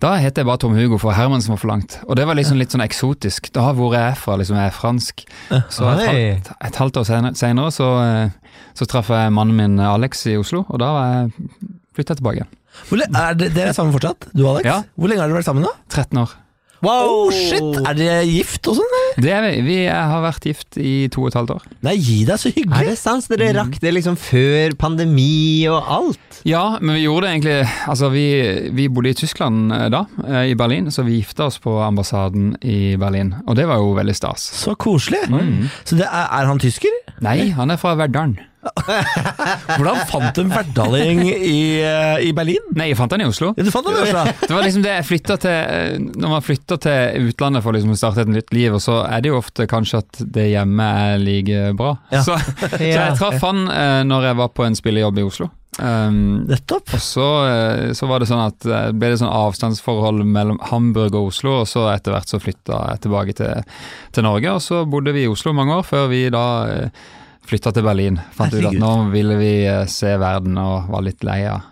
da 0.00 0.14
het 0.16 0.38
jeg 0.38 0.46
bare 0.48 0.60
Tom 0.62 0.72
Hugo, 0.72 0.96
for 0.96 1.12
Hermansen 1.12 1.52
var 1.52 1.58
for 1.60 1.68
langt. 1.68 1.98
Og 2.08 2.16
det 2.16 2.24
var 2.24 2.38
liksom 2.38 2.56
litt 2.56 2.72
sånn 2.72 2.84
eksotisk. 2.84 3.50
Da 3.52 3.66
hvor 3.76 3.92
jeg 3.92 4.14
er 4.14 4.16
fra, 4.16 4.38
liksom 4.40 4.56
jeg 4.56 4.70
er 4.70 4.72
fransk. 4.72 5.24
Så 5.68 5.90
et 5.92 6.00
halvt, 6.06 6.48
et 6.70 6.78
halvt 6.80 7.00
år 7.02 7.10
senere 7.36 7.74
så, 7.74 7.90
eh, 8.06 8.54
så 8.78 8.88
traff 8.88 9.12
jeg 9.12 9.34
mannen 9.36 9.58
min 9.58 9.82
Alex 9.84 10.24
i 10.32 10.38
Oslo, 10.40 10.64
og 10.68 10.80
da 10.80 10.88
var 10.96 11.12
jeg 11.12 11.68
flytta 11.98 12.16
tilbake. 12.16 12.48
Hvor 12.88 13.02
er 13.04 13.36
dere 13.36 13.68
er 13.68 13.76
sammen 13.76 13.92
fortsatt, 13.92 14.30
du 14.32 14.46
og 14.46 14.54
Alex? 14.54 14.70
Ja. 14.70 14.78
Hvor 14.96 15.12
lenge 15.12 15.20
har 15.24 15.28
dere 15.28 15.42
vært 15.42 15.50
sammen 15.50 15.68
da? 15.68 15.74
13 15.92 16.22
år. 16.22 16.32
Oh, 16.80 17.28
shit! 17.28 17.60
Er 17.84 17.96
dere 17.98 18.20
gift 18.24 18.64
og 18.70 18.78
sånn? 18.78 18.94
Det 19.20 19.32
er 19.36 19.42
vi. 19.44 19.52
Vi 19.66 19.78
har 19.84 20.22
vært 20.24 20.46
gift 20.48 20.78
i 20.80 21.10
to 21.12 21.26
og 21.26 21.28
et 21.28 21.36
halvt 21.36 21.52
år. 21.58 21.66
Nei, 21.84 21.92
gi 22.00 22.22
deg, 22.24 22.40
så 22.40 22.52
hyggelig! 22.54 22.78
Er 22.78 22.88
det 22.88 22.96
sant? 23.00 23.26
Så 23.26 23.36
Dere 23.36 23.52
rakk 23.58 23.76
det 23.82 23.92
liksom 23.98 24.16
før 24.20 24.76
pandemi 24.80 25.66
og 25.68 25.90
alt? 25.92 26.40
Ja, 26.48 26.78
men 26.80 26.96
vi 26.96 27.02
gjorde 27.04 27.26
det 27.26 27.32
egentlig 27.34 27.56
Altså, 27.92 28.08
vi, 28.14 28.24
vi 28.72 28.86
bodde 28.88 29.12
i 29.12 29.16
Tyskland 29.18 29.74
eh, 29.76 29.86
da, 29.92 30.06
eh, 30.24 30.52
i 30.54 30.56
Berlin, 30.56 30.88
så 30.94 31.04
vi 31.04 31.18
gifta 31.18 31.50
oss 31.50 31.60
på 31.60 31.74
ambassaden 31.84 32.54
i 32.64 32.96
Berlin. 33.00 33.34
Og 33.44 33.58
det 33.60 33.68
var 33.68 33.82
jo 33.82 33.92
veldig 33.98 34.16
stas. 34.16 34.48
Så 34.62 34.72
koselig! 34.80 35.20
Mm. 35.28 35.68
Så 35.84 36.00
det 36.00 36.08
er, 36.08 36.32
er 36.40 36.48
han 36.48 36.62
tysker? 36.62 36.96
Nei, 37.24 37.50
han 37.56 37.72
er 37.72 37.80
fra 37.80 37.92
Verdalen. 37.98 38.38
Hvordan 39.80 40.02
fant 40.10 40.36
du 40.36 40.42
en 40.42 40.50
verdaling 40.52 41.22
i, 41.24 41.80
eh, 41.80 42.26
i 42.28 42.32
Berlin? 42.36 42.64
Nei, 42.76 42.90
jeg 42.90 42.98
fant 42.98 43.12
han 43.14 43.22
i 43.24 43.28
Oslo. 43.28 43.54
Ja, 43.56 43.64
du 43.64 43.70
fant 43.72 43.88
han 43.88 43.96
i 43.96 44.02
Oslo? 44.04 44.24
Det 44.48 44.52
var 44.52 44.66
liksom 44.66 44.84
det 44.84 44.92
jeg 44.98 45.06
flytta 45.08 45.36
til 45.40 45.54
eh, 45.54 45.94
Når 46.20 46.34
man 46.34 46.44
flytter 46.44 46.80
til 46.84 47.30
utlandet 47.30 47.64
for 47.64 47.76
liksom 47.76 47.94
å 47.94 48.00
starte 48.00 48.26
et 48.26 48.32
nytt 48.32 48.52
liv, 48.56 48.76
og 48.76 48.82
så 48.84 49.00
er 49.06 49.24
det 49.24 49.32
jo 49.32 49.38
ofte 49.40 49.68
kanskje 49.70 50.02
at 50.02 50.20
det 50.36 50.50
hjemme 50.50 50.90
er 51.04 51.22
like 51.22 51.62
bra. 51.78 51.94
Ja. 52.12 52.24
Så, 52.26 52.36
så 52.74 52.82
jeg 52.84 53.16
traff 53.20 53.40
han 53.48 53.64
eh, 53.72 54.02
når 54.08 54.30
jeg 54.30 54.40
var 54.42 54.52
på 54.56 54.68
en 54.68 54.78
spillejobb 54.78 55.22
i 55.22 55.26
Oslo. 55.30 55.50
Um, 55.80 56.44
Nettopp. 56.44 56.92
og 56.92 57.00
så, 57.00 57.26
eh, 57.48 57.92
så 57.96 58.08
var 58.10 58.20
det 58.20 58.28
sånn 58.28 58.42
at 58.42 58.66
eh, 58.68 58.90
ble 58.92 59.12
det 59.14 59.20
sånn 59.22 59.32
avstandsforhold 59.32 60.26
mellom 60.28 60.58
Hamburg 60.68 61.16
og 61.16 61.30
Oslo, 61.30 61.62
og 61.62 61.70
så 61.70 61.86
etter 61.94 62.12
hvert 62.12 62.28
så 62.28 62.40
flytta 62.42 62.82
jeg 62.90 63.02
tilbake 63.06 63.36
til, 63.38 63.64
til 64.12 64.26
Norge, 64.26 64.52
og 64.58 64.60
så 64.64 64.82
bodde 64.84 65.14
vi 65.16 65.24
i 65.24 65.30
Oslo 65.30 65.54
mange 65.56 65.78
år 65.80 65.86
før 65.88 66.10
vi 66.12 66.26
da 66.34 66.44
eh, 66.68 67.08
flytta 67.48 67.72
til 67.72 67.86
Berlin. 67.86 68.20
Fant 68.36 68.52
ut 68.52 68.68
at 68.68 68.76
nå 68.76 68.92
ville 69.14 69.38
vi 69.40 69.54
se 69.90 70.12
verden 70.20 70.60
og 70.60 70.92
var 70.92 71.06
litt 71.06 71.24
lei 71.26 71.40
av 71.48 71.64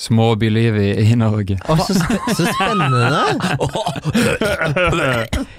småbylivet 0.00 0.82
i, 0.82 0.90
i 1.12 1.16
Norge. 1.18 1.58
Å, 1.60 1.76
så, 1.84 1.94
så 2.32 2.46
spennende! 2.48 3.00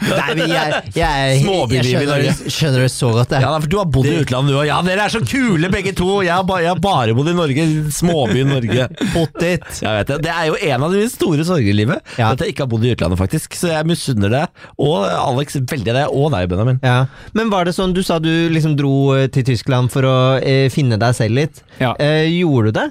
Nei, 0.01 0.29
men 0.33 0.41
jeg, 0.49 0.79
jeg, 0.95 0.97
jeg, 0.97 1.41
Småbyliv 1.43 1.85
i 1.85 2.07
skjønner, 2.07 2.39
skjønner 2.55 2.85
det 2.85 2.91
så 2.93 3.11
godt, 3.13 3.35
jeg. 3.35 3.45
Ja, 3.45 3.51
for 3.61 3.69
du 3.71 3.77
har 3.77 3.89
bodd 3.93 4.09
i 4.09 4.15
utlandet 4.23 4.55
du 4.55 4.57
òg. 4.57 4.65
Ja, 4.69 4.79
dere 4.85 5.05
er 5.05 5.13
så 5.13 5.21
kule 5.21 5.69
begge 5.73 5.93
to! 5.97 6.09
Jeg 6.25 6.33
har, 6.33 6.45
ba, 6.47 6.57
jeg 6.63 6.71
har 6.73 6.81
bare 6.81 7.15
bodd 7.17 7.29
i 7.29 7.35
Norge. 7.37 7.67
Småby 7.93 8.45
Norge. 8.47 8.87
Potet. 9.13 9.67
Jeg 9.83 9.99
vet 9.99 10.13
det. 10.13 10.19
det 10.25 10.33
er 10.33 10.49
jo 10.49 10.57
en 10.71 10.87
av 10.87 10.95
de 10.95 11.03
store 11.11 11.45
sorger 11.47 11.69
i 11.69 11.77
livet. 11.77 12.01
Ja. 12.17 12.31
At 12.31 12.41
jeg 12.41 12.55
ikke 12.55 12.65
har 12.65 12.71
bodd 12.71 12.87
i 12.87 12.95
utlandet, 12.95 13.21
faktisk. 13.21 13.57
Så 13.57 13.69
jeg 13.71 13.89
misunner 13.89 14.33
det. 14.33 14.45
Og 14.81 15.05
Alex 15.05 15.59
veldig 15.59 15.97
det. 15.99 16.07
Og 16.09 16.31
deg, 16.33 16.49
Benjamin. 16.51 16.81
Ja. 16.85 17.03
Men 17.37 17.53
var 17.53 17.69
det 17.69 17.75
sånn, 17.77 17.93
du 17.93 18.01
sa 18.05 18.17
du 18.21 18.31
liksom 18.53 18.73
dro 18.79 18.95
eh, 19.17 19.27
til 19.31 19.45
Tyskland 19.53 19.93
for 19.93 20.07
å 20.07 20.17
eh, 20.39 20.65
finne 20.73 20.97
deg 21.01 21.13
selv 21.17 21.37
litt. 21.37 21.61
Ja. 21.81 21.93
Eh, 22.01 22.25
gjorde 22.41 22.71
du 22.71 22.79
det? 22.81 22.89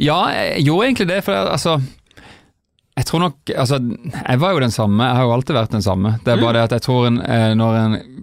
Ja, 0.00 0.20
jeg 0.32 0.64
gjorde 0.66 0.86
egentlig 0.88 1.08
det, 1.12 1.20
for 1.26 1.32
jeg- 1.36 1.50
altså 1.52 1.80
Jeg 2.96 3.06
tror 3.06 3.20
nok 3.20 3.34
Altså, 3.56 3.78
jeg 4.28 4.40
var 4.40 4.52
jo 4.52 4.60
den 4.60 4.70
samme, 4.74 5.04
jeg 5.04 5.16
har 5.16 5.22
jo 5.24 5.32
alltid 5.32 5.54
vært 5.56 5.70
den 5.76 5.82
samme. 5.82 6.18
Det 6.24 6.32
er 6.34 6.40
bare 6.42 6.52
det 6.58 6.62
at 6.66 6.70
jeg 6.78 6.82
tror 6.82 7.06
en, 7.06 7.20
eh, 7.22 7.54
når 7.54 7.76
en 7.78 8.16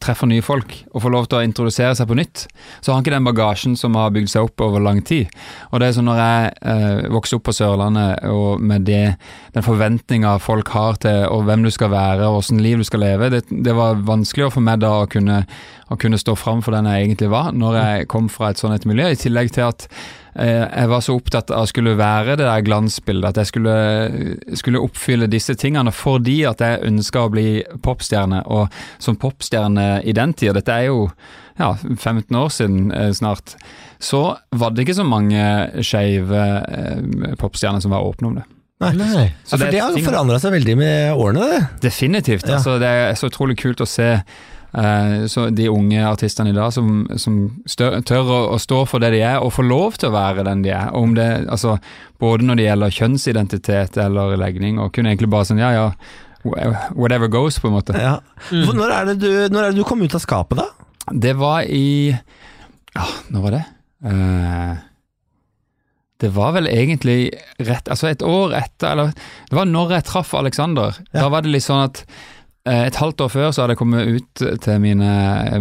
treffer 0.00 0.26
nye 0.26 0.42
folk 0.42 0.72
og 0.94 1.02
får 1.02 1.10
lov 1.12 1.26
til 1.28 1.38
å 1.38 1.44
introdusere 1.44 1.94
seg 1.94 2.08
på 2.08 2.16
nytt, 2.16 2.46
så 2.80 2.90
har 2.90 2.94
han 2.96 3.04
ikke 3.04 3.12
den 3.14 3.26
bagasjen 3.28 3.76
som 3.76 3.94
har 3.94 4.10
bygd 4.10 4.28
seg 4.32 4.42
opp 4.48 4.60
over 4.64 4.80
lang 4.80 5.02
tid. 5.04 5.28
Og 5.70 5.78
det 5.80 5.88
er 5.88 5.92
sånn 5.98 6.08
når 6.08 6.18
jeg 6.22 6.52
eh, 6.62 7.08
vokste 7.12 7.36
opp 7.36 7.44
på 7.44 7.54
Sørlandet 7.54 8.24
og 8.32 8.60
med 8.60 8.86
det, 8.88 9.16
den 9.54 9.62
forventninga 9.62 10.38
folk 10.40 10.68
har 10.68 10.94
til 11.04 11.26
hvem 11.44 11.62
du 11.62 11.70
skal 11.70 11.90
være 11.90 12.26
og 12.26 12.40
åssen 12.40 12.62
liv 12.64 12.78
du 12.78 12.84
skal 12.88 13.00
leve, 13.04 13.30
det, 13.30 13.44
det 13.50 13.74
var 13.76 13.94
vanskeligere 14.08 14.52
for 14.56 14.60
meg 14.64 14.80
da 14.80 14.94
å 15.04 15.06
kunne, 15.10 15.42
å 15.90 15.98
kunne 16.00 16.18
stå 16.18 16.34
fram 16.36 16.62
for 16.64 16.72
den 16.72 16.86
jeg 16.86 17.06
egentlig 17.10 17.30
var, 17.30 17.52
når 17.52 17.78
jeg 17.82 18.08
kom 18.08 18.28
fra 18.32 18.50
et 18.50 18.58
sånt 18.58 18.74
et 18.74 18.86
miljø, 18.88 19.10
i 19.12 19.20
tillegg 19.20 19.52
til 19.52 19.68
at 19.68 19.86
jeg 20.38 20.90
var 20.90 21.02
så 21.04 21.16
opptatt 21.18 21.50
av 21.50 21.66
å 21.66 21.70
skulle 21.70 21.96
være 21.98 22.36
det 22.38 22.46
der 22.46 22.64
glansbildet, 22.66 23.32
at 23.32 23.42
jeg 23.42 23.50
skulle, 23.50 23.74
skulle 24.60 24.82
oppfylle 24.84 25.28
disse 25.30 25.56
tingene 25.58 25.92
fordi 25.94 26.40
at 26.48 26.62
jeg 26.62 26.84
ønska 26.88 27.24
å 27.26 27.32
bli 27.32 27.48
popstjerne. 27.84 28.44
Og 28.46 28.68
som 29.02 29.18
popstjerne 29.18 29.88
i 30.06 30.14
den 30.16 30.34
tida, 30.38 30.56
dette 30.60 30.76
er 30.76 30.90
jo 30.90 31.08
ja, 31.58 31.72
15 31.98 32.36
år 32.36 32.48
siden 32.54 32.92
eh, 32.94 33.10
snart, 33.12 33.56
så 33.98 34.36
var 34.50 34.70
det 34.70 34.86
ikke 34.86 34.98
så 35.00 35.06
mange 35.06 35.42
skeive 35.82 36.44
eh, 36.68 37.34
popstjerner 37.40 37.82
som 37.82 37.94
var 37.94 38.06
åpne 38.06 38.30
om 38.30 38.38
det. 38.38 38.46
Nei. 38.78 38.92
Nei. 38.94 39.24
Ja, 39.26 39.50
for 39.50 39.64
det 39.64 39.72
det 39.74 39.80
har 39.82 39.96
jo 39.96 40.04
forandra 40.06 40.38
seg 40.38 40.54
veldig 40.54 40.76
med 40.78 41.18
årene, 41.18 41.48
det. 41.50 41.62
Definitivt. 41.88 42.46
Ja. 42.46 42.60
Altså, 42.60 42.76
det 42.78 42.86
er 42.86 43.18
så 43.18 43.30
utrolig 43.30 43.58
kult 43.58 43.82
å 43.82 43.88
se 43.90 44.12
eh, 44.14 44.22
så 44.68 45.46
de 45.54 45.68
unge 45.72 46.02
artistene 46.04 46.50
i 46.52 46.56
dag 46.56 46.72
som, 46.76 47.06
som 47.16 47.38
stør, 47.64 48.02
tør 48.04 48.28
å, 48.28 48.40
å 48.52 48.58
stå 48.60 48.82
for 48.90 49.00
det 49.00 49.14
de 49.14 49.22
er, 49.24 49.38
og 49.40 49.54
få 49.56 49.64
lov 49.64 49.96
til 49.96 50.10
å 50.10 50.16
være 50.16 50.44
den 50.44 50.64
de 50.66 50.74
er. 50.76 50.90
Om 50.96 51.14
det, 51.16 51.28
altså, 51.48 51.78
både 52.20 52.44
når 52.44 52.60
det 52.60 52.66
gjelder 52.66 52.96
kjønnsidentitet 52.98 54.00
eller 54.04 54.36
legning, 54.40 54.80
og 54.82 54.92
kunne 54.92 55.14
egentlig 55.14 55.30
bare 55.32 55.48
sånn 55.48 55.62
ja 55.62 55.72
ja, 55.72 55.86
whatever 56.94 57.28
goes, 57.28 57.58
på 57.60 57.68
en 57.68 57.78
måte. 57.78 57.96
Ja. 57.98 58.18
Mm. 58.52 58.76
Når, 58.76 58.92
er 58.94 59.08
det 59.10 59.16
du, 59.22 59.30
når 59.52 59.62
er 59.62 59.72
det 59.72 59.80
du 59.80 59.86
kom 59.88 60.02
ut 60.04 60.14
av 60.14 60.22
skapet, 60.22 60.60
da? 60.60 60.68
Det 61.08 61.34
var 61.40 61.64
i 61.64 62.12
Ja, 62.12 63.06
når 63.32 63.44
var 63.46 63.56
det? 63.56 63.64
Uh, 64.04 64.76
det 66.22 66.28
var 66.34 66.52
vel 66.54 66.68
egentlig 66.70 67.32
rett 67.66 67.88
Altså 67.90 68.06
et 68.10 68.22
år 68.22 68.54
etter, 68.54 68.92
eller 68.92 69.10
Det 69.48 69.56
var 69.58 69.66
når 69.70 69.96
jeg 69.96 70.06
traff 70.06 70.34
Alexander. 70.38 70.98
Ja. 71.10 71.24
Da 71.24 71.28
var 71.34 71.42
det 71.42 71.52
litt 71.54 71.66
sånn 71.66 71.84
at 71.84 72.02
eh, 72.04 72.36
et 72.68 72.98
halvt 73.00 73.22
år 73.24 73.32
før 73.32 73.50
så 73.50 73.62
hadde 73.62 73.74
jeg 73.74 73.80
kommet 73.80 74.12
ut 74.18 74.42
til 74.64 74.82
mine 74.82 75.08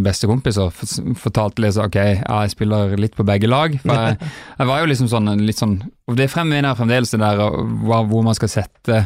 beste 0.06 0.30
kompiser 0.30 0.74
fortalte 1.18 1.72
sånn 1.72 1.90
ok, 1.90 1.98
ja, 1.98 2.42
jeg 2.44 2.54
spiller 2.54 2.96
litt 3.00 3.16
på 3.18 3.26
begge 3.28 3.50
lag. 3.50 3.76
For 3.84 3.94
jeg, 3.94 4.32
jeg 4.60 4.70
var 4.72 4.82
jo 4.82 4.92
liksom 4.92 5.12
sånn 5.12 5.34
litt 5.46 5.62
sånn 5.62 5.80
Og 6.10 6.18
det 6.20 6.30
fremvinner 6.32 6.78
fremdeles 6.78 7.14
det 7.14 7.22
der 7.24 7.42
hvor 7.42 8.24
man 8.26 8.38
skal 8.38 8.52
sette 8.52 9.06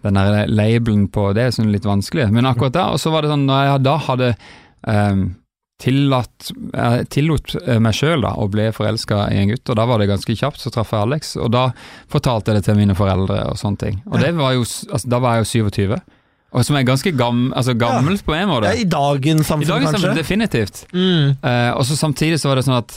den 0.00 0.16
der 0.16 0.48
labelen 0.48 1.08
på, 1.12 1.30
det 1.36 1.44
er 1.44 1.52
sånn 1.52 1.72
litt 1.74 1.84
vanskelig. 1.84 2.30
Men 2.32 2.48
akkurat 2.48 2.72
da, 2.72 2.86
og 2.94 3.00
så 3.02 3.12
var 3.12 3.24
det 3.24 3.34
sånn 3.34 3.44
når 3.48 3.66
jeg 3.66 3.82
da 3.84 3.96
hadde 4.06 4.30
um, 4.88 5.24
tillatt, 5.80 6.50
jeg 6.72 7.08
tillot 7.12 7.54
meg 7.80 7.96
sjøl 7.96 8.24
å 8.28 8.46
bli 8.52 8.68
forelska 8.76 9.26
i 9.32 9.40
en 9.42 9.52
gutt, 9.52 9.64
og 9.68 9.78
da 9.80 9.86
var 9.88 10.00
det 10.00 10.10
ganske 10.10 10.36
kjapt. 10.36 10.60
Så 10.62 10.72
traff 10.72 10.92
jeg 10.94 11.04
Alex, 11.06 11.34
og 11.40 11.52
da 11.54 11.66
fortalte 12.12 12.52
jeg 12.52 12.60
det 12.60 12.66
til 12.68 12.80
mine 12.80 12.96
foreldre 12.96 13.42
og 13.50 13.60
sånne 13.60 13.84
ting. 13.84 14.00
Og 14.10 14.20
det 14.22 14.32
var 14.38 14.56
jo, 14.56 14.64
altså, 14.64 15.04
da 15.12 15.20
var 15.22 15.38
jeg 15.38 15.44
jo 15.44 15.68
27, 15.70 16.00
og 16.50 16.66
som 16.66 16.76
er 16.76 16.86
ganske 16.86 17.12
gammel, 17.14 17.52
altså, 17.54 17.76
gammelt 17.78 18.24
på 18.26 18.34
en 18.34 18.48
måte. 18.50 18.72
Ja, 18.72 18.82
I 18.82 18.88
dagens 18.90 19.46
samfunn, 19.46 19.62
I 19.62 19.68
samfunn, 19.68 19.70
dagens 19.70 19.90
kanskje? 19.90 20.02
samfunn, 20.02 20.18
definitivt. 20.18 20.82
Mm. 20.92 21.36
Uh, 21.44 21.70
og 21.78 21.84
så 21.86 21.98
samtidig 21.98 22.40
så 22.42 22.50
var 22.50 22.58
det 22.58 22.66
sånn 22.66 22.80
at 22.80 22.96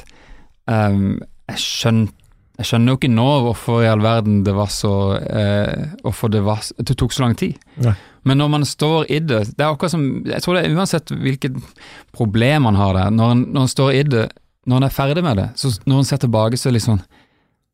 um, 0.66 1.04
jeg, 1.52 1.60
skjøn, 1.62 2.00
jeg 2.58 2.70
skjønner 2.70 2.94
jo 2.94 3.02
ikke 3.02 3.12
nå 3.14 3.28
hvorfor 3.48 3.86
i 3.86 3.92
all 3.92 4.02
verden 4.02 4.42
det 4.48 4.56
var 4.58 4.74
så 4.74 4.94
uh, 5.22 5.86
Hvorfor 6.02 6.34
det, 6.34 6.42
var, 6.46 6.66
det 6.82 6.98
tok 6.98 7.14
så 7.14 7.28
lang 7.28 7.38
tid. 7.38 7.62
Ja. 7.84 7.94
Men 8.26 8.40
når 8.42 8.54
man 8.54 8.66
står 8.66 9.10
i 9.12 9.18
det 9.20 9.42
Det 9.52 9.60
er 9.60 9.68
akkurat 9.68 9.92
som 9.92 10.04
Jeg 10.24 10.40
tror 10.46 10.56
det 10.56 10.62
er 10.64 10.78
uansett 10.78 11.12
hvilket 11.12 11.58
problem 12.16 12.70
man 12.70 12.80
har 12.80 12.96
der, 12.98 13.12
når 13.14 13.36
en, 13.36 13.44
når 13.54 13.68
en 13.68 13.74
står 13.74 13.92
i 14.00 14.04
det, 14.08 14.28
når 14.70 14.80
en 14.80 14.88
er 14.88 14.96
ferdig 14.96 15.24
med 15.26 15.38
det, 15.42 15.50
så 15.60 15.74
når 15.84 16.00
en 16.00 16.08
ser 16.08 16.22
tilbake, 16.24 16.58
så 16.58 16.70
er 16.70 16.74
det 16.74 16.80
litt 16.80 16.88
sånn 16.88 17.04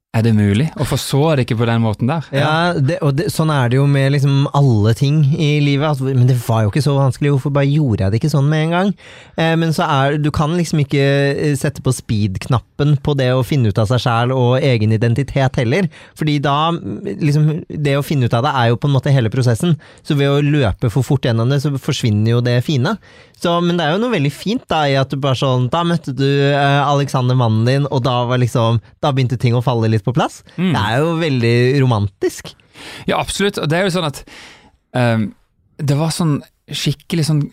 Er 0.09 0.23
det 0.25 0.31
mulig? 0.33 0.65
Så 0.97 1.19
jeg 1.21 1.37
det 1.37 1.43
ikke 1.45 1.59
på 1.59 1.65
den 1.69 1.83
måten 1.83 2.09
der? 2.09 2.25
Ja, 2.33 2.73
det, 2.73 2.95
og 3.05 3.13
det, 3.13 3.27
sånn 3.29 3.51
er 3.53 3.69
det 3.69 3.77
jo 3.77 3.83
med 3.85 4.15
liksom 4.15 4.47
alle 4.57 4.95
ting 4.97 5.19
i 5.37 5.59
livet. 5.61 5.85
Altså, 5.85 6.07
men 6.09 6.25
det 6.25 6.39
var 6.47 6.63
jo 6.65 6.71
ikke 6.71 6.81
så 6.81 6.95
vanskelig, 6.97 7.35
hvorfor 7.35 7.53
bare 7.53 7.69
gjorde 7.69 8.07
jeg 8.07 8.15
det 8.15 8.17
ikke 8.17 8.31
sånn 8.33 8.49
med 8.49 8.63
en 8.63 8.73
gang? 8.73 8.89
Eh, 9.37 9.53
men 9.61 9.69
så 9.75 9.85
er 9.85 10.17
du 10.17 10.31
kan 10.33 10.55
liksom 10.57 10.81
ikke 10.81 11.03
eh, 11.05 11.53
sette 11.59 11.85
på 11.85 11.93
speed-knappen 11.93 12.95
på 13.05 13.15
det 13.21 13.29
å 13.35 13.45
finne 13.45 13.69
ut 13.69 13.77
av 13.77 13.85
seg 13.91 14.01
sjæl 14.01 14.33
og 14.33 14.65
egen 14.65 14.97
identitet 14.97 15.61
heller. 15.61 15.91
Fordi 16.17 16.39
da 16.41 16.57
liksom 16.73 17.61
Det 17.69 17.93
å 17.99 18.03
finne 18.05 18.25
ut 18.25 18.33
av 18.33 18.47
det 18.47 18.55
er 18.57 18.71
jo 18.71 18.81
på 18.81 18.89
en 18.89 18.97
måte 18.97 19.13
hele 19.13 19.29
prosessen. 19.29 19.77
Så 20.01 20.17
ved 20.17 20.33
å 20.33 20.41
løpe 20.41 20.89
for 20.89 21.05
fort 21.05 21.29
gjennom 21.29 21.53
det, 21.53 21.61
så 21.61 21.75
forsvinner 21.77 22.33
jo 22.33 22.41
det 22.41 22.57
fine. 22.65 22.97
Så, 23.39 23.53
men 23.63 23.77
det 23.77 23.85
er 23.85 23.93
jo 23.93 24.01
noe 24.01 24.17
veldig 24.17 24.33
fint 24.33 24.65
da 24.71 24.81
i 24.89 24.97
at 24.99 25.13
du 25.13 25.19
bare 25.21 25.37
sånn 25.39 25.69
Da 25.71 25.85
møtte 25.87 26.11
du 26.11 26.27
eh, 26.27 26.81
Alexander, 26.81 27.37
mannen 27.39 27.63
din, 27.69 27.85
og 27.87 28.01
da 28.03 28.17
var 28.27 28.41
liksom 28.41 28.81
Da 28.99 29.13
begynte 29.15 29.37
ting 29.39 29.55
å 29.55 29.63
falle 29.63 29.87
litt 29.91 29.98
på 30.05 30.15
plass. 30.15 30.41
Mm. 30.57 30.71
Det 30.73 30.81
er 30.85 31.03
jo 31.03 31.13
veldig 31.19 31.55
romantisk. 31.83 32.53
Ja, 33.09 33.19
absolutt. 33.19 33.59
Og 33.59 33.69
det 33.69 33.79
er 33.79 33.87
jo 33.87 33.95
sånn 33.97 34.07
at 34.07 34.23
um, 34.95 35.29
Det 35.79 35.95
var 35.99 36.13
sånn 36.15 36.39
skikkelig 36.69 37.25
sånn 37.27 37.47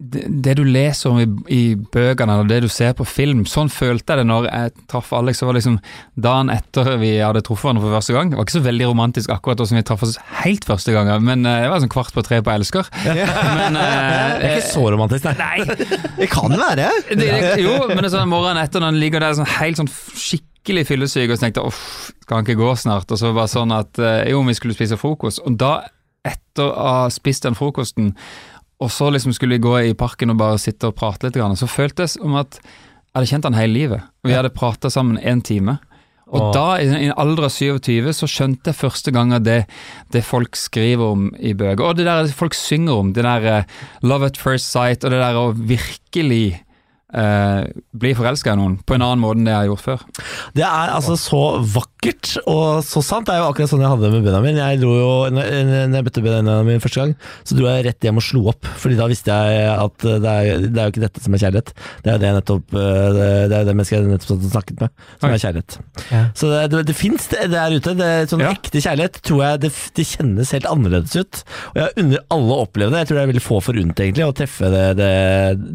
det, 0.00 0.22
det 0.42 0.54
du 0.56 0.62
leser 0.64 1.12
om 1.12 1.18
i, 1.20 1.26
i 1.52 1.62
bøkene 1.76 2.32
eller 2.32 2.48
det 2.48 2.62
du 2.64 2.70
ser 2.72 2.94
på 2.96 3.04
film, 3.04 3.42
sånn 3.48 3.68
følte 3.72 4.14
jeg 4.14 4.22
det 4.22 4.26
når 4.30 4.46
jeg 4.48 4.72
traff 4.88 5.10
Alex. 5.16 5.42
Det 5.42 5.48
var 5.48 5.58
liksom 5.58 5.76
dagen 6.16 6.52
etter 6.54 6.88
vi 7.02 7.10
hadde 7.20 7.42
truffet 7.44 7.68
hverandre 7.68 7.84
for 7.84 7.96
første 7.98 8.16
gang. 8.16 8.32
Det 8.32 8.38
var 8.38 8.48
ikke 8.48 8.56
så 8.56 8.64
veldig 8.64 8.88
romantisk 8.88 9.34
akkurat 9.34 9.60
da 9.60 9.66
som 9.68 9.76
vi 9.76 9.84
traff 9.90 10.04
oss 10.06 10.16
helt 10.40 10.64
første 10.68 10.94
gang, 10.96 11.12
men 11.26 11.44
uh, 11.44 11.52
det 11.66 11.68
var 11.72 11.84
sånn 11.84 11.92
kvart 11.92 12.16
på 12.16 12.24
tre 12.24 12.40
på 12.40 12.54
Elsker. 12.54 12.88
Men 13.60 13.76
Det 13.76 13.84
er 13.84 14.40
eh, 14.40 14.56
ikke 14.56 14.70
så 14.70 14.86
romantisk, 14.94 15.28
nei. 15.28 15.34
Nei, 15.60 16.06
Det 16.16 16.30
kan 16.32 16.54
være. 16.56 16.88
det, 17.10 17.18
det, 17.20 17.28
jo, 17.60 17.74
men 17.90 18.00
det 18.00 18.08
er 18.08 18.14
sånn 18.14 18.30
morgenen 18.30 18.62
etter 18.62 18.80
når 18.80 18.92
han 18.92 19.00
ligger 19.02 19.22
der 19.24 19.36
sånn 19.36 19.52
helt 19.58 19.80
sånn 19.80 19.90
skikkelig 19.90 20.49
fyllesyk 20.66 21.30
og 21.30 21.38
så 21.38 21.46
tenkte 21.46 21.64
uff, 21.64 22.12
skal 22.22 22.40
han 22.40 22.46
ikke 22.46 22.60
gå 22.60 22.74
snart? 22.76 23.10
Og 23.10 23.18
så 23.20 23.32
var 23.32 23.48
det 23.48 23.54
sånn 23.54 23.74
at 23.74 23.98
eh, 23.98 24.30
jo, 24.32 24.42
vi 24.46 24.56
skulle 24.58 24.76
spise 24.76 24.98
frokost. 25.00 25.42
Og 25.46 25.56
da, 25.60 25.80
etter 26.26 26.68
å 26.68 26.86
ha 27.04 27.10
spist 27.12 27.46
den 27.46 27.58
frokosten, 27.58 28.14
og 28.80 28.92
så 28.92 29.10
liksom 29.12 29.34
skulle 29.36 29.58
vi 29.58 29.64
gå 29.66 29.74
i 29.90 29.96
parken 29.98 30.32
og 30.32 30.40
bare 30.40 30.60
sitte 30.60 30.88
og 30.88 30.96
prate 30.96 31.28
litt, 31.28 31.36
så 31.36 31.68
føltes 31.68 32.16
det 32.16 32.20
som 32.20 32.36
at 32.40 32.60
jeg 32.60 33.18
hadde 33.18 33.30
kjent 33.32 33.46
han 33.48 33.58
hele 33.58 33.74
livet. 33.74 34.10
Vi 34.24 34.36
hadde 34.36 34.52
prata 34.54 34.90
sammen 34.92 35.18
en 35.18 35.42
time. 35.42 35.80
Og 36.30 36.44
Åh. 36.44 36.50
da, 36.54 36.66
i 36.78 37.08
en 37.08 37.16
alder 37.18 37.48
av 37.48 37.50
27, 37.50 38.12
så 38.14 38.28
skjønte 38.30 38.70
jeg 38.70 38.78
første 38.78 39.10
gang 39.14 39.34
det, 39.42 39.64
det 40.14 40.22
folk 40.22 40.54
skriver 40.54 41.16
om 41.16 41.26
i 41.42 41.56
bøker, 41.58 41.82
og 41.82 41.98
det 41.98 42.06
der 42.06 42.30
folk 42.30 42.54
synger 42.54 43.02
om, 43.02 43.10
det 43.16 43.24
der 43.26 43.48
eh, 43.50 43.78
love 44.06 44.30
at 44.30 44.38
first 44.38 44.70
sight, 44.70 45.02
og 45.02 45.10
det 45.10 45.18
der 45.24 45.38
å 45.40 45.48
virkelig 45.56 46.60
eh, 47.14 47.68
bli 48.00 48.12
forelska 48.18 48.54
i 48.54 48.58
noen 48.60 48.78
på 48.86 48.96
en 48.96 49.04
annen 49.06 49.22
måte 49.22 49.40
enn 49.40 49.48
det 49.48 49.54
jeg 49.54 49.60
har 49.62 49.70
gjort 49.70 49.84
før. 49.86 50.04
Det 50.56 50.64
er 50.66 50.92
altså 50.94 51.16
så 51.20 51.42
vakkert 51.74 52.32
og 52.48 52.80
så 52.86 53.02
sant. 53.04 53.26
Det 53.28 53.34
er 53.34 53.42
jo 53.42 53.48
akkurat 53.50 53.70
sånn 53.72 53.82
jeg 53.84 53.92
hadde 53.92 54.06
det 54.06 54.12
med 54.14 54.26
Benjamin. 54.28 54.60
Jeg 54.60 54.80
dro 54.82 54.92
jo, 54.96 55.10
når 55.34 55.50
jeg 55.50 56.04
møtte 56.06 56.24
Benjamin 56.24 56.82
første 56.82 57.02
gang, 57.02 57.14
så 57.44 57.58
dro 57.58 57.68
jeg 57.70 57.86
rett 57.88 58.06
hjem 58.08 58.20
og 58.20 58.26
slo 58.26 58.44
opp. 58.52 58.70
Fordi 58.80 58.98
da 59.00 59.08
visste 59.10 59.34
jeg 59.34 59.68
at 59.74 60.06
det 60.06 60.34
er, 60.34 60.64
det 60.66 60.80
er 60.80 60.88
jo 60.88 60.94
ikke 60.94 61.04
dette 61.06 61.24
som 61.24 61.36
er 61.36 61.42
kjærlighet. 61.44 61.74
Det 62.04 62.10
er 62.12 62.16
jo 62.16 62.22
det, 62.22 62.30
jeg 62.30 62.38
nettopp, 62.38 62.76
eh, 62.80 63.20
det 63.50 63.58
er 63.60 63.68
det 63.68 63.76
mennesket 63.76 63.98
jeg 63.98 64.10
nettopp 64.10 64.46
snakket 64.50 64.84
med, 64.84 64.94
som 65.20 65.30
er 65.34 65.42
kjærlighet. 65.44 65.78
Ja. 66.10 66.22
Så 66.36 66.52
det, 66.52 66.62
det, 66.74 66.84
det 66.90 66.96
fins 66.98 67.28
der 67.30 67.76
ute. 67.76 67.96
Det, 68.00 68.06
er 68.06 68.30
sånn 68.30 68.44
Ja. 68.44 68.54
ekte 68.56 68.80
kjærlighet 68.82 69.20
tror 69.26 69.42
jeg 69.44 69.60
det, 69.66 69.72
det 69.98 70.06
kjennes 70.14 70.54
helt 70.56 70.68
annerledes 70.70 71.16
ut. 71.20 71.42
Og 71.74 71.80
jeg 71.82 71.96
unner 72.04 72.24
alle 72.36 72.56
å 72.56 72.64
oppleve 72.64 72.94
det. 72.94 73.02
Jeg 73.04 73.10
tror 73.10 73.20
det 73.20 73.24
er 73.26 73.32
veldig 73.34 73.44
få 73.44 73.60
forunt 73.64 74.00
egentlig 74.04 74.26
å 74.26 74.34
treffe 74.36 74.70
det, 74.72 74.84
det, 75.00 75.10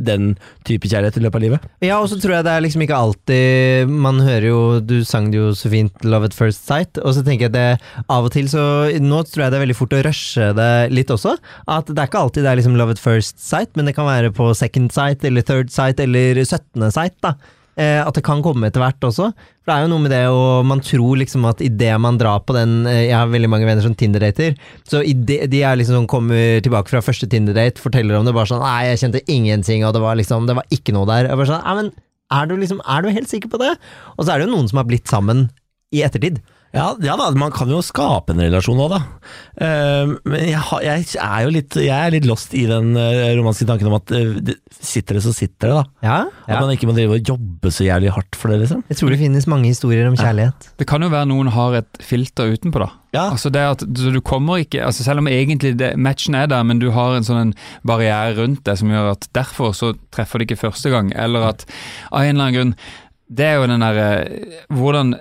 den 0.09 0.31
type 0.67 0.89
kjærlighet 0.89 1.21
løpet 1.25 1.39
av 1.39 1.45
livet. 1.45 1.65
Ja, 1.83 1.99
og 1.99 2.09
så 2.11 2.19
tror 2.21 2.37
jeg 2.37 2.47
det 2.47 2.53
er 2.53 2.63
liksom 2.65 2.83
ikke 2.85 2.99
alltid 2.99 3.91
Man 3.91 4.21
hører 4.23 4.47
jo, 4.47 4.61
du 4.79 4.97
sang 5.07 5.31
det 5.31 5.39
jo 5.39 5.49
så 5.57 5.71
fint 5.71 6.05
'Love 6.05 6.29
at 6.29 6.37
first 6.37 6.65
sight', 6.67 7.01
og 7.01 7.15
så 7.15 7.23
tenker 7.25 7.47
jeg 7.47 7.55
det 7.55 7.79
av 8.09 8.27
og 8.27 8.31
til 8.35 8.47
så 8.51 8.65
Nå 9.01 9.23
tror 9.27 9.45
jeg 9.45 9.53
det 9.53 9.59
er 9.59 9.65
veldig 9.65 9.77
fort 9.77 9.95
å 9.95 10.03
rushe 10.05 10.51
det 10.55 10.71
litt 10.93 11.11
også. 11.11 11.35
At 11.67 11.89
det 11.89 11.99
er 11.99 12.09
ikke 12.09 12.23
alltid 12.23 12.45
det 12.45 12.51
er 12.51 12.61
liksom 12.61 12.77
'love 12.77 12.95
at 12.95 13.01
first 13.01 13.41
sight', 13.41 13.75
men 13.75 13.85
det 13.85 13.95
kan 13.97 14.07
være 14.07 14.31
på 14.31 14.53
second 14.55 14.91
sight 14.93 15.23
eller 15.25 15.41
third 15.41 15.71
sight 15.73 15.99
eller 15.99 16.43
17. 16.43 16.91
sight. 16.91 17.19
da 17.21 17.35
At 17.75 18.15
det 18.15 18.23
kan 18.23 18.39
komme 18.45 18.69
etter 18.69 18.79
hvert 18.79 19.03
også. 19.03 19.29
For 19.35 19.71
det 19.71 19.75
er 19.75 19.83
jo 19.85 19.91
noe 19.91 20.03
med 20.03 20.13
det, 20.13 20.21
og 20.31 20.65
man 20.69 20.81
tror 20.85 21.17
liksom 21.19 21.47
at 21.49 21.63
idet 21.65 21.95
man 21.99 22.19
drar 22.21 22.43
på 22.45 22.55
den 22.55 22.85
eh, 22.87 23.07
Jeg 23.09 23.17
har 23.17 23.31
veldig 23.31 23.49
mange 23.51 23.67
venner 23.67 23.83
som 23.83 23.95
Tinder-dater, 23.97 24.55
så 24.87 25.01
det, 25.01 25.39
de 25.51 25.61
er 25.65 25.79
liksom 25.79 25.99
sånn, 25.99 26.09
kommer 26.11 26.61
tilbake 26.63 26.93
fra 26.93 27.03
første 27.03 27.27
Tinder-date, 27.31 27.81
forteller 27.81 28.19
om 28.19 28.27
det 28.27 28.35
bare 28.37 28.51
sånn 28.51 28.63
Nei, 28.63 28.91
jeg 28.91 29.01
kjente 29.03 29.23
ingenting, 29.25 29.83
og 29.87 29.95
det 29.97 30.03
var 30.05 30.19
liksom 30.19 30.47
Det 30.47 30.55
var 30.59 30.69
ikke 30.77 30.95
noe 30.95 31.09
der. 31.09 31.31
Jeg 31.31 31.41
bare 31.41 31.51
sånn, 31.51 31.65
Nei, 31.65 31.75
men 31.81 31.93
er 32.39 32.49
du 32.49 32.55
liksom 32.61 32.81
Er 32.85 33.05
du 33.05 33.11
helt 33.13 33.31
sikker 33.31 33.51
på 33.51 33.61
det? 33.61 33.73
Og 34.15 34.25
så 34.25 34.33
er 34.33 34.39
det 34.39 34.47
jo 34.47 34.53
noen 34.55 34.69
som 34.71 34.81
har 34.81 34.87
blitt 34.89 35.09
sammen 35.11 35.47
i 35.95 36.01
ettertid. 36.05 36.39
Ja, 36.75 36.89
ja 37.03 37.15
da, 37.19 37.29
man 37.39 37.53
kan 37.55 37.69
jo 37.71 37.79
skape 37.85 38.35
en 38.35 38.43
relasjon 38.43 38.81
òg, 38.83 38.91
da. 38.91 38.99
Uh, 39.55 40.15
men 40.27 40.43
jeg, 40.43 40.59
har, 40.67 40.83
jeg 40.83 41.05
er 41.23 41.45
jo 41.45 41.53
litt, 41.55 41.77
jeg 41.79 41.95
er 41.95 42.13
litt 42.17 42.27
lost 42.27 42.55
i 42.57 42.65
den 42.69 42.91
uh, 42.99 43.31
romanske 43.37 43.67
tanken 43.69 43.89
om 43.89 43.97
at 43.97 44.11
uh, 44.11 44.51
sitter 44.75 45.19
det, 45.19 45.23
så 45.23 45.31
sitter 45.35 45.71
det, 45.71 45.77
da. 45.77 45.85
Ja, 46.03 46.17
At 46.49 46.59
man 46.59 46.73
ikke 46.75 46.89
må 46.89 46.97
drive 46.97 47.17
og 47.17 47.31
jobbe 47.31 47.71
så 47.73 47.87
jævlig 47.87 48.11
hardt 48.15 48.35
for 48.37 48.51
det, 48.51 48.59
liksom. 48.65 48.83
Jeg 48.91 48.99
tror 48.99 49.15
det 49.15 49.21
finnes 49.23 49.47
mange 49.51 49.71
historier 49.71 50.09
om 50.09 50.19
kjærlighet. 50.19 50.69
Det 50.75 50.89
kan 50.89 51.05
jo 51.05 51.11
være 51.13 51.31
noen 51.31 51.53
har 51.55 51.79
et 51.79 52.03
filter 52.03 52.51
utenpå, 52.51 52.83
da. 52.83 52.91
Ja. 53.15 53.29
Altså 53.31 53.49
det 53.53 53.63
at 53.63 53.83
du, 53.87 54.09
du 54.11 54.19
kommer 54.25 54.59
ikke 54.59 54.81
altså 54.83 55.05
Selv 55.05 55.21
om 55.21 55.29
egentlig 55.31 55.75
det, 55.79 55.93
matchen 55.95 56.35
er 56.35 56.49
der, 56.51 56.65
men 56.67 56.81
du 56.81 56.89
har 56.91 57.15
en 57.15 57.23
sånn 57.23 57.39
en 57.39 57.53
barriere 57.87 58.35
rundt 58.41 58.65
det 58.67 58.75
som 58.81 58.91
gjør 58.91 59.13
at 59.13 59.27
derfor 59.37 59.71
så 59.77 59.93
treffer 60.11 60.41
det 60.41 60.49
ikke 60.49 60.65
første 60.65 60.91
gang, 60.91 61.13
eller 61.15 61.51
at 61.53 61.65
av 62.11 62.25
en 62.25 62.33
eller 62.33 62.47
annen 62.49 62.57
grunn 62.57 62.73
Det 63.39 63.47
er 63.47 63.55
jo 63.59 63.69
den 63.71 63.85
derre 63.85 64.09
Hvordan 64.73 65.15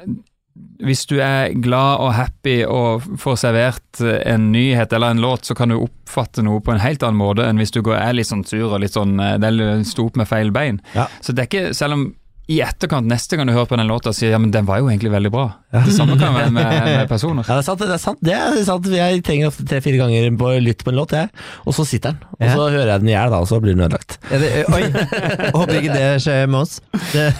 hvis 0.84 1.04
du 1.10 1.16
er 1.22 1.54
glad 1.64 2.02
og 2.04 2.12
happy 2.16 2.56
og 2.68 3.04
får 3.20 3.38
servert 3.44 4.02
en 4.04 4.50
nyhet 4.52 4.92
eller 4.92 5.14
en 5.14 5.22
låt, 5.24 5.46
så 5.48 5.56
kan 5.56 5.72
du 5.72 5.78
oppfatte 5.78 6.44
noe 6.44 6.62
på 6.64 6.74
en 6.74 6.82
helt 6.82 7.02
annen 7.02 7.20
måte 7.20 7.46
enn 7.46 7.60
hvis 7.60 7.74
du 7.74 7.80
går, 7.84 7.96
er 7.98 8.16
litt 8.18 8.30
sånn 8.30 8.44
sur 8.46 8.68
og 8.70 8.80
litt 8.82 8.96
sånn 8.96 9.18
eh, 9.20 9.36
Det 9.42 9.52
stå 9.88 10.08
opp 10.08 10.20
med 10.20 10.28
feil 10.30 10.52
bein. 10.54 10.80
Ja. 10.94 11.08
Så 11.24 11.32
det 11.32 11.44
er 11.44 11.50
ikke 11.50 11.74
Selv 11.76 11.98
om 11.98 12.04
i 12.52 12.58
etterkant, 12.60 13.06
neste 13.08 13.38
gang 13.38 13.48
du 13.48 13.54
hører 13.54 13.68
på 13.70 13.76
den 13.80 13.88
låta, 13.88 14.12
sier 14.12 14.34
ja, 14.34 14.38
men 14.38 14.50
den 14.52 14.66
var 14.68 14.82
jo 14.82 14.90
egentlig 14.90 15.08
veldig 15.14 15.30
bra. 15.32 15.44
Det 15.72 15.94
samme 15.96 16.18
kan 16.20 16.34
være 16.36 16.50
med, 16.52 16.66
med 16.90 17.08
personer. 17.08 17.40
Ja, 17.48 17.56
det 17.56 17.62
er 17.62 17.66
sant. 17.70 17.80
Det 17.80 17.88
er 17.94 18.02
sant. 18.02 18.20
Det 18.20 18.34
er 18.36 18.66
sant. 18.68 18.88
Jeg 18.92 19.22
trenger 19.24 19.48
ofte 19.48 19.64
tre-fire 19.70 19.96
ganger 20.02 20.28
på 20.38 20.50
lytt 20.60 20.84
på 20.84 20.92
en 20.92 20.98
låt, 21.00 21.14
jeg. 21.16 21.30
Og 21.64 21.72
så 21.78 21.86
sitter 21.88 22.12
den. 22.12 22.26
Og 22.36 22.44
så 22.52 22.66
hører 22.68 22.90
jeg 22.92 23.00
den 23.04 23.08
i 23.08 23.14
hjel, 23.14 23.32
da, 23.32 23.40
og 23.40 23.48
så 23.48 23.60
blir 23.64 23.72
den 23.78 23.86
ødelagt. 23.86 24.18
Ja, 24.28 24.40
det, 24.42 24.50
oi, 24.68 24.82
håper 25.56 25.78
ikke 25.80 25.96
det 25.96 26.08
skjer 26.26 26.44
med 26.52 26.60
oss. 26.66 26.76
Det, 27.14 27.30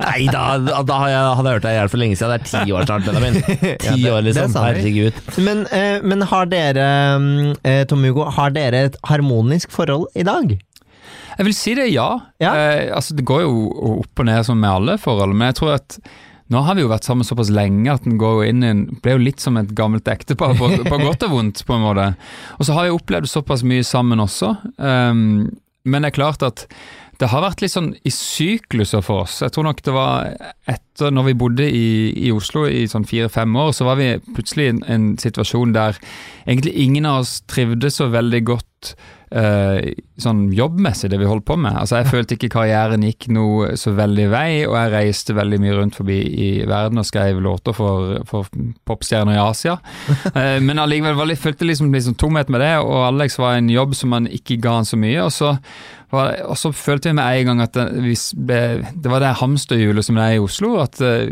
Nei 0.00 0.26
da, 0.32 0.44
da 0.86 0.96
har 1.02 1.10
jeg, 1.12 1.20
hadde 1.38 1.50
jeg 1.50 1.56
hørt 1.58 1.64
deg 1.66 1.74
i 1.74 1.78
hjel 1.78 1.90
for 1.92 2.02
lenge 2.02 2.18
siden. 2.18 2.32
Det 2.34 2.40
er 2.40 2.64
ti 2.66 2.74
år 2.74 2.88
snart, 2.88 3.06
Benjamin. 3.06 3.38
Ti 3.44 3.74
Ja, 3.88 3.94
det- 3.94 4.12
år, 4.14 4.24
liksom. 4.26 4.56
Herregud. 4.58 5.20
men, 5.46 5.62
eh, 5.74 6.00
men 6.02 6.26
har 6.30 6.50
dere, 6.50 6.88
mm, 7.20 7.52
eh, 7.62 7.84
Tom 7.90 8.04
Hugo, 8.06 8.26
har 8.34 8.50
dere 8.54 8.84
et 8.90 8.98
harmonisk 9.10 9.70
forhold 9.74 10.08
i 10.18 10.26
dag? 10.26 10.56
Jeg 11.40 11.48
vil 11.48 11.56
si 11.56 11.72
det, 11.72 11.86
ja. 11.88 12.08
Ja. 12.42 12.50
Eh, 12.52 12.90
altså, 12.92 13.14
det 13.16 13.24
går 13.24 13.46
jo 13.46 13.54
opp 14.02 14.20
og 14.20 14.26
ned 14.28 14.44
som 14.44 14.60
med 14.60 14.68
alle 14.68 14.98
forhold, 15.00 15.32
men 15.32 15.48
jeg 15.48 15.62
tror 15.62 15.78
at 15.78 15.96
nå 16.50 16.60
har 16.66 16.76
vi 16.76 16.82
jo 16.82 16.90
vært 16.90 17.06
sammen 17.06 17.24
såpass 17.24 17.48
lenge 17.54 17.92
at 17.92 18.04
den 18.04 18.18
går 18.20 18.42
inn 18.48 18.64
i 18.66 18.70
en 18.74 18.82
ble 19.00 19.14
jo 19.14 19.22
litt 19.22 19.40
som 19.40 19.56
et 19.56 19.70
gammelt 19.78 20.08
ektepar, 20.10 20.52
på, 20.58 20.68
på 20.84 20.98
godt 21.00 21.24
og 21.28 21.32
vondt, 21.32 21.62
på 21.64 21.76
en 21.76 21.84
måte. 21.86 22.08
Og 22.58 22.66
så 22.66 22.76
har 22.76 22.88
jeg 22.88 22.96
opplevd 22.98 23.30
såpass 23.30 23.62
mye 23.64 23.86
sammen 23.86 24.20
også. 24.20 24.56
Um, 24.76 25.46
men 25.86 26.02
det 26.02 26.10
er 26.10 26.18
klart 26.18 26.44
at 26.44 26.66
det 27.20 27.28
har 27.28 27.44
vært 27.44 27.60
litt 27.62 27.72
sånn 27.72 27.92
i 28.04 28.10
sykluser 28.12 29.04
for 29.04 29.26
oss. 29.26 29.38
Jeg 29.44 29.52
tror 29.54 29.68
nok 29.68 29.82
det 29.84 29.94
var 29.94 30.30
etter 30.68 31.12
når 31.12 31.28
vi 31.28 31.36
bodde 31.42 31.66
i, 31.68 31.88
i 32.16 32.32
Oslo 32.32 32.64
i 32.66 32.86
sånn 32.88 33.04
fire-fem 33.08 33.56
år, 33.60 33.74
så 33.76 33.86
var 33.88 34.00
vi 34.00 34.14
plutselig 34.32 34.66
i 34.66 34.72
en, 34.74 34.82
en 34.88 35.08
situasjon 35.20 35.74
der 35.76 36.00
egentlig 36.46 36.74
ingen 36.80 37.08
av 37.08 37.22
oss 37.22 37.38
trivdes 37.50 38.00
så 38.00 38.08
veldig 38.12 38.40
godt 38.48 38.94
eh, 39.36 39.92
sånn 40.22 40.42
jobbmessig, 40.56 41.10
det 41.12 41.20
vi 41.20 41.28
holdt 41.28 41.46
på 41.48 41.56
med. 41.60 41.76
Altså 41.80 42.00
Jeg 42.00 42.10
følte 42.14 42.36
ikke 42.36 42.52
karrieren 42.56 43.06
gikk 43.06 43.28
noe 43.34 43.74
så 43.80 43.94
veldig 43.96 44.26
vei, 44.32 44.50
og 44.66 44.76
jeg 44.78 44.94
reiste 44.94 45.36
veldig 45.36 45.60
mye 45.62 45.76
rundt 45.78 45.98
forbi 46.00 46.18
i 46.20 46.50
verden 46.68 47.02
og 47.02 47.08
skrev 47.08 47.40
låter 47.42 47.76
for, 47.76 48.18
for 48.30 48.50
popstjerner 48.88 49.38
i 49.38 49.44
Asia. 49.44 49.78
Eh, 50.40 50.60
men 50.62 50.78
allikevel 50.78 51.32
følte 51.36 51.66
liksom, 51.66 51.88
liksom 51.92 52.14
tomhet 52.18 52.50
med 52.52 52.62
det, 52.62 52.74
og 52.84 53.02
Alex 53.08 53.34
var 53.40 53.56
en 53.58 53.70
jobb 53.72 53.96
som 53.98 54.12
han 54.14 54.28
ikke 54.30 54.60
ga 54.62 54.76
han 54.78 54.86
så 54.86 54.98
mye. 55.00 55.24
og 55.24 55.32
så 55.34 55.56
var, 56.10 56.32
og 56.50 56.58
så 56.58 56.72
følte 56.74 57.10
vi 57.10 57.16
med 57.18 57.40
en 57.40 57.50
gang 57.50 57.60
at 57.62 57.76
det, 57.76 58.14
ble, 58.34 58.60
det 58.98 59.10
var 59.12 59.22
det 59.22 59.36
hamsterhjulet 59.38 60.06
som 60.06 60.18
det 60.18 60.24
er 60.24 60.38
i 60.38 60.42
Oslo. 60.42 60.72
At 60.82 60.98
eh, 61.04 61.30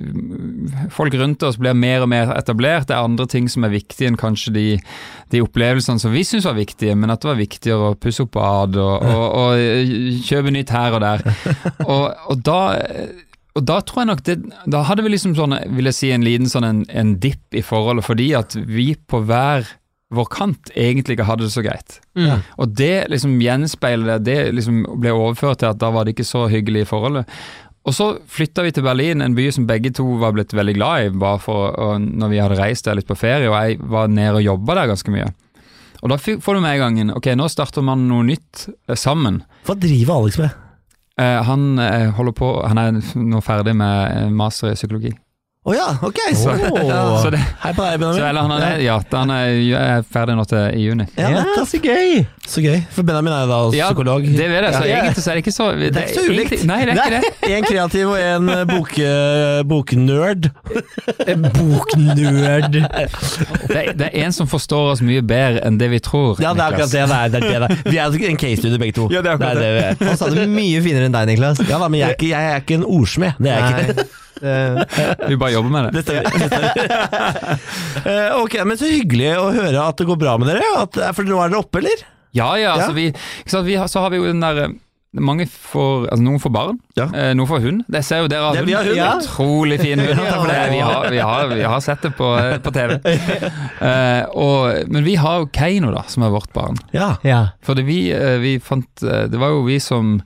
folk 0.94 1.16
rundt 1.18 1.42
oss 1.46 1.58
blir 1.58 1.74
mer 1.74 2.04
og 2.06 2.12
mer 2.12 2.30
etablert. 2.36 2.86
Det 2.88 2.94
er 2.94 3.08
andre 3.08 3.26
ting 3.30 3.48
som 3.50 3.66
er 3.66 3.74
viktige 3.74 4.10
enn 4.10 4.18
kanskje 4.20 4.54
de, 4.54 4.66
de 5.34 5.42
opplevelsene 5.42 6.02
som 6.02 6.14
vi 6.14 6.22
syns 6.26 6.46
var 6.46 6.58
viktige, 6.58 6.94
men 6.98 7.10
at 7.10 7.24
det 7.24 7.32
var 7.32 7.40
viktigere 7.40 7.90
å 7.90 7.98
pusse 7.98 8.22
opp 8.24 8.36
bad 8.38 8.77
og, 8.82 9.04
og, 9.04 9.24
og 9.42 10.22
kjøpe 10.26 10.52
nytt 10.54 10.72
her 10.74 10.98
og 10.98 11.02
der. 11.04 11.24
Og, 11.88 12.04
og 12.30 12.44
da 12.44 12.60
og 13.58 13.64
da 13.66 13.80
tror 13.82 14.04
jeg 14.04 14.08
nok 14.12 14.20
det, 14.26 14.36
da 14.70 14.84
hadde 14.86 15.02
vi 15.02 15.10
liksom 15.10 15.32
sånn, 15.34 15.56
vil 15.74 15.88
jeg 15.90 15.96
si, 15.96 16.10
en 16.14 16.22
liten 16.22 16.50
sånn 16.50 16.66
en, 16.66 16.82
en 16.94 17.16
dipp 17.18 17.56
i 17.58 17.62
forholdet, 17.64 18.06
fordi 18.06 18.28
at 18.38 18.54
vi 18.54 18.92
på 18.94 19.24
hver 19.26 19.66
vår 20.14 20.28
kant 20.32 20.70
egentlig 20.72 21.18
ikke 21.18 21.26
hadde 21.28 21.44
det 21.48 21.52
så 21.52 21.64
greit. 21.64 21.98
Mm. 22.16 22.44
Og 22.62 22.76
det 22.78 23.08
liksom 23.12 23.34
gjenspeiler 23.42 24.14
det, 24.14 24.20
det 24.28 24.54
liksom 24.56 24.84
ble 25.02 25.12
overført 25.12 25.60
til 25.60 25.72
at 25.72 25.80
da 25.82 25.90
var 25.92 26.06
det 26.06 26.14
ikke 26.14 26.28
så 26.28 26.46
hyggelig 26.52 26.86
i 26.86 26.88
forholdet. 26.88 27.34
Og 27.88 27.94
så 27.96 28.08
flytta 28.28 28.64
vi 28.66 28.72
til 28.76 28.84
Berlin, 28.84 29.24
en 29.24 29.36
by 29.36 29.48
som 29.54 29.66
begge 29.68 29.92
to 29.96 30.06
var 30.20 30.34
blitt 30.36 30.52
veldig 30.56 30.74
glad 30.76 31.08
i, 31.08 31.12
bare 31.24 31.40
for, 31.40 31.98
når 31.98 32.32
vi 32.32 32.40
hadde 32.42 32.58
reist 32.60 32.88
der 32.88 32.98
litt 32.98 33.08
på 33.08 33.16
ferie, 33.16 33.48
og 33.48 33.56
jeg 33.56 33.78
var 33.90 34.10
nede 34.12 34.40
og 34.40 34.44
jobba 34.44 34.80
der 34.80 34.90
ganske 34.92 35.14
mye. 35.14 35.28
Og 36.02 36.12
da 36.12 36.18
får 36.18 36.54
du 36.54 36.62
med 36.62 36.76
en 36.76 36.82
gang 36.82 36.98
en 37.02 37.14
Ok, 37.16 37.30
nå 37.38 37.48
starter 37.50 37.84
man 37.84 38.06
noe 38.10 38.26
nytt 38.26 38.68
eh, 38.68 38.98
sammen. 38.98 39.42
Hva 39.66 39.76
driver 39.78 40.20
Alex 40.20 40.38
med? 40.40 40.66
Eh, 41.18 41.38
han 41.48 41.70
eh, 41.82 42.10
holder 42.14 42.36
på 42.38 42.50
Han 42.62 42.78
er 42.78 43.00
nå 43.18 43.40
ferdig 43.42 43.74
med 43.78 44.34
master 44.38 44.72
i 44.72 44.78
psykologi. 44.78 45.14
Å 45.68 45.74
ja, 45.76 45.86
ok. 46.06 46.18
Så, 46.32 46.54
oh. 46.54 46.78
ja. 46.88 46.98
Så 47.20 47.30
det, 47.34 47.40
Hei 47.60 47.72
på 47.76 47.84
deg, 47.84 47.98
så, 47.98 48.00
Benjamin. 48.00 48.22
eller 48.30 48.46
han 48.46 48.52
er, 48.64 48.78
ja, 48.80 48.94
han 49.12 49.32
er, 49.34 49.50
er 49.76 50.06
ferdig 50.08 50.36
nå 50.38 50.44
til 50.48 50.62
i 50.78 50.86
juni. 50.86 51.04
Ja, 51.18 51.28
Ja, 51.28 51.42
nettopp. 51.44 51.68
så 51.68 51.80
gøy! 51.84 52.22
Så 52.48 52.62
gøy. 52.64 52.78
For 52.94 53.04
Benjamin 53.04 53.34
er 53.36 53.42
jo 53.44 53.48
da 53.50 53.58
Ja, 53.76 53.88
psykolog. 53.90 54.24
Det 54.24 54.46
vet 54.48 54.64
jeg, 54.64 54.72
så 54.78 54.86
Ja. 54.88 55.02
egentlig 55.02 55.24
så 55.26 55.30
er 55.30 55.34
det 55.36 55.42
ikke 55.44 55.52
så 55.58 55.66
Det, 55.76 55.90
er 55.92 56.06
ikke 56.08 56.14
så 56.14 56.24
ulikt. 56.32 56.52
egentlig- 56.52 56.68
Nei, 56.70 56.78
det 56.88 56.94
er 56.94 57.02
ikke 57.02 57.18
det. 57.18 57.52
En 57.58 57.66
kreativ 57.68 58.08
og 58.08 58.18
en 58.22 58.48
eh, 58.54 58.64
bok, 58.70 58.94
eh, 58.98 59.62
boknerd. 59.68 60.48
Boknerd. 61.58 62.72
det. 62.72 63.76
er- 63.76 63.92
Det 63.98 64.06
er 64.08 64.24
en 64.24 64.32
som 64.32 64.46
forstår 64.48 64.92
oss 64.94 65.02
mye 65.04 65.20
bedre 65.22 65.60
enn 65.66 65.76
det 65.78 65.90
vi 65.92 65.98
tror. 66.00 66.40
Ja, 66.40 66.54
det 66.54 66.62
er 66.62 66.72
akkurat 66.72 66.90
det 66.90 67.04
det 67.04 67.18
er. 67.18 67.28
Det 67.28 67.36
er, 67.36 67.40
det 67.40 67.70
det 67.84 67.98
er. 67.98 68.12
Vi 68.16 68.24
er 68.24 68.30
en 68.32 68.36
case 68.40 68.56
studio 68.62 68.78
begge 68.78 68.94
to. 68.96 69.08
Ja, 69.12 69.20
det 69.22 69.30
er 69.30 69.36
akkurat 69.36 69.58
det. 69.60 69.64
er 69.64 69.68
det 69.68 69.74
vi 69.76 70.04
er. 70.06 70.08
Han 70.08 70.16
sa 70.16 70.30
det 70.32 70.48
mye 70.48 70.82
finere 70.82 71.04
enn 71.10 71.12
deg, 71.12 71.28
Niklas. 71.34 71.60
Ja 71.68 71.78
da, 71.78 71.88
men 71.88 72.00
jeg 72.00 72.08
er 72.08 72.16
ikke, 72.16 72.28
jeg 72.32 72.52
er 72.54 72.64
ikke 72.64 72.74
en 72.80 72.84
ordsmed. 72.88 73.32
Det 73.38 73.52
er 73.52 73.58
jeg 73.58 73.88
ikke. 73.88 74.08
Vi 74.42 75.36
bare 75.40 75.52
jobber 75.54 75.70
med 75.74 75.88
det. 75.88 75.90
Det 75.98 76.02
stemmer. 76.06 76.38
Det 76.38 76.50
stemmer. 76.50 77.58
Eh, 78.08 78.30
ok, 78.40 78.54
men 78.64 78.78
så 78.78 78.86
hyggelig 78.88 79.32
å 79.40 79.48
høre 79.52 79.82
at 79.90 79.98
det 79.98 80.06
går 80.08 80.18
bra 80.20 80.36
med 80.40 80.48
dere. 80.52 80.64
At, 80.80 80.96
for 81.16 81.26
nå 81.26 81.40
er 81.42 81.50
dere 81.50 81.60
oppe, 81.64 81.80
eller? 81.82 82.04
Ja, 82.36 82.52
ja, 82.60 82.76
altså 82.76 82.92
vi, 82.96 83.08
ikke 83.10 83.50
sant, 83.52 83.66
vi 83.66 83.74
har, 83.80 83.88
Så 83.90 84.02
har 84.04 84.12
vi 84.12 84.20
jo 84.20 84.28
den 84.28 84.40
der 84.44 84.60
eh, 84.66 84.76
mange 85.24 85.46
får, 85.48 86.04
altså 86.12 86.22
Noen 86.22 86.40
får 86.42 86.52
barn, 86.54 86.78
Ja. 86.98 87.06
eh, 87.16 87.30
noen 87.36 87.48
får 87.50 87.62
hund. 87.64 87.82
Det 87.90 88.02
ser 88.06 88.22
jo 88.22 88.28
dere 88.30 88.44
har 88.50 88.58
hund. 88.60 88.68
vi 88.68 88.76
har 88.76 88.84
hund, 88.86 88.98
ja. 89.00 89.08
Utrolig 89.18 89.78
fin 89.82 90.02
hund. 90.04 90.20
Ja, 90.28 90.36
det, 90.44 90.58
vi, 90.74 90.80
har, 90.84 91.08
vi, 91.10 91.18
har, 91.24 91.52
vi 91.56 91.62
har 91.72 91.80
sett 91.84 92.04
det 92.06 92.12
på, 92.18 92.30
eh, 92.38 92.58
på 92.64 92.72
TV. 92.76 92.98
Eh, 93.78 94.24
og, 94.34 94.88
men 94.90 95.04
vi 95.06 95.12
har 95.20 95.36
jo 95.44 95.50
Keiino, 95.54 95.92
da, 95.94 96.00
som 96.10 96.24
er 96.26 96.32
vårt 96.34 96.50
barn. 96.56 96.78
Ja. 96.94 97.12
Ja. 97.26 97.40
Fordi 97.64 97.84
vi, 97.86 97.98
eh, 98.14 98.34
vi 98.42 98.56
fant 98.62 99.04
eh, 99.06 99.28
Det 99.30 99.38
var 99.38 99.52
jo 99.54 99.60
vi 99.68 99.76
som 99.82 100.16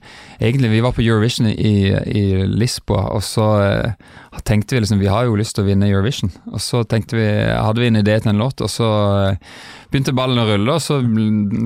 Egentlig, 0.43 0.69
vi 0.73 0.81
var 0.83 0.91
på 0.91 1.01
Eurovision 1.01 1.47
i, 1.47 1.75
i 1.87 2.23
Lisboa, 2.51 3.05
og 3.15 3.21
så 3.23 3.45
uh, 3.63 4.41
tenkte 4.43 4.75
vi 4.75 4.81
liksom 4.83 4.99
Vi 4.99 5.07
har 5.07 5.23
jo 5.23 5.37
lyst 5.39 5.55
til 5.55 5.63
å 5.63 5.67
vinne 5.69 5.87
Eurovision. 5.87 6.33
Og 6.51 6.59
så 6.59 6.81
tenkte 6.83 7.15
vi 7.15 7.27
Hadde 7.47 7.79
vi 7.79 7.87
en 7.87 7.99
idé 8.01 8.17
til 8.19 8.33
en 8.33 8.41
låt, 8.43 8.59
og 8.59 8.71
så 8.71 8.89
eh, 9.29 9.53
begynte 9.93 10.15
ballen 10.17 10.41
å 10.41 10.47
rulle, 10.49 10.75
og 10.75 10.83
så 10.83 10.97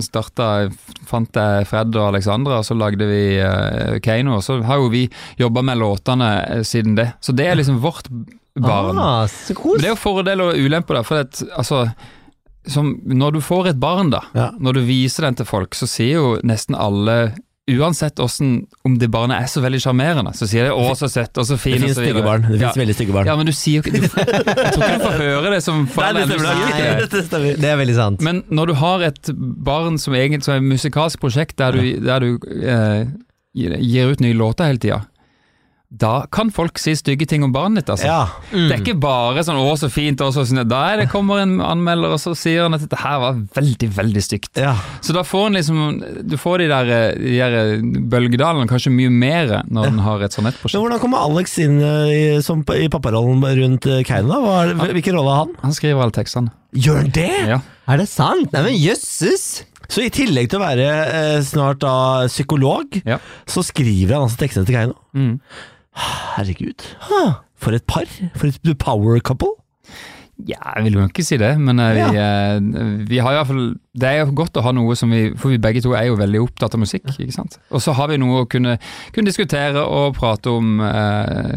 starta 0.06 0.50
Fant 1.10 1.40
jeg 1.40 1.66
Fred 1.70 1.96
og 1.96 2.12
Alexandra, 2.12 2.60
og 2.62 2.68
så 2.68 2.78
lagde 2.78 3.08
vi 3.10 3.22
uh, 3.42 3.98
Keiino. 4.04 4.38
Og 4.38 4.46
så 4.46 4.60
har 4.68 4.84
jo 4.84 4.92
vi 4.94 5.08
jobba 5.42 5.64
med 5.66 5.82
låtene 5.82 6.30
eh, 6.44 6.62
siden 6.68 7.00
det. 7.00 7.10
Så 7.24 7.34
det 7.34 7.48
er 7.50 7.58
liksom 7.58 7.82
vårt 7.82 8.12
barn. 8.58 9.02
Ah, 9.02 9.26
det 9.26 9.86
er 9.88 9.96
jo 9.96 9.98
fordeler 10.00 10.52
og 10.52 10.62
ulemper, 10.68 11.00
da. 11.00 11.04
For 11.08 11.26
at, 11.26 11.42
altså, 11.58 11.88
som, 12.68 12.94
når 13.06 13.38
du 13.38 13.42
får 13.42 13.72
et 13.74 13.82
barn, 13.82 14.14
da, 14.14 14.22
Ja. 14.38 14.52
når 14.60 14.80
du 14.80 14.82
viser 14.86 15.28
den 15.28 15.42
til 15.42 15.50
folk, 15.50 15.74
så 15.78 15.90
sier 15.90 16.20
jo 16.20 16.32
nesten 16.46 16.78
alle 16.78 17.18
Uansett 17.68 18.16
hvordan, 18.16 18.62
om 18.88 18.94
det 18.96 19.10
barnet 19.12 19.42
er 19.44 19.50
så 19.52 19.60
veldig 19.60 19.80
sjarmerende, 19.84 20.32
så 20.38 20.48
sier 20.48 20.70
det 20.70 20.72
'å, 20.72 20.94
så 20.96 21.10
søtt', 21.12 21.36
og 21.36 21.44
så 21.50 21.58
fin, 21.60 21.74
Det 21.76 21.82
finnes 21.82 21.98
stygge 22.00 22.24
barn. 22.24 22.46
Det 22.48 22.62
ja. 22.62 22.70
finnes 22.72 22.80
veldig 22.80 22.96
stygge 22.96 23.16
barn. 23.18 23.28
ja, 23.28 23.36
men 23.36 23.46
du 23.46 23.52
sier 23.52 23.82
jo 23.82 23.92
Jeg 23.92 24.08
tror 24.08 24.86
ikke 24.86 24.94
du 24.94 25.04
får 25.04 25.18
høre 25.20 25.52
det 25.52 25.60
som 25.66 25.84
Nei, 25.84 26.14
det 26.16 26.24
stemmer. 26.30 26.48
det. 26.78 27.10
Det 27.18 27.26
stemmer. 27.28 27.60
Det 27.60 27.70
er 27.74 27.78
veldig 27.82 27.96
sant. 27.98 28.22
Men 28.24 28.44
når 28.48 28.72
du 28.72 28.74
har 28.80 29.04
et 29.10 29.32
barn 29.36 30.00
som 30.00 30.16
egentlig 30.16 30.48
som 30.48 30.54
er 30.56 30.64
et 30.64 30.70
musikalsk 30.72 31.20
prosjekt, 31.20 31.58
der 31.60 31.72
du, 31.76 32.00
der 32.08 32.20
du 32.24 32.40
eh, 32.64 33.04
gir 33.54 34.12
ut 34.14 34.24
nye 34.24 34.34
låter 34.38 34.72
hele 34.72 34.80
tida, 34.80 35.02
da 35.90 36.26
kan 36.36 36.50
folk 36.52 36.76
si 36.82 36.92
stygge 37.00 37.24
ting 37.32 37.46
om 37.46 37.54
barnet 37.56 37.86
ditt, 37.86 37.92
altså. 37.94 38.08
Ja. 38.10 38.26
Det 38.52 38.74
er 38.76 38.82
ikke 38.82 38.98
bare 39.00 39.40
sånn 39.48 39.56
'å, 39.56 39.72
så 39.80 39.88
fint', 39.88 40.20
og 40.20 40.34
så 40.36 40.44
sånn 40.44 40.68
Da 40.68 40.82
er 40.92 40.98
det 41.00 41.10
kommer 41.10 41.40
en 41.40 41.62
anmelder, 41.64 42.12
og 42.12 42.20
så 42.20 42.36
sier 42.36 42.64
han 42.64 42.74
at 42.76 42.82
dette 42.84 43.00
her 43.00 43.20
var 43.24 43.34
veldig, 43.56 43.88
veldig 43.96 44.24
stygt. 44.26 44.58
ja. 44.60 44.74
Så 45.02 45.14
da 45.16 45.24
får 45.24 45.46
en 45.48 45.54
liksom 45.54 46.28
Du 46.28 46.36
får 46.36 46.58
de 46.60 46.68
der, 46.68 47.16
de 47.16 47.38
der 47.40 47.82
bølgedalene 48.12 48.68
kanskje 48.68 48.92
mye 48.92 49.10
mer 49.10 49.64
når 49.72 49.88
en 49.88 50.00
har 50.00 50.22
et 50.24 50.32
sånn 50.36 50.52
prosjekt. 50.52 50.74
Men 50.76 50.84
hvordan 50.84 51.00
kommer 51.00 51.24
Alex 51.24 51.58
inn 51.64 51.80
eh, 51.82 52.36
i, 52.36 52.42
som, 52.42 52.66
i 52.76 52.90
papparollen 52.90 53.40
rundt 53.62 53.88
eh, 53.88 54.04
Keiino? 54.04 54.28
da? 54.28 54.74
Hva 54.76 54.92
Hvilken 54.92 55.16
rolle 55.16 55.30
har 55.32 55.46
han? 55.46 55.56
Han 55.64 55.72
skriver 55.72 56.04
alle 56.04 56.12
tekstene. 56.12 56.52
Gjør 56.76 56.98
han 57.06 57.10
det? 57.16 57.32
Ja. 57.48 57.62
Er 57.88 57.98
det 58.04 58.10
sant? 58.10 58.52
Nei, 58.52 58.62
men 58.62 58.76
jøsses! 58.76 59.64
Så 59.88 60.04
i 60.04 60.10
tillegg 60.12 60.50
til 60.52 60.60
å 60.60 60.66
være 60.68 60.84
eh, 61.08 61.42
snart 61.48 61.80
da 61.80 62.28
psykolog, 62.28 63.00
Ja. 63.08 63.20
så 63.48 63.64
skriver 63.64 64.18
han 64.18 64.28
altså 64.28 64.36
tekstene 64.44 64.66
til 64.68 64.76
Keiino? 64.76 64.96
Mm. 65.16 65.40
Herregud. 65.98 66.84
For 67.58 67.74
et 67.74 67.86
par. 67.90 68.06
For 68.36 68.48
et 68.48 68.78
power 68.78 69.20
couple. 69.20 69.56
Ja, 70.46 70.60
jeg 70.76 70.84
vil 70.86 70.98
jo 71.00 71.06
ikke 71.08 71.24
si 71.26 71.38
det, 71.42 71.56
men 71.58 71.80
eh, 71.82 71.96
vi, 71.96 72.02
ja. 72.14 72.26
vi 73.10 73.18
har 73.18 73.34
i 73.34 73.38
hvert 73.40 73.48
fall 73.50 73.64
Det 73.98 74.06
er 74.06 74.20
jo 74.20 74.36
godt 74.38 74.60
å 74.60 74.62
ha 74.68 74.74
noe 74.76 74.94
som 74.94 75.10
vi 75.10 75.32
For 75.34 75.50
vi 75.50 75.58
begge 75.58 75.82
to 75.82 75.96
er 75.98 76.12
jo 76.12 76.20
veldig 76.20 76.44
opptatt 76.44 76.76
av 76.78 76.84
musikk, 76.84 77.08
ikke 77.16 77.34
sant. 77.34 77.58
Og 77.74 77.82
så 77.82 77.96
har 77.98 78.12
vi 78.12 78.20
noe 78.22 78.44
å 78.44 78.50
kunne, 78.50 78.76
kunne 79.16 79.32
diskutere 79.32 79.82
og 79.82 80.14
prate 80.20 80.54
om. 80.54 80.78
Eh, 80.86 81.56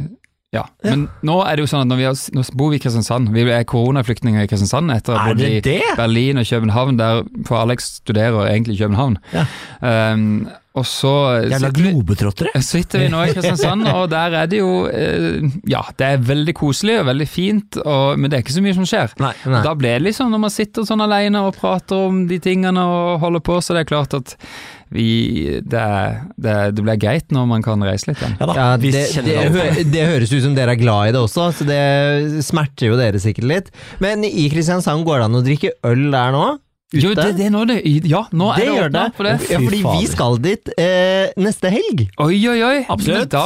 ja. 0.57 0.65
Men 0.83 1.05
nå 1.23 1.37
er 1.45 1.59
det 1.59 1.67
jo 1.67 1.71
sånn 1.71 1.85
at 1.85 1.91
når 1.93 2.01
vi 2.01 2.07
har, 2.09 2.17
nå 2.35 2.43
bor 2.59 2.73
vi 2.73 2.81
i 2.81 2.83
Kristiansand. 2.83 3.29
Vi 3.37 3.45
er 3.45 3.69
koronaflyktninger 3.69 4.49
i 4.49 4.51
Kristiansand 4.51 4.91
etter 4.97 5.15
å 5.15 5.21
ha 5.21 5.35
bodd 5.37 5.45
i? 5.45 5.77
Berlin 6.01 6.41
og 6.41 6.49
København, 6.49 6.99
der 6.99 7.23
for 7.47 7.61
Alex 7.61 7.93
studerer 8.01 8.49
egentlig 8.49 8.79
i 8.79 8.83
København. 8.83 9.21
Ja. 9.37 9.45
Um, 9.85 10.49
og 10.79 10.85
så 10.87 11.11
Jævla 11.51 11.59
sitter 11.59 11.83
vi- 11.83 11.91
globetrottere. 11.91 12.61
sitter 12.63 13.01
vi 13.03 13.09
nå 13.11 13.25
i 13.27 13.33
Kristiansand, 13.35 13.89
og 13.91 14.05
der 14.13 14.37
er 14.39 14.47
det 14.47 14.61
jo 14.61 14.87
eh, 14.87 15.41
Ja, 15.67 15.81
det 15.99 16.07
er 16.07 16.19
veldig 16.29 16.55
koselig 16.55 17.01
og 17.01 17.07
veldig 17.09 17.27
fint, 17.29 17.79
og, 17.83 18.19
men 18.19 18.31
det 18.31 18.39
er 18.39 18.45
ikke 18.45 18.55
så 18.55 18.63
mye 18.63 18.77
som 18.79 18.87
skjer. 18.87 19.11
Nei. 19.19 19.33
Nei. 19.51 19.63
Da 19.67 19.73
blir 19.75 19.97
det 19.99 20.05
liksom 20.07 20.31
når 20.31 20.45
man 20.47 20.55
sitter 20.55 20.87
sånn 20.87 21.03
alene 21.03 21.43
og 21.49 21.57
prater 21.59 22.07
om 22.07 22.21
de 22.31 22.39
tingene 22.39 22.79
og 22.87 23.19
holder 23.25 23.43
på, 23.51 23.59
så 23.67 23.75
det 23.75 23.83
er 23.83 23.91
klart 23.91 24.15
at 24.21 24.37
vi 24.91 25.61
Det, 25.63 25.83
det, 26.39 26.55
det 26.75 26.83
blir 26.83 26.97
greit 26.99 27.31
når 27.31 27.45
man 27.47 27.63
kan 27.63 27.79
reise 27.87 28.09
litt 28.11 28.19
igjen. 28.23 28.33
Ja 28.41 28.47
da, 28.47 28.55
Ja, 28.59 28.71
vi 28.83 28.91
det, 28.91 29.85
det 29.93 30.07
høres 30.09 30.33
ut 30.35 30.43
som 30.43 30.55
dere 30.57 30.75
er 30.75 30.81
glad 30.81 31.11
i 31.11 31.13
det 31.15 31.21
også, 31.23 31.51
så 31.61 31.67
det 31.69 32.43
smerter 32.47 32.91
jo 32.91 32.97
dere 32.99 33.19
sikkert 33.23 33.47
litt. 33.47 33.71
Men 34.03 34.25
i 34.27 34.49
Kristiansand 34.51 35.07
går 35.07 35.19
det 35.23 35.29
an 35.31 35.39
å 35.39 35.45
drikke 35.47 35.71
øl 35.87 36.11
der 36.15 36.35
nå? 36.35 36.47
Ute? 36.91 37.03
Jo, 37.05 37.11
det, 37.15 37.25
det 37.39 37.45
er 37.47 37.53
nå 37.55 37.61
det 37.71 37.77
Ja, 38.11 38.25
nå 38.35 38.49
Det 38.57 38.65
er 38.65 38.67
det 38.67 38.77
gjør 38.81 38.89
det. 38.97 39.03
for 39.15 39.29
det. 39.29 39.35
Ja, 39.53 39.59
fordi 39.63 39.83
vi 39.87 40.07
skal 40.11 40.39
dit 40.43 40.71
eh, 40.75 41.29
neste 41.39 41.71
helg. 41.71 42.01
Oi, 42.19 42.39
oi, 42.51 42.57
oi. 42.67 42.79
Absolutt. 42.91 43.31
Men 43.31 43.31
da, 43.31 43.45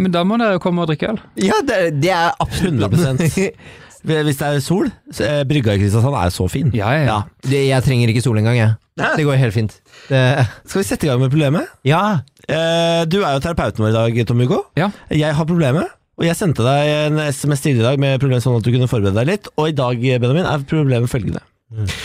men 0.00 0.14
da 0.14 0.22
må 0.24 0.38
dere 0.40 0.62
komme 0.64 0.80
og 0.84 0.88
drikke 0.88 1.10
øl. 1.12 1.18
Ja, 1.44 1.58
det, 1.68 1.80
det 2.00 2.14
er 2.16 2.32
absolutt 2.40 2.80
100%. 2.80 3.50
Hvis 4.06 4.38
det 4.38 4.46
er 4.48 4.60
sol, 4.62 4.88
er 5.18 5.42
brygga 5.50 5.74
i 5.74 5.80
Kristiansand 5.82 6.14
er 6.14 6.30
så 6.30 6.44
fin. 6.48 6.68
Ja, 6.76 6.92
ja, 6.94 7.04
ja. 7.08 7.16
det, 7.42 7.64
Jeg 7.66 7.82
trenger 7.84 8.12
ikke 8.12 8.22
sol 8.22 8.38
engang, 8.38 8.56
jeg. 8.60 8.74
Det 8.96 9.24
går 9.26 9.40
helt 9.42 9.54
fint. 9.56 9.74
Det, 10.08 10.20
Skal 10.64 10.78
vi 10.80 10.86
sette 10.86 11.08
i 11.08 11.10
gang 11.10 11.20
med 11.20 11.32
problemet? 11.34 11.68
ja. 11.84 12.02
Eh, 12.46 13.00
du 13.10 13.16
er 13.26 13.32
jo 13.34 13.40
terapeuten 13.42 13.82
vår 13.82 13.90
i 13.90 13.94
dag, 13.96 14.18
Tom 14.28 14.38
Hugo. 14.38 14.60
Ja. 14.78 14.86
Jeg 15.10 15.34
har 15.34 15.48
problemet, 15.48 15.88
og 16.14 16.24
jeg 16.28 16.38
sendte 16.38 16.62
deg 16.62 16.92
en 17.10 17.18
SMS 17.34 17.64
tidligere 17.64 17.82
i 17.82 17.88
dag 17.88 17.98
med 18.04 18.20
problemet 18.22 18.44
sånn 18.44 18.60
at 18.60 18.62
du 18.62 18.70
kunne 18.70 18.86
forberede 18.86 19.18
deg 19.18 19.26
litt. 19.32 19.48
Og 19.58 19.72
i 19.72 19.74
dag, 19.74 19.98
Benjamin, 20.22 20.46
er 20.46 20.62
problemet 20.70 21.10
følgende. 21.10 21.42
Eh, 21.74 21.96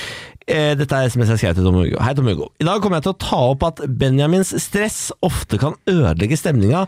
Dette 0.51 0.97
er 0.97 1.11
SMS 1.11 1.31
jeg 1.33 1.41
skrev 1.43 1.55
til 1.57 1.67
Tom 1.67 1.79
Hugo. 1.79 2.01
Hei, 2.03 2.15
Tom 2.17 2.27
Hugo. 2.27 2.49
I 2.59 2.67
dag 2.67 2.83
kommer 2.83 2.99
jeg 2.99 3.07
til 3.07 3.15
å 3.15 3.21
ta 3.23 3.39
opp 3.53 3.63
at 3.69 3.85
Benjamins 4.01 4.51
stress 4.63 5.07
ofte 5.25 5.59
kan 5.61 5.77
ødelegge 5.89 6.39
stemninga 6.39 6.85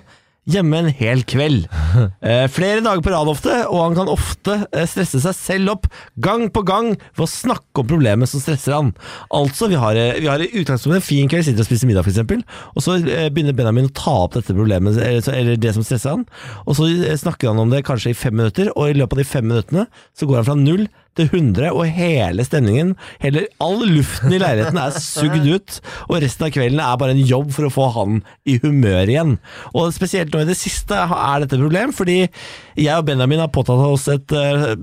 hjemme 0.49 0.81
en 0.81 0.91
hel 0.91 1.23
kveld. 1.27 1.67
Eh, 2.23 2.47
flere 2.49 2.81
dager 2.81 3.03
på 3.03 3.11
rad 3.11 3.27
ofte, 3.29 3.51
og 3.67 3.81
han 3.83 3.95
kan 3.97 4.09
ofte 4.09 4.55
eh, 4.73 4.85
stresse 4.89 5.19
seg 5.21 5.35
selv 5.35 5.73
opp 5.73 5.85
gang 6.23 6.47
på 6.55 6.63
gang 6.65 6.87
ved 6.95 7.23
å 7.25 7.29
snakke 7.29 7.83
om 7.83 7.89
problemet 7.89 8.31
som 8.31 8.41
stresser 8.41 8.73
han. 8.73 8.89
Altså, 9.33 9.67
vi 9.69 9.77
har, 9.77 9.99
eh, 9.99 10.17
vi 10.23 10.29
har 10.31 10.41
i 10.41 10.47
utgangspunktet 10.47 11.01
en 11.01 11.05
fin 11.05 11.29
kveld, 11.29 11.45
sitter 11.45 11.61
og 11.61 11.67
spiser 11.67 11.89
middag 11.89 12.07
f.eks., 12.07 12.47
og 12.73 12.85
så 12.85 12.95
eh, 12.97 13.27
begynner 13.27 13.55
Benjamin 13.57 13.91
å 13.91 13.93
ta 13.97 14.15
opp 14.23 14.37
dette 14.39 14.55
problemet, 14.55 14.97
eller, 14.97 15.29
eller 15.35 15.59
det 15.61 15.75
som 15.75 15.85
stresser 15.85 16.15
han, 16.15 16.25
og 16.63 16.79
så 16.79 16.89
eh, 16.89 17.19
snakker 17.19 17.51
han 17.51 17.61
om 17.61 17.75
det 17.75 17.83
kanskje 17.87 18.15
i 18.15 18.17
fem 18.17 18.39
minutter, 18.39 18.71
og 18.73 18.89
i 18.89 18.97
løpet 18.97 19.19
av 19.19 19.23
de 19.23 19.29
fem 19.35 19.47
minuttene 19.51 19.85
så 20.17 20.29
går 20.29 20.41
han 20.41 20.49
fra 20.49 20.57
null 20.59 20.87
til 21.19 21.29
100, 21.29 21.69
og 21.73 21.85
hele 21.93 22.45
stemningen, 22.47 22.95
hele, 23.23 23.45
all 23.63 23.83
luften 23.85 24.33
i 24.33 24.41
leiligheten 24.41 24.79
er 24.81 24.97
sugd 24.97 25.45
ut, 25.47 25.77
og 26.09 26.19
resten 26.23 26.47
av 26.47 26.55
kvelden 26.55 26.81
er 26.83 26.97
bare 27.01 27.15
en 27.15 27.23
jobb 27.33 27.53
for 27.55 27.67
å 27.67 27.73
få 27.73 27.89
han 27.97 28.23
i 28.49 28.57
humør 28.63 29.11
igjen. 29.13 29.37
Og 29.73 29.93
spesielt 29.95 30.33
nå 30.33 30.43
i 30.43 30.49
det 30.49 30.57
siste 30.59 30.97
er 30.97 31.43
dette 31.43 31.57
et 31.57 31.63
problem, 31.63 31.93
fordi 31.95 32.19
jeg 32.23 32.97
og 32.97 33.07
Benjamin 33.07 33.43
har 33.43 33.53
påtatt 33.53 33.85
oss 33.85 34.09
et 34.11 34.35
eh, 34.37 34.73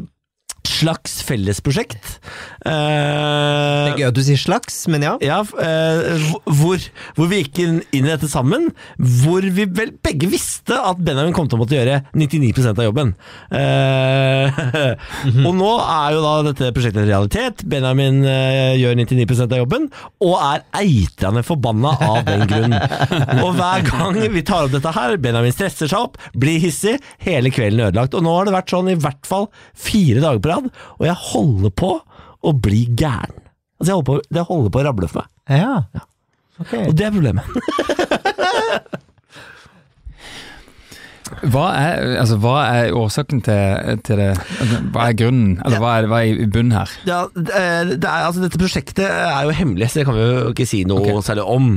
slags 0.69 1.21
fellesprosjekt. 1.27 2.19
Det 2.61 2.71
Eh, 2.71 3.87
er 3.91 3.97
gøy 3.97 4.07
at 4.11 4.17
du 4.17 4.21
sier 4.25 4.41
slags, 4.41 4.83
men 4.93 5.05
ja. 5.05 5.15
ja, 5.25 5.39
eh, 5.65 6.25
hvor, 6.59 6.83
hvor 7.17 7.31
vi 7.31 7.41
gikk 7.41 7.61
inn, 7.65 7.79
i 7.97 8.03
dette 8.05 8.29
sammen. 8.31 8.69
Hvor 8.99 9.45
vi 9.45 9.65
vel 9.65 9.95
begge 10.05 10.29
visste 10.31 10.77
at 10.77 11.01
Benjamin 11.01 11.35
kom 11.37 11.49
til 11.49 11.59
å 11.59 11.63
måtte 11.63 11.79
gjøre 11.79 12.03
99% 12.13 12.75
av 12.77 12.87
jobben. 12.87 13.15
Eh, 13.57 14.61
Og 15.47 15.57
nå 15.57 15.71
er 15.81 16.17
jo 16.17 16.25
da 16.25 16.35
dette 16.51 16.73
prosjektet 16.77 17.03
en 17.05 17.09
realitet. 17.09 17.65
Benjamin 17.71 18.21
gjør 18.25 18.99
99% 19.01 19.57
av 19.57 19.63
jobben, 19.63 19.89
og 20.21 20.37
er 20.37 20.65
eitrende 20.83 21.45
forbanna 21.47 21.95
av 22.11 22.23
den 22.29 22.47
grunn. 22.51 22.77
Og 23.45 23.57
hver 23.57 23.87
gang 23.89 24.21
vi 24.37 24.45
tar 24.47 24.69
opp 24.69 24.77
dette 24.77 24.95
her, 24.97 25.17
Benjamin 25.23 25.57
stresser 25.57 25.91
seg 25.91 26.11
opp, 26.11 26.21
blir 26.37 26.61
hissig, 26.63 26.99
hele 27.25 27.53
kvelden 27.55 27.89
ødelagt. 27.89 28.17
Og 28.17 28.25
nå 28.27 28.37
har 28.37 28.49
det 28.49 28.57
vært 28.59 28.77
sånn 28.77 28.93
i 28.93 28.99
hvert 29.01 29.25
fall 29.29 29.49
fire 29.73 30.21
dager 30.23 30.45
på 30.45 30.53
rad, 30.53 30.71
og 30.99 31.09
jeg 31.09 31.21
holder 31.31 31.77
på 31.81 31.95
å 32.43 32.55
bli 32.57 32.87
gæren. 32.97 33.37
Altså 33.81 33.91
jeg 33.91 33.97
holder 33.97 34.09
på, 34.11 34.17
det 34.35 34.47
holder 34.49 34.73
på 34.73 34.81
å 34.81 34.87
rable 34.87 35.11
for 35.11 35.23
meg. 35.23 35.61
Ja. 35.61 36.05
Ok. 36.61 36.75
Og 36.87 36.97
det 36.97 37.07
er 37.09 37.15
problemet. 37.15 37.45
Hva 41.41 41.67
er, 41.79 42.03
altså, 42.21 42.37
hva 42.43 42.57
er 42.75 42.97
årsaken 42.97 43.41
til, 43.47 43.93
til 44.05 44.19
det? 44.21 44.33
Altså, 44.35 44.81
Hva 44.93 45.07
er 45.07 45.17
grunnen? 45.17 45.55
Eller 45.65 45.81
hva 45.81 45.93
er, 45.97 46.09
hva 46.11 46.19
er 46.27 46.43
i 46.43 46.49
bunnen 46.51 46.75
her? 46.75 46.91
Ja, 47.09 47.21
det 47.33 47.55
er, 47.55 47.95
er, 47.95 48.27
altså, 48.27 48.43
dette 48.45 48.61
prosjektet 48.61 49.07
er 49.07 49.47
jo 49.47 49.55
hemmelig, 49.57 49.89
så 49.89 50.01
det 50.01 50.09
kan 50.09 50.19
vi 50.19 50.27
jo 50.27 50.51
ikke 50.53 50.67
si 50.69 50.83
noe 50.89 51.05
okay. 51.05 51.23
særlig 51.31 51.47
om. 51.49 51.71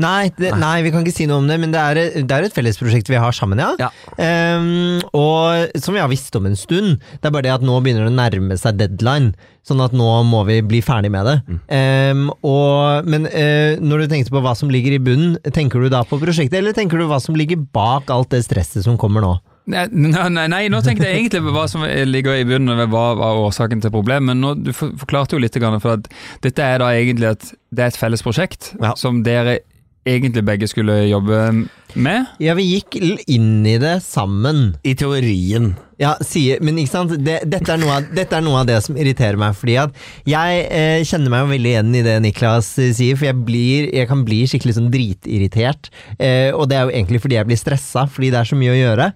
Nei, 0.00 0.30
det, 0.38 0.52
nei, 0.60 0.80
vi 0.86 0.92
kan 0.94 1.04
ikke 1.04 1.16
si 1.16 1.26
noe 1.30 1.42
om 1.42 1.48
det, 1.50 1.58
men 1.62 1.74
det 1.74 1.80
er, 1.80 2.00
det 2.24 2.36
er 2.36 2.46
et 2.46 2.56
fellesprosjekt 2.56 3.10
vi 3.10 3.20
har 3.20 3.34
sammen, 3.36 3.60
ja. 3.60 3.72
Ja. 3.80 3.90
Um, 4.58 5.00
og 5.16 5.76
som 5.80 5.96
vi 5.96 6.02
har 6.02 6.10
visst 6.10 6.34
om 6.38 6.48
en 6.48 6.58
stund. 6.58 7.00
Det 7.20 7.30
er 7.30 7.34
bare 7.34 7.48
det 7.48 7.56
at 7.58 7.66
nå 7.66 7.78
begynner 7.82 8.06
det 8.06 8.12
å 8.12 8.18
nærme 8.18 8.58
seg 8.60 8.80
deadline, 8.80 9.34
sånn 9.66 9.82
at 9.84 9.94
nå 9.96 10.08
må 10.28 10.42
vi 10.48 10.60
bli 10.66 10.80
ferdig 10.84 11.12
med 11.12 11.28
det. 11.28 11.36
Ehm, 11.76 12.28
og, 12.46 13.08
men 13.10 13.28
uh, 13.28 13.76
når 13.82 14.04
du 14.04 14.14
tenkte 14.14 14.34
på 14.34 14.42
hva 14.44 14.56
som 14.58 14.72
ligger 14.72 14.96
i 14.96 15.02
bunnen, 15.02 15.36
tenker 15.54 15.82
du 15.82 15.90
da 15.92 16.02
på 16.08 16.20
prosjektet, 16.22 16.60
eller 16.60 16.76
tenker 16.76 17.00
du 17.00 17.08
hva 17.10 17.20
som 17.22 17.38
ligger 17.38 17.60
bak 17.74 18.10
alt 18.12 18.32
det 18.34 18.44
stresset 18.46 18.86
som 18.86 18.98
kommer 19.00 19.24
nå? 19.24 19.36
Nei, 19.70 19.86
nei, 19.92 20.46
nei, 20.50 20.62
nå 20.72 20.82
tenkte 20.84 21.08
jeg 21.08 21.22
egentlig 21.22 21.42
på 21.46 21.54
hva 21.54 21.66
som 21.70 21.84
ligger 21.86 22.40
i 22.40 22.46
bunnen, 22.48 22.74
og 22.74 22.92
hva 22.92 23.06
var 23.18 23.42
årsaken 23.46 23.82
til 23.84 23.94
problemet. 23.94 24.30
Men 24.32 24.42
nå, 24.44 24.54
du 24.58 24.72
forklarte 24.76 25.36
jo 25.36 25.42
litt, 25.42 25.58
for 25.60 25.96
at 25.96 26.08
dette 26.44 26.64
er 26.64 26.82
da 26.82 26.92
egentlig 26.96 27.32
et, 27.34 27.52
det 27.70 27.86
er 27.86 27.92
et 27.94 28.00
felles 28.00 28.24
prosjekt 28.26 28.74
Ja. 28.80 28.94
som 28.98 29.22
dere 29.26 29.60
egentlig 30.08 30.42
begge 30.46 30.68
skulle 30.70 30.94
jobbe 31.10 31.38
med. 31.94 32.28
Ja, 32.40 32.54
vi 32.56 32.64
gikk 32.70 32.96
inn 33.28 33.66
i 33.68 33.76
det 33.80 33.98
sammen. 34.04 34.76
I 34.86 34.94
teorien. 34.96 35.74
Ja, 36.00 36.14
sier, 36.24 36.62
men 36.64 36.78
ikke 36.80 36.92
sant, 36.94 37.12
det, 37.20 37.40
dette, 37.50 37.74
er 37.74 37.80
noe 37.82 37.98
av, 37.98 38.06
dette 38.16 38.38
er 38.38 38.44
noe 38.44 38.62
av 38.62 38.68
det 38.70 38.78
som 38.86 38.96
irriterer 38.96 39.36
meg, 39.40 39.56
fordi 39.58 39.76
at 39.82 39.98
jeg 40.28 40.62
eh, 40.72 41.02
kjenner 41.04 41.34
meg 41.34 41.44
jo 41.44 41.50
veldig 41.52 41.72
igjen 41.74 41.98
i 41.98 42.04
det 42.06 42.14
Niklas 42.24 42.70
eh, 42.80 42.94
sier, 42.96 43.18
for 43.20 43.28
jeg, 43.28 43.36
blir, 43.44 43.90
jeg 43.92 44.08
kan 44.08 44.24
bli 44.24 44.40
skikkelig 44.48 44.78
sånn 44.78 44.88
dritirritert, 44.94 45.92
eh, 46.16 46.48
og 46.56 46.70
det 46.70 46.78
er 46.78 46.88
jo 46.88 46.96
egentlig 46.96 47.20
fordi 47.26 47.36
jeg 47.36 47.50
blir 47.50 47.60
stressa, 47.60 48.06
fordi 48.08 48.32
det 48.32 48.40
er 48.40 48.48
så 48.48 48.56
mye 48.62 48.72
å 48.72 48.80
gjøre. 48.80 49.10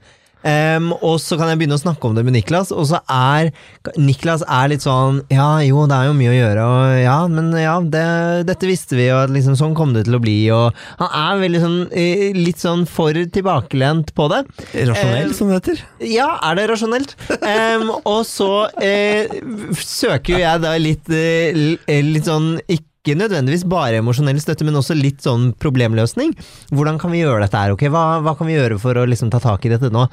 Em, 0.45 0.91
og 1.01 1.17
så 1.23 1.39
kan 1.41 1.49
jeg 1.49 1.63
begynne 1.63 1.79
å 1.79 1.81
snakke 1.81 2.05
om 2.09 2.17
det 2.17 2.25
med 2.27 2.37
Niklas, 2.37 2.73
og 2.75 2.85
så 2.91 3.01
er 3.11 3.51
Niklas 3.97 4.45
er 4.45 4.69
litt 4.73 4.85
sånn 4.85 5.23
Ja, 5.33 5.49
jo, 5.65 5.87
det 5.89 5.97
er 5.97 6.11
jo 6.11 6.17
mye 6.19 6.33
å 6.33 6.37
gjøre, 6.37 6.67
og 6.69 6.97
ja, 7.01 7.17
men 7.33 7.51
ja, 7.57 7.79
det, 7.81 8.05
dette 8.51 8.69
visste 8.69 8.99
vi, 8.99 9.09
og 9.15 9.33
liksom 9.33 9.57
sånn 9.59 9.77
kom 9.77 9.95
det 9.97 10.05
til 10.09 10.19
å 10.19 10.23
bli, 10.23 10.37
og 10.55 10.77
han 11.01 11.17
er 11.25 11.43
veldig 11.47 11.63
sånn 11.65 11.79
eh, 11.91 12.27
litt 12.37 12.61
sånn 12.61 12.85
for 12.91 13.17
tilbakelent 13.17 14.15
på 14.17 14.29
det. 14.33 14.45
Rasjonell, 14.75 15.31
Eh, 15.31 15.37
som 15.37 15.49
det 15.51 15.61
heter. 15.61 15.85
Ja, 16.05 16.29
er 16.45 16.59
det 16.59 16.69
rasjonelt? 16.71 17.15
um, 17.41 17.95
og 18.05 18.23
så 18.29 18.51
uh, 18.69 19.37
søker 19.81 20.37
jo 20.37 20.43
jeg 20.43 20.65
da 20.65 20.75
litt, 20.81 21.09
uh, 21.09 22.03
litt 22.05 22.29
sånn 22.29 22.59
ikke 22.67 22.94
nødvendigvis 23.13 23.67
bare 23.69 24.01
emosjonell 24.01 24.41
støtte, 24.41 24.65
men 24.65 24.81
også 24.81 24.97
litt 24.97 25.21
sånn 25.25 25.51
problemløsning. 25.61 26.33
Hvordan 26.73 26.97
kan 27.03 27.13
vi 27.13 27.21
gjøre 27.21 27.45
dette 27.45 27.61
her? 27.61 27.75
ok? 27.75 27.85
Hva, 27.93 28.05
hva 28.25 28.33
kan 28.39 28.49
vi 28.49 28.57
gjøre 28.57 28.81
for 28.81 28.97
å 28.97 29.05
liksom 29.11 29.29
ta 29.35 29.43
tak 29.45 29.67
i 29.69 29.73
dette 29.75 29.93
nå? 29.93 30.07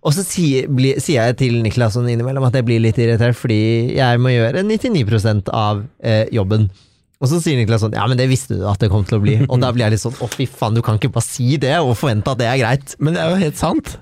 Og 0.00 0.14
så 0.16 0.24
sier, 0.24 0.68
bli, 0.72 0.94
sier 0.96 1.28
jeg 1.28 1.36
til 1.42 1.58
Niklas 1.60 1.92
sånn 1.98 2.08
innimellom 2.08 2.46
at 2.48 2.54
jeg 2.56 2.64
blir 2.64 2.80
litt 2.80 2.96
irritert 2.96 3.36
fordi 3.36 3.60
jeg 3.98 4.20
må 4.24 4.32
gjøre 4.32 4.62
99% 4.64 5.50
av 5.52 5.82
eh, 6.00 6.24
jobben. 6.32 6.70
Og 7.20 7.28
så 7.28 7.42
sier 7.44 7.60
Niklas 7.60 7.84
sånn 7.84 7.98
Ja, 7.98 8.06
men 8.08 8.16
det 8.16 8.30
visste 8.30 8.56
du 8.56 8.64
at 8.68 8.80
det 8.80 8.88
kom 8.92 9.04
til 9.04 9.18
å 9.18 9.24
bli. 9.24 9.36
Og 9.52 9.60
da 9.60 9.68
blir 9.76 9.84
jeg 9.84 9.98
litt 9.98 10.04
sånn 10.06 10.16
Å, 10.24 10.30
fy 10.32 10.48
faen, 10.48 10.78
du 10.78 10.80
kan 10.86 10.96
ikke 10.96 11.12
bare 11.12 11.28
si 11.28 11.58
det 11.60 11.76
og 11.82 11.92
forvente 12.00 12.32
at 12.32 12.40
det 12.40 12.48
er 12.48 12.62
greit. 12.62 12.96
Men 12.96 13.16
det 13.16 13.20
er 13.20 13.34
jo 13.34 13.42
helt 13.44 13.60
sant. 13.60 13.98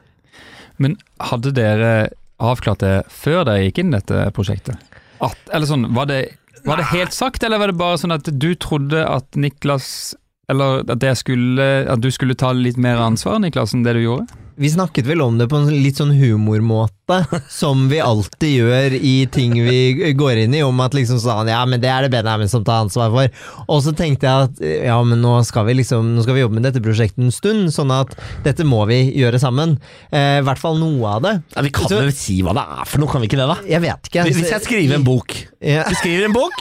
Men 0.79 0.95
hadde 1.19 1.51
dere 1.57 1.93
avklart 2.39 2.85
det 2.85 2.95
før 3.11 3.43
dere 3.49 3.67
gikk 3.67 3.83
inn 3.83 3.91
i 3.91 3.99
dette 3.99 4.29
prosjektet? 4.37 4.79
At, 5.19 5.39
eller 5.51 5.67
sånn, 5.67 5.89
var 5.97 6.07
det, 6.07 6.21
var 6.65 6.81
det 6.81 6.89
helt 6.93 7.15
sagt, 7.15 7.43
eller 7.43 7.61
var 7.61 7.73
det 7.73 7.79
bare 7.81 7.99
sånn 8.01 8.15
at 8.15 8.27
du 8.27 8.51
trodde 8.55 9.05
at 9.07 9.37
Niklas 9.39 10.15
Eller 10.49 10.81
at, 10.81 11.01
det 11.03 11.13
skulle, 11.21 11.65
at 11.93 12.01
du 12.01 12.09
skulle 12.11 12.35
ta 12.39 12.55
litt 12.57 12.79
mer 12.81 12.97
ansvar, 13.05 13.37
Niklas, 13.43 13.75
enn 13.77 13.83
det 13.85 13.93
du 13.99 14.01
gjorde? 14.01 14.25
Vi 14.59 14.71
snakket 14.71 15.07
vel 15.07 15.21
om 15.23 15.37
det 15.39 15.47
på 15.51 15.57
en 15.57 15.69
litt 15.71 16.01
sånn 16.01 16.11
humormåte, 16.19 17.21
som 17.61 17.85
vi 17.91 18.01
alltid 18.03 18.57
gjør 18.59 18.97
i 18.99 19.13
ting 19.31 19.55
vi 19.55 20.11
går 20.19 20.41
inn 20.45 20.57
i, 20.59 20.65
om 20.67 20.83
at 20.83 20.97
liksom 20.99 21.21
sånn 21.23 21.49
Ja, 21.53 21.61
men 21.69 21.79
det 21.83 21.91
er 21.93 22.05
det 22.05 22.11
Benjamin 22.13 22.51
som 22.51 22.65
tar 22.67 22.83
ansvar 22.83 23.13
for. 23.15 23.31
Og 23.71 23.85
så 23.87 23.95
tenkte 23.97 24.27
jeg 24.27 24.49
at 24.49 24.63
ja, 24.91 24.99
men 25.07 25.23
nå 25.23 25.37
skal 25.47 25.69
vi 25.69 25.79
liksom 25.79 26.11
Nå 26.17 26.27
skal 26.27 26.37
vi 26.37 26.43
jobbe 26.43 26.59
med 26.59 26.67
dette 26.67 26.83
prosjektet 26.83 27.23
en 27.23 27.35
stund, 27.35 27.71
sånn 27.75 27.95
at 27.95 28.17
dette 28.45 28.67
må 28.67 28.83
vi 28.91 29.01
gjøre 29.21 29.39
sammen. 29.43 29.79
Eh, 30.11 30.41
I 30.43 30.47
hvert 30.47 30.61
fall 30.61 30.81
noe 30.83 31.15
av 31.17 31.23
det. 31.25 31.35
Ja, 31.55 31.65
vi 31.65 31.75
kan 31.79 31.95
vel 31.95 32.13
si 32.17 32.41
hva 32.43 32.57
det 32.59 32.67
er 32.81 32.89
for 32.91 33.03
noe, 33.05 33.13
kan 33.15 33.23
vi 33.23 33.31
ikke 33.31 33.41
det, 33.41 33.49
da? 33.55 33.61
Jeg 33.77 33.85
vet 33.87 34.11
ikke. 34.11 34.27
Hvis 34.33 34.43
jeg 34.51 34.67
skriver 34.67 34.99
en 34.99 35.07
bok 35.07 35.37
ja. 35.59 35.83
Vi 35.89 35.99
skriver 35.99 36.29
en 36.29 36.35
bok! 36.35 36.55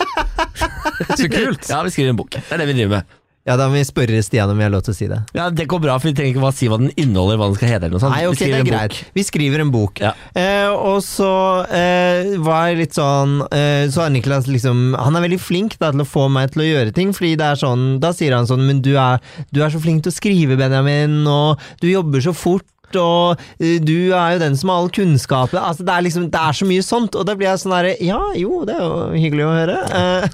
Så 1.19 1.29
kult! 1.29 1.65
Ja, 1.69 1.83
vi 1.85 1.93
skriver 1.93 2.13
en 2.13 2.19
bok. 2.19 2.33
Det 2.37 2.45
er 2.53 2.61
det 2.61 2.69
vi 2.69 2.77
driver 2.79 2.99
med. 2.99 3.17
Ja, 3.47 3.55
da 3.55 3.69
må 3.71 3.77
vi 3.79 3.85
spørre 3.87 4.19
Stian 4.25 4.51
om 4.51 4.57
vi 4.59 4.65
har 4.65 4.71
lov 4.73 4.81
til 4.83 4.91
å 4.91 4.97
si 4.97 5.07
det. 5.07 5.21
Ja, 5.37 5.45
Det 5.49 5.67
går 5.71 5.79
bra, 5.85 5.95
for 6.01 6.09
vi 6.09 6.15
trenger 6.17 6.33
ikke 6.35 6.43
bare 6.43 6.57
si 6.57 6.67
hva 6.67 6.77
den 6.81 6.91
inneholder, 6.99 7.37
hva 7.39 7.47
den 7.47 7.55
skal 7.55 7.69
hete. 7.71 7.85
eller 7.87 7.95
noe 7.95 8.03
sånt. 8.03 8.15
Nei, 8.17 8.25
ok, 8.27 8.41
det 8.43 8.57
er 8.59 8.67
greit. 8.67 8.97
Vi 9.15 9.23
skriver 9.23 9.63
en 9.63 9.71
bok. 9.71 10.01
Ja. 10.03 10.11
Eh, 10.35 10.67
og 10.75 10.99
så 11.05 11.31
eh, 11.71 12.33
var 12.43 12.67
jeg 12.67 12.81
litt 12.81 12.97
sånn 12.97 13.39
eh, 13.47 13.87
Så 13.93 14.03
er 14.03 14.11
Niklas 14.13 14.47
liksom 14.51 14.91
Han 14.99 15.15
er 15.17 15.23
veldig 15.23 15.39
flink 15.41 15.77
da, 15.79 15.93
til 15.95 16.03
å 16.03 16.07
få 16.07 16.27
meg 16.33 16.51
til 16.53 16.65
å 16.65 16.67
gjøre 16.67 16.93
ting, 16.95 17.13
fordi 17.15 17.35
det 17.39 17.47
er 17.53 17.59
sånn 17.61 17.85
Da 18.03 18.11
sier 18.15 18.35
han 18.35 18.47
sånn 18.49 18.65
Men 18.67 18.81
du 18.85 18.91
er, 18.99 19.21
du 19.55 19.61
er 19.63 19.71
så 19.73 19.79
flink 19.81 20.03
til 20.05 20.11
å 20.13 20.17
skrive, 20.17 20.57
Benjamin, 20.59 21.21
og 21.31 21.63
du 21.81 21.87
jobber 21.89 22.21
så 22.23 22.35
fort. 22.35 22.65
Og 22.95 23.41
eh, 23.59 23.77
du 23.83 24.13
er 24.15 24.35
jo 24.37 24.43
den 24.45 24.55
som 24.55 24.69
har 24.71 24.79
all 24.83 24.91
kunnskapen 24.95 25.59
altså, 25.59 25.83
det, 25.83 25.93
er 25.97 26.05
liksom, 26.07 26.29
det 26.31 26.39
er 26.39 26.55
så 26.55 26.67
mye 26.69 26.85
sånt, 26.85 27.17
og 27.19 27.25
da 27.27 27.35
blir 27.35 27.49
jeg 27.49 27.63
sånn 27.65 27.75
herre 27.75 27.95
Ja, 28.03 28.21
jo, 28.39 28.61
det 28.67 28.77
er 28.77 28.85
jo 28.85 29.09
hyggelig 29.17 29.47
å 29.47 29.55
høre. 29.57 29.79
Eh, 29.91 30.29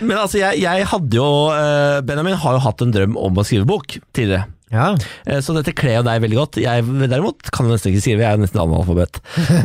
Men 0.00 0.16
altså, 0.22 0.40
jeg, 0.40 0.62
jeg 0.64 0.88
hadde 0.94 1.20
jo 1.20 1.28
eh, 1.52 1.98
Benjamin 2.08 2.38
har 2.40 2.56
jo 2.56 2.64
hatt 2.64 2.80
en 2.86 2.94
drøm 2.96 3.18
om 3.20 3.36
å 3.38 3.44
skrive 3.46 3.68
bok 3.68 3.98
tidligere. 4.16 4.46
ja. 4.70 4.94
Så 5.42 5.52
dette 5.56 5.72
kler 5.76 5.96
jo 5.98 6.02
deg 6.06 6.20
veldig 6.22 6.36
godt. 6.38 6.58
Jeg 6.62 6.84
derimot 7.10 7.50
kan 7.52 7.66
jeg 7.66 7.74
nesten 7.74 7.90
ikke 7.90 8.02
skrive, 8.04 8.22
jeg 8.22 8.36
er 8.38 8.40
nesten 8.40 8.60
analfabet. 8.62 9.18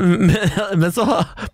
Men, 0.00 0.32
men 0.80 0.92
så 0.94 1.04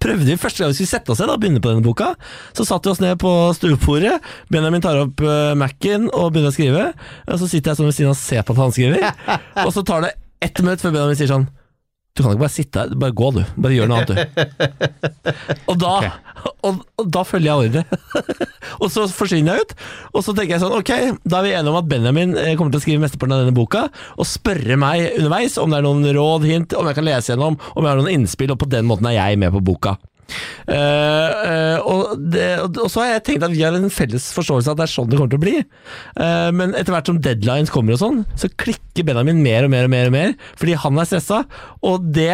prøvde 0.02 0.26
vi 0.28 0.36
første 0.40 0.62
gang 0.62 0.70
vi 0.72 0.76
skulle 0.78 0.92
sette 0.92 1.12
oss 1.14 1.20
ned 1.22 1.32
og 1.34 1.40
begynne 1.42 1.62
på 1.62 1.72
denne 1.72 1.84
boka. 1.84 2.12
Så 2.56 2.66
satte 2.68 2.88
vi 2.88 2.94
oss 2.94 3.02
ned 3.02 3.18
på 3.22 3.32
stuebordet, 3.58 4.16
Benjamin 4.54 4.82
tar 4.84 5.00
opp 5.02 5.22
Mac-en 5.58 6.08
og 6.14 6.32
begynner 6.34 6.52
å 6.52 6.56
skrive. 6.56 6.88
Og 7.28 7.42
så 7.42 7.50
sitter 7.50 7.72
jeg 7.72 7.80
sånn 7.82 7.90
ved 7.90 7.98
siden 7.98 8.12
av 8.12 8.16
og 8.16 8.22
ser 8.22 8.46
på 8.46 8.54
at 8.56 8.62
han 8.64 8.74
skriver, 8.78 9.08
og 9.66 9.72
så 9.74 9.84
tar 9.86 10.06
det 10.06 10.14
ett 10.44 10.62
minutt 10.62 10.82
før 10.82 10.94
Benjamin 10.96 11.18
sier 11.18 11.30
sånn 11.30 11.48
du 12.12 12.20
kan 12.20 12.34
ikke 12.34 12.42
bare 12.42 12.52
sitte 12.52 12.82
her, 12.82 12.90
bare 13.00 13.14
gå 13.16 13.28
du. 13.32 13.38
Bare 13.64 13.72
gjør 13.72 13.88
noe 13.88 14.02
annet 14.02 14.10
du. 14.12 14.18
Og 15.72 15.78
da, 15.80 15.92
og, 16.66 16.82
og 17.00 17.06
da 17.08 17.22
følger 17.24 17.48
jeg 17.48 17.70
ordre. 17.70 18.00
og 18.82 18.90
så 18.92 19.06
forsvinner 19.08 19.56
jeg 19.56 19.64
ut. 19.64 19.72
Og 20.12 20.26
så 20.26 20.34
tenker 20.36 20.58
jeg 20.58 20.60
sånn, 20.60 20.76
ok, 20.76 20.92
da 21.24 21.40
er 21.40 21.46
vi 21.46 21.54
enige 21.56 21.72
om 21.72 21.78
at 21.80 21.88
Benjamin 21.88 22.36
eh, 22.36 22.52
kommer 22.58 22.74
til 22.74 22.82
å 22.82 22.84
skrive 22.84 23.04
mesteparten 23.06 23.32
av 23.38 23.46
denne 23.46 23.56
boka, 23.56 23.86
og 24.20 24.28
spørre 24.28 24.76
meg 24.80 25.16
underveis 25.22 25.56
om 25.62 25.72
det 25.72 25.80
er 25.80 25.88
noen 25.88 26.04
råd, 26.18 26.46
hint, 26.50 26.76
om 26.76 26.90
jeg 26.90 27.00
kan 27.00 27.08
lese 27.08 27.32
gjennom, 27.32 27.56
om 27.56 27.80
jeg 27.80 27.94
har 27.94 28.02
noen 28.02 28.12
innspill, 28.12 28.52
og 28.52 28.60
på 28.60 28.68
den 28.76 28.90
måten 28.90 29.08
er 29.08 29.16
jeg 29.16 29.40
med 29.40 29.56
på 29.56 29.64
boka. 29.72 29.96
Eh, 30.62 31.30
eh, 31.50 31.78
og, 31.82 32.14
det, 32.32 32.46
og, 32.62 32.86
så 32.92 33.02
har 33.02 33.10
jeg 33.16 33.24
tenkt 33.26 33.46
at 33.46 33.52
vi 33.52 33.64
har 33.64 33.76
en 33.76 33.92
felles 33.92 34.28
forståelse 34.36 34.70
av 34.70 34.76
at 34.76 34.82
det 34.82 34.86
er 34.86 34.92
sånn 34.94 35.10
det 35.10 35.18
kommer 35.18 35.32
til 35.34 35.40
å 35.40 35.44
bli. 35.44 35.54
Uh, 36.16 36.50
men 36.54 36.76
etter 36.78 36.94
hvert 36.94 37.10
som 37.10 37.20
deadlines 37.22 37.72
kommer 37.72 37.96
og 37.96 38.02
sånn, 38.02 38.20
så 38.38 38.50
klikker 38.62 39.06
Benjamin 39.08 39.42
mer 39.44 39.66
og 39.66 39.72
mer 39.74 39.88
og 39.88 39.92
mer, 39.92 40.10
og 40.10 40.16
mer 40.16 40.34
fordi 40.60 40.76
han 40.84 41.00
er 41.00 41.08
stressa. 41.10 41.42
Og 41.88 42.10
det 42.14 42.30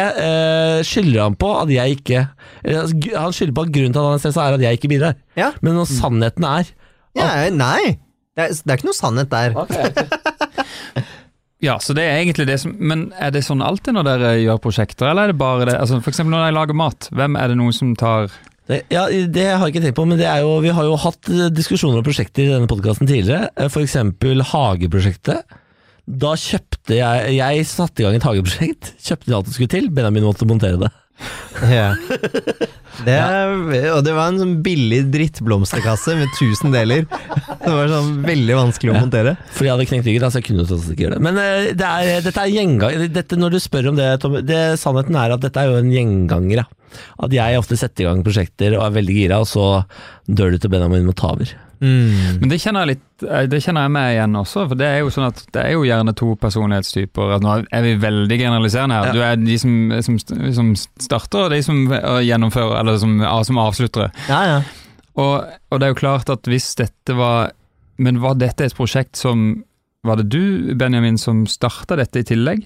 skylder 0.87 1.23
han 1.25 1.39
på 1.39 1.49
at 1.57 1.71
jeg 1.73 1.99
ikke 1.99 2.19
altså, 2.63 3.15
Han 3.15 3.33
skylder 3.35 3.55
på 3.57 3.63
at 3.65 3.71
grunnen 3.75 3.95
til 3.95 4.01
at 4.01 4.09
han 4.09 4.19
er 4.19 4.23
stressa, 4.23 4.45
er 4.45 4.59
at 4.59 4.65
jeg 4.67 4.79
ikke 4.79 4.91
bidrar. 4.91 5.17
Ja. 5.39 5.53
Men 5.65 5.79
når 5.79 5.89
sannheten 5.91 6.47
er 6.47 6.75
ja, 7.17 7.49
nei. 7.51 7.97
Det 8.37 8.45
er, 8.45 8.53
det 8.53 8.71
er 8.71 8.77
ikke 8.77 8.87
noe 8.87 8.95
sannhet 8.95 9.31
der. 9.33 9.55
Ja, 11.63 11.75
så 11.83 11.91
det 11.95 12.05
er 12.07 12.21
egentlig 12.21 12.45
det 12.47 12.55
som 12.61 12.71
Men 12.79 13.09
er 13.19 13.33
det 13.35 13.41
sånn 13.43 13.59
alltid 13.59 13.97
når 13.97 14.05
dere 14.07 14.29
gjør 14.39 14.61
prosjekter, 14.63 15.09
eller 15.09 15.27
er 15.27 15.33
det 15.33 15.41
bare 15.41 15.65
det 15.67 15.73
Altså 15.75 15.99
eksempel 15.99 16.31
når 16.31 16.45
dere 16.45 16.55
lager 16.55 16.77
mat, 16.79 17.09
hvem 17.11 17.35
er 17.35 17.51
det 17.51 17.57
noen 17.59 17.75
som 17.75 17.91
tar 17.99 18.31
det, 18.69 18.83
ja, 18.93 19.07
det 19.09 19.47
har 19.49 19.63
jeg 19.65 19.73
ikke 19.73 19.81
tenkt 19.81 19.97
på, 19.97 20.03
men 20.05 20.19
det 20.19 20.27
er 20.29 20.43
jo, 20.45 20.51
vi 20.61 20.69
har 20.69 20.85
jo 20.85 20.97
hatt 21.01 21.29
eh, 21.33 21.47
diskusjoner 21.49 22.03
om 22.03 22.05
prosjekter 22.05 22.43
i 22.43 22.51
denne 22.51 22.69
podkasten 22.69 23.09
tidligere. 23.09 23.47
F.eks. 23.55 23.71
For 23.73 23.81
eksempel 23.81 24.43
Hageprosjektet. 24.45 25.55
Da 26.09 26.35
kjøpte 26.37 26.99
jeg 26.99 27.33
Jeg 27.39 27.65
satte 27.69 28.03
i 28.03 28.05
gang 28.05 28.19
et 28.19 28.27
hageprosjekt. 28.27 28.91
Kjøpte 29.07 29.33
alt 29.39 29.49
det 29.49 29.55
skulle 29.55 29.73
til. 29.73 29.89
Benjamin 29.93 30.27
måtte 30.27 30.45
montere 30.49 30.77
det. 30.83 30.91
Ja. 31.75 31.89
Det, 33.03 33.15
og 33.91 34.01
det 34.03 34.13
var 34.15 34.29
en 34.29 34.39
sånn 34.41 34.53
billig 34.63 35.01
drittblomsterkasse 35.11 36.15
med 36.19 36.31
1000 36.31 36.73
deler. 36.75 37.05
Det 37.63 37.71
var 37.75 37.91
sånn 37.91 38.21
veldig 38.25 38.55
vanskelig 38.55 38.93
å 38.93 38.97
montere. 38.97 39.35
For 39.55 39.67
jeg 39.67 39.75
hadde 39.75 39.87
knekt 39.89 40.07
ryggen, 40.07 40.25
altså 40.25 40.39
så 40.39 40.41
jeg 40.41 40.47
kunne 40.47 40.65
ikke 40.65 41.03
gjøre 41.03 41.17
det. 41.17 41.23
Men 41.27 41.39
eh, 41.43 41.69
det 41.77 41.87
er, 41.87 42.23
dette 42.25 42.43
er 42.43 42.53
gjengang... 42.53 43.05
Dette, 43.13 43.39
når 43.39 43.55
du 43.55 43.59
spør 43.61 43.91
om 43.91 43.99
det, 43.99 44.07
Tom, 44.23 44.39
det, 44.47 44.59
sannheten 44.81 45.19
er 45.19 45.35
at 45.35 45.43
dette 45.43 45.61
er 45.61 45.71
jo 45.71 45.79
en 45.83 45.91
gjenganger. 45.93 46.63
Ja. 46.63 46.67
At 47.23 47.35
jeg 47.35 47.59
ofte 47.59 47.77
setter 47.79 48.05
i 48.05 48.09
gang 48.09 48.23
prosjekter 48.25 48.77
og 48.79 48.85
er 48.87 48.95
veldig 48.95 49.17
gira, 49.19 49.41
og 49.43 49.49
så 49.51 49.67
dør 50.25 50.55
du 50.55 50.63
til 50.63 50.73
Benjamin 50.73 51.07
må 51.07 51.15
ta 51.17 51.35
over. 51.35 51.51
Mm. 51.79 52.41
Men 52.41 52.51
det 52.51 52.57
kjenner 52.59 52.83
jeg 52.83 52.97
litt 52.97 53.23
eh, 53.23 53.45
Det 53.47 53.61
kjenner 53.63 53.85
jeg 53.85 53.93
meg 53.95 54.09
igjen 54.11 54.33
også, 54.35 54.65
for 54.67 54.79
det 54.79 54.87
er 54.89 54.97
jo 54.99 55.13
sånn 55.15 55.29
at 55.29 55.37
det 55.55 55.61
er 55.63 55.77
jo 55.77 55.85
gjerne 55.87 56.15
to 56.19 56.33
personlighetstyper. 56.41 57.35
At 57.37 57.45
nå 57.45 57.55
er 57.63 57.85
vi 57.85 57.95
veldig 58.01 58.39
generaliserende 58.41 58.99
her. 58.99 59.09
Ja. 59.09 59.15
Du 59.15 59.23
er 59.23 59.39
de 59.39 59.55
som, 59.61 59.77
som, 60.05 60.19
som 60.59 60.73
starter, 60.75 61.45
og 61.45 61.55
de 61.55 61.61
som 61.65 61.85
eh, 61.87 62.19
gjennomfører, 62.27 62.81
eller 62.81 62.99
som, 63.01 63.15
som 63.47 63.61
avslutter. 63.63 64.11
Ja, 64.27 64.43
ja. 64.49 64.59
Og, 65.19 65.55
og 65.71 65.79
det 65.79 65.87
er 65.87 65.95
jo 65.95 65.99
klart 65.99 66.29
at 66.31 66.47
hvis 66.47 66.73
dette 66.79 67.15
var 67.17 67.51
Men 67.99 68.21
var 68.23 68.37
dette 68.39 68.67
et 68.67 68.75
prosjekt 68.77 69.19
som 69.19 69.63
Var 70.07 70.21
det 70.21 70.29
du, 70.31 70.75
Benjamin, 70.79 71.17
som 71.19 71.41
starta 71.49 71.97
dette 71.99 72.21
i 72.21 72.27
tillegg? 72.27 72.61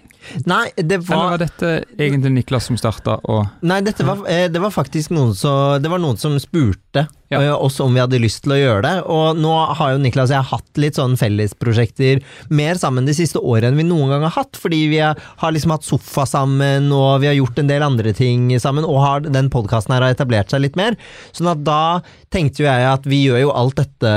Nei, 0.46 0.68
det 0.78 1.00
Eller 1.00 1.08
var 1.08 1.32
var 1.34 1.42
dette 1.42 1.72
egentlig 1.98 2.34
Niklas 2.36 2.70
som 2.70 2.78
starta 2.78 3.18
og 3.24 3.48
Nei, 3.66 3.80
var, 3.82 4.22
eh, 4.30 4.46
det 4.54 4.62
var 4.62 4.74
faktisk 4.76 5.16
noen, 5.16 5.34
som, 5.36 5.82
det 5.82 5.90
var 5.90 6.04
noen 6.04 6.20
som 6.22 6.38
spurte 6.42 7.08
Ja. 7.32 7.42
eh, 7.42 7.54
oss 7.56 7.80
om 7.80 7.94
vi 7.94 8.02
hadde 8.04 8.20
lyst 8.22 8.44
til 8.44 8.54
å 8.56 8.60
gjøre 8.60 8.82
det. 8.86 8.94
Og 9.10 9.38
nå 9.40 9.54
har 9.80 9.94
jo 9.94 10.02
Niklas 10.04 10.30
og 10.32 10.36
jeg 10.36 10.50
hatt 10.52 10.82
litt 10.82 11.00
sånn 11.00 11.16
fellesprosjekter 11.18 12.22
mer 12.50 12.76
sammen 12.76 13.06
de 13.08 13.14
siste 13.16 13.40
årene 13.40 13.72
enn 13.74 13.80
vi 13.80 13.88
noen 13.88 14.10
gang 14.12 14.26
har 14.28 14.36
hatt. 14.42 14.58
Fordi 14.60 14.82
vi 14.92 15.00
har, 15.00 15.18
liksom 15.54 15.72
hatt 15.76 15.88
sofa 15.88 16.26
sammen, 16.30 16.92
og 16.92 17.22
vi 17.24 17.30
har 17.32 17.38
gjort 17.38 17.60
en 17.64 17.68
del 17.72 17.84
andre 17.86 18.14
ting 18.18 18.50
sammen. 18.60 18.86
Og 18.86 19.00
har, 19.02 19.24
den 19.26 19.50
podkasten 19.54 19.94
her 19.96 20.02
har 20.06 20.14
etablert 20.16 20.52
seg 20.52 20.62
litt 20.66 20.76
mer. 20.80 20.98
Sånn 21.32 21.50
at 21.54 21.64
da 21.66 22.02
tenkte 22.34 22.64
jo 22.64 22.68
jeg 22.70 22.86
at 22.90 23.04
vi 23.06 23.24
gjør 23.28 23.44
jo 23.44 23.54
alt 23.54 23.78
dette 23.80 24.14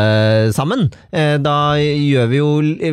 sammen. 0.57 0.88
Eh, 1.12 1.37
Da 1.42 1.77
gjør 1.79 2.29
vi 2.31 2.38
jo 2.40 2.51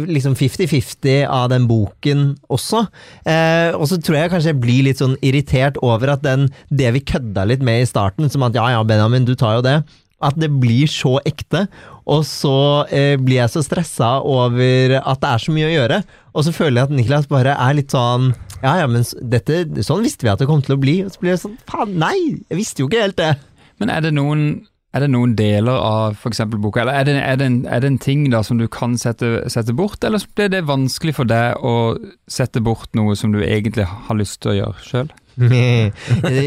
liksom 0.08 0.36
50-50 0.36 1.24
av 1.28 1.50
den 1.54 1.66
boken 1.70 2.26
også. 2.52 2.84
Eh, 3.26 3.72
og 3.76 3.88
så 3.90 3.98
tror 4.04 4.18
jeg 4.20 4.32
kanskje 4.34 4.52
jeg 4.52 4.62
blir 4.64 4.84
litt 4.90 5.00
sånn 5.02 5.16
irritert 5.24 5.80
over 5.84 6.14
at 6.16 6.24
den, 6.26 6.50
det 6.70 6.92
vi 6.98 7.04
kødda 7.14 7.46
litt 7.50 7.64
med 7.66 7.84
i 7.84 7.90
starten, 7.90 8.30
som 8.30 8.44
at 8.44 8.56
ja 8.58 8.70
ja, 8.76 8.84
Benjamin, 8.84 9.26
du 9.26 9.34
tar 9.40 9.58
jo 9.60 9.66
det, 9.66 9.78
at 10.24 10.40
det 10.40 10.50
blir 10.62 10.90
så 10.92 11.18
ekte. 11.28 11.66
Og 12.10 12.26
så 12.28 12.56
eh, 12.92 13.16
blir 13.20 13.40
jeg 13.42 13.54
så 13.54 13.64
stressa 13.64 14.18
over 14.28 14.98
at 15.00 15.22
det 15.24 15.30
er 15.30 15.44
så 15.46 15.56
mye 15.56 15.70
å 15.70 15.76
gjøre. 15.76 16.02
Og 16.34 16.48
så 16.48 16.56
føler 16.56 16.82
jeg 16.82 16.90
at 16.90 16.98
Niklas 16.98 17.30
bare 17.32 17.56
er 17.56 17.78
litt 17.78 17.94
sånn 17.94 18.34
Ja 18.64 18.78
ja, 18.82 18.90
men 18.90 19.06
dette, 19.22 19.64
sånn 19.86 20.04
visste 20.04 20.26
vi 20.26 20.32
at 20.34 20.42
det 20.42 20.50
kom 20.50 20.64
til 20.66 20.78
å 20.78 20.82
bli. 20.82 21.00
Og 21.06 21.14
så 21.14 21.24
blir 21.24 21.36
jeg 21.36 21.44
sånn 21.46 21.58
faen, 21.70 21.98
nei! 22.02 22.18
Jeg 22.50 22.60
visste 22.60 22.84
jo 22.84 22.92
ikke 22.92 23.08
helt 23.08 23.20
det. 23.20 23.34
Men 23.82 23.92
er 23.94 24.06
det 24.06 24.14
noen 24.16 24.46
er 24.94 25.02
det 25.02 25.10
noen 25.10 25.32
deler 25.34 25.74
av 25.74 26.20
f.eks. 26.20 26.44
boka, 26.54 26.84
eller 26.84 27.00
er 27.00 27.08
det, 27.08 27.14
er, 27.18 27.38
det 27.42 27.46
en, 27.50 27.56
er 27.66 27.82
det 27.82 27.90
en 27.90 28.02
ting 28.02 28.28
da 28.30 28.44
som 28.46 28.60
du 28.62 28.68
kan 28.70 28.94
sette, 29.02 29.40
sette 29.50 29.74
bort, 29.74 30.06
eller 30.06 30.22
blir 30.38 30.52
det 30.54 30.68
vanskelig 30.70 31.16
for 31.18 31.30
deg 31.30 31.58
å 31.66 31.96
sette 32.30 32.62
bort 32.62 32.94
noe 32.98 33.16
som 33.18 33.34
du 33.34 33.40
egentlig 33.42 33.88
har 33.90 34.20
lyst 34.20 34.44
til 34.44 34.54
å 34.54 34.58
gjøre 34.60 34.86
sjøl? 34.86 35.10
Li- 35.38 35.92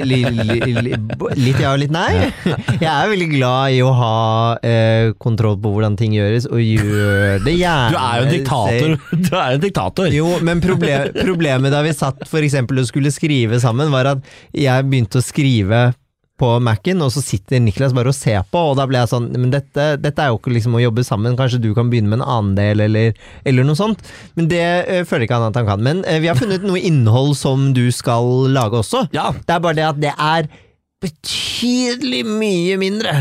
li- 0.06 0.82
li- 0.86 0.98
litt 1.36 1.58
ja 1.60 1.72
og 1.72 1.80
litt 1.82 1.90
nei. 1.94 2.30
Jeg 2.78 2.86
er 2.90 3.10
veldig 3.10 3.28
glad 3.32 3.74
i 3.74 3.80
å 3.84 3.90
ha 3.98 4.12
eh, 4.62 5.10
kontroll 5.22 5.58
på 5.62 5.72
hvordan 5.74 5.96
ting 5.98 6.14
gjøres, 6.16 6.46
og 6.50 6.60
gjør 6.62 7.42
det 7.46 7.56
gjerne 7.58 7.92
Du 7.94 7.98
er 8.00 8.16
jo 8.20 8.26
en 8.28 8.34
diktator! 8.36 8.96
Du 9.26 9.30
er 9.34 9.56
en 9.56 9.62
diktator! 9.64 10.10
Jo, 10.14 10.28
men 10.46 10.62
proble 10.64 11.00
problemet 11.16 11.74
da 11.74 11.82
vi 11.86 11.94
satt 11.96 12.26
for 12.30 12.44
eksempel 12.46 12.82
og 12.84 12.88
skulle 12.90 13.12
skrive 13.14 13.58
sammen, 13.62 13.90
var 13.94 14.12
at 14.14 14.34
jeg 14.56 14.86
begynte 14.90 15.18
å 15.22 15.24
skrive 15.26 15.86
på 16.40 16.50
Mac-en, 16.60 17.00
og 17.04 17.12
så 17.14 17.22
sitter 17.24 17.62
Niklas 17.64 17.94
bare 17.96 18.12
og 18.12 18.16
ser 18.16 18.42
på, 18.52 18.60
og 18.70 18.76
da 18.76 18.84
ble 18.88 19.00
jeg 19.00 19.08
sånn 19.08 19.30
Men 19.32 19.52
dette, 19.54 19.86
dette 20.02 20.20
er 20.20 20.32
jo 20.32 20.36
ikke 20.40 20.52
liksom 20.52 20.76
å 20.76 20.82
jobbe 20.82 21.04
sammen, 21.06 21.36
kanskje 21.38 21.62
du 21.64 21.70
kan 21.76 21.88
begynne 21.92 22.12
med 22.12 22.20
en 22.20 22.26
annen 22.28 22.54
del, 22.58 22.82
eller, 22.84 23.16
eller 23.48 23.66
noe 23.66 23.78
sånt. 23.78 24.04
Men 24.36 24.50
det 24.52 24.62
eh, 24.62 25.02
føler 25.08 25.24
ikke 25.26 25.38
han 25.40 25.48
at 25.48 25.56
han 25.60 25.68
kan. 25.70 25.84
Men 25.84 26.04
eh, 26.04 26.20
vi 26.20 26.28
har 26.28 26.38
funnet 26.38 26.64
noe 26.66 26.80
innhold 26.80 27.34
som 27.40 27.70
du 27.76 27.86
skal 27.94 28.50
lage 28.52 28.82
også. 28.82 29.06
Ja, 29.16 29.30
Det 29.36 29.56
er 29.56 29.64
bare 29.64 29.78
det 29.80 29.88
at 29.88 30.02
det 30.02 30.12
er 30.12 30.50
betydelig 31.06 32.22
mye 32.28 32.78
mindre. 32.80 33.16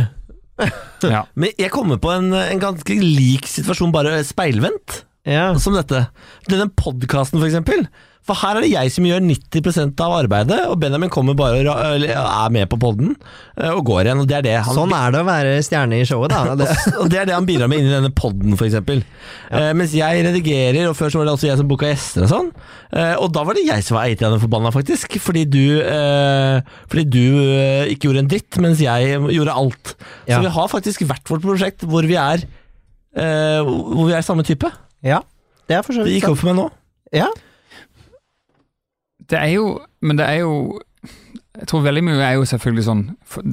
Ja. 1.06 1.26
men 1.38 1.52
jeg 1.60 1.68
kommer 1.70 2.00
på 2.02 2.10
en, 2.14 2.32
en 2.34 2.62
ganske 2.62 2.96
lik 2.98 3.46
situasjon, 3.52 3.92
bare 3.94 4.22
speilvendt. 4.26 5.02
Ja. 5.28 5.50
som 5.60 5.76
dette. 5.76 6.06
Denne 6.50 6.70
podkasten, 6.72 7.42
for 7.42 7.46
eksempel. 7.50 7.84
For 8.26 8.38
her 8.42 8.58
er 8.58 8.66
det 8.66 8.72
jeg 8.72 8.90
som 8.90 9.06
gjør 9.06 9.22
90% 9.22 10.02
av 10.02 10.14
arbeidet, 10.18 10.58
og 10.66 10.80
Benjamin 10.82 11.12
kommer 11.14 11.36
bare 11.38 11.60
og 11.70 12.06
er 12.10 12.54
med 12.56 12.66
på 12.72 12.80
podden 12.82 13.12
eh, 13.14 13.70
og 13.70 13.84
går 13.86 14.08
igjen. 14.08 14.24
Og 14.24 14.30
det 14.32 14.38
er 14.40 14.46
det 14.48 14.56
han, 14.66 14.74
Sånn 14.74 14.96
er 14.98 15.14
det 15.14 15.22
å 15.22 15.28
være 15.28 15.52
stjerne 15.66 16.00
i 16.02 16.08
showet, 16.10 16.34
da. 16.34 16.56
Det. 16.60 16.68
og 17.04 17.12
det 17.14 17.20
er 17.22 17.30
det 17.30 17.36
han 17.38 17.46
bidrar 17.46 17.70
med 17.70 17.84
inni 17.84 17.94
denne 17.94 18.10
podden, 18.18 18.58
for 18.58 18.66
eksempel. 18.66 19.04
Eh, 19.54 19.70
mens 19.78 19.94
jeg 19.94 20.26
redigerer, 20.26 20.90
og 20.90 20.98
før 20.98 21.14
så 21.14 21.22
var 21.22 21.30
det 21.30 21.36
også 21.38 21.52
jeg 21.52 21.62
som 21.62 21.70
booka 21.70 21.92
gjester 21.92 22.26
og 22.26 22.34
sånn. 22.34 22.52
Eh, 22.98 23.14
og 23.22 23.30
da 23.36 23.46
var 23.46 23.60
det 23.60 23.68
jeg 23.68 23.86
som 23.86 24.00
var 24.00 24.10
eitrende 24.10 24.42
forbanna, 24.42 24.74
faktisk. 24.74 25.20
Fordi 25.22 25.46
du, 25.46 25.64
eh, 25.86 26.66
fordi 26.90 27.06
du 27.06 27.24
ikke 27.94 28.10
gjorde 28.10 28.26
en 28.26 28.32
dritt, 28.34 28.62
mens 28.66 28.82
jeg 28.82 29.22
gjorde 29.38 29.60
alt. 29.62 29.96
Ja. 30.26 30.40
Så 30.40 30.44
vi 30.48 30.56
har 30.58 30.72
faktisk 30.74 31.06
hvert 31.06 31.30
vårt 31.30 31.46
prosjekt 31.46 31.86
hvor 31.86 32.06
vi 32.10 32.18
er 32.18 32.42
eh, 32.42 33.62
Hvor 33.62 34.10
vi 34.10 34.16
er 34.18 34.26
samme 34.26 34.46
type. 34.48 34.70
Ja, 35.06 35.22
det 35.70 35.78
er 35.78 35.86
for 35.86 35.94
så 35.94 36.06
Det 36.06 36.18
gikk 36.18 36.32
opp 36.32 36.42
for 36.42 36.50
meg 36.50 36.58
nå. 36.64 36.72
Ja. 37.14 37.30
Det 39.32 39.40
er 39.40 39.56
jo 39.56 39.80
Men 40.06 40.20
det 40.20 40.28
er 40.30 40.44
jo 40.44 40.82
jeg 41.56 41.70
tror 41.72 41.86
veldig 41.86 42.02
mye 42.04 42.20
er 42.20 42.34
jo 42.36 42.48
selvfølgelig 42.50 42.84
sånn 42.84 43.04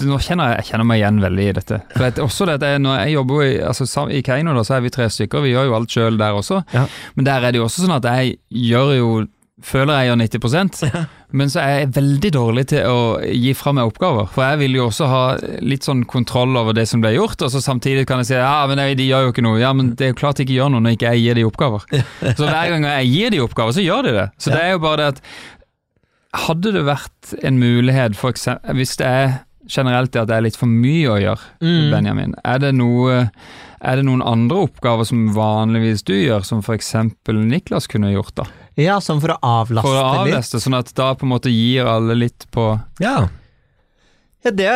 Nå 0.02 0.16
kjenner 0.24 0.50
jeg, 0.50 0.56
jeg 0.58 0.68
kjenner 0.72 0.88
meg 0.90 0.98
igjen 0.98 1.20
veldig 1.22 1.44
i 1.46 1.52
dette. 1.54 1.76
For 1.92 2.02
det, 2.02 2.08
er 2.16 2.24
også 2.24 2.48
det, 2.48 2.56
at 2.58 2.64
jeg, 2.66 2.80
når 2.82 2.96
jeg 2.98 3.12
jobber 3.14 3.44
i, 3.44 3.52
altså, 3.62 4.06
i 4.11 4.22
Keiino, 4.26 4.56
da, 4.56 4.64
så 4.66 4.74
er 4.74 4.82
vi 4.82 4.90
tre 4.90 5.06
stykker. 5.06 5.44
Vi 5.44 5.52
gjør 5.52 5.68
jo 5.68 5.76
alt 5.78 5.94
sjøl 5.94 6.18
der 6.18 6.35
også. 6.35 6.64
Ja. 6.74 6.82
Men 7.14 7.28
der 7.28 7.46
er 7.46 7.54
det 7.54 7.61
jo 7.61 7.68
også 7.68 7.85
sånn 7.85 7.94
at 7.94 8.08
jeg 8.11 8.40
gjør 8.72 8.96
jo 8.98 9.12
Føler 9.62 10.00
jeg 10.00 10.08
gjør 10.08 10.16
90% 10.18 10.80
men 11.38 11.50
så 11.52 11.62
er 11.62 11.70
jeg 11.72 11.92
veldig 11.96 12.30
dårlig 12.35 12.64
til 12.72 12.88
å 12.88 12.96
gi 13.24 13.52
fra 13.56 13.72
meg 13.76 13.88
oppgaver. 13.88 14.28
For 14.32 14.44
jeg 14.44 14.61
vil 14.62 14.76
jo 14.76 14.87
også 14.90 15.08
ha 15.08 15.22
litt 15.64 15.87
sånn 15.87 16.04
kontroll 16.08 16.58
over 16.61 16.76
det 16.76 16.85
som 16.90 17.00
blir 17.04 17.16
gjort, 17.16 17.40
og 17.44 17.52
så 17.54 17.62
samtidig 17.64 18.04
kan 18.08 18.20
jeg 18.20 18.30
si 18.32 18.37
ja, 18.37 18.66
men 18.68 18.80
de 18.98 19.06
gjør 19.06 19.26
jo 19.28 19.32
ikke 19.32 19.44
noe. 19.46 19.61
Ja, 19.62 19.72
men 19.76 19.94
det 19.96 20.08
er 20.08 20.12
jo 20.12 20.18
klart 20.20 20.40
de 20.40 20.46
ikke 20.46 20.58
gjør 20.58 20.74
noe 20.74 20.85
når 20.85 20.99
ikke 20.99 21.14
jeg 21.14 21.24
gir 21.24 21.40
de 21.40 21.47
oppgaver. 21.49 21.88
Så 22.36 22.44
hver 22.44 22.74
gang 22.74 22.86
jeg 22.90 23.11
gir 23.14 23.34
de 23.34 23.42
oppgaver, 23.47 23.76
så 23.76 23.84
gjør 23.84 24.09
de 24.09 24.14
det. 24.18 24.28
Så 24.36 24.53
det 24.53 24.61
er 24.61 24.74
jo 24.74 24.84
bare 24.84 25.01
det 25.01 25.09
at 25.14 25.24
hadde 26.35 26.72
det 26.72 26.85
vært 26.87 27.35
en 27.45 27.59
mulighet, 27.61 28.16
for 28.16 28.33
eksempel, 28.33 28.76
hvis 28.78 28.97
det 29.01 29.07
er 29.09 29.35
generelt 29.70 30.16
at 30.18 30.26
det 30.28 30.37
er 30.37 30.45
litt 30.47 30.57
for 30.59 30.66
mye 30.70 31.11
å 31.12 31.18
gjøre, 31.20 31.45
Mm. 31.62 31.91
Benjamin, 31.93 32.35
er 32.45 32.59
det, 32.59 32.72
noe, 32.74 33.30
er 33.80 33.97
det 33.97 34.05
noen 34.09 34.22
andre 34.26 34.64
oppgaver 34.66 35.07
som 35.07 35.28
vanligvis 35.37 36.03
du 36.09 36.14
gjør, 36.16 36.43
som 36.45 36.62
for 36.62 36.74
eksempel 36.74 37.39
Niklas 37.47 37.87
kunne 37.87 38.11
gjort 38.12 38.35
da? 38.35 38.45
Ja, 38.80 38.97
sånn 39.05 39.20
for 39.20 39.35
å 39.35 39.39
avlaste 39.45 39.85
litt. 39.87 39.93
For 39.93 40.01
å 40.01 40.24
litt. 40.24 40.33
avlaste, 40.35 40.61
sånn 40.64 40.78
at 40.78 40.93
da 40.97 41.12
på 41.14 41.26
en 41.28 41.33
måte 41.35 41.53
gir 41.53 41.87
alle 41.87 42.14
litt 42.16 42.47
på 42.51 42.80
Ja. 43.01 43.28
Ja, 44.43 44.51
det, 44.51 44.70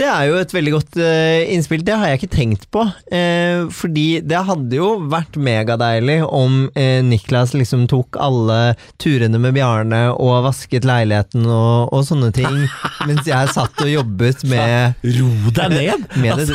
det 0.00 0.06
er 0.10 0.24
jo 0.26 0.38
et 0.40 0.50
veldig 0.50 0.72
godt 0.74 0.96
uh, 0.98 1.52
innspill. 1.54 1.84
Det 1.86 1.94
har 1.94 2.10
jeg 2.10 2.18
ikke 2.18 2.34
tenkt 2.34 2.64
på. 2.74 2.82
Uh, 3.06 3.70
fordi 3.70 4.18
det 4.26 4.40
hadde 4.48 4.74
jo 4.80 4.96
vært 5.12 5.38
megadeilig 5.38 6.18
om 6.26 6.64
uh, 6.74 6.98
Niklas 7.06 7.54
liksom 7.54 7.86
tok 7.90 8.18
alle 8.18 8.74
turene 9.02 9.38
med 9.42 9.54
Bjarne 9.54 10.08
og 10.16 10.42
vasket 10.48 10.88
leiligheten 10.88 11.46
og, 11.46 11.92
og 11.94 12.02
sånne 12.08 12.32
ting, 12.34 12.64
mens 13.08 13.28
jeg 13.30 13.54
satt 13.54 13.78
og 13.84 13.92
jobbet 13.92 14.42
med, 14.50 14.98
Ro 15.06 15.30
deg 15.54 15.76
ned! 15.78 16.08
med 16.22 16.42
det. 16.42 16.50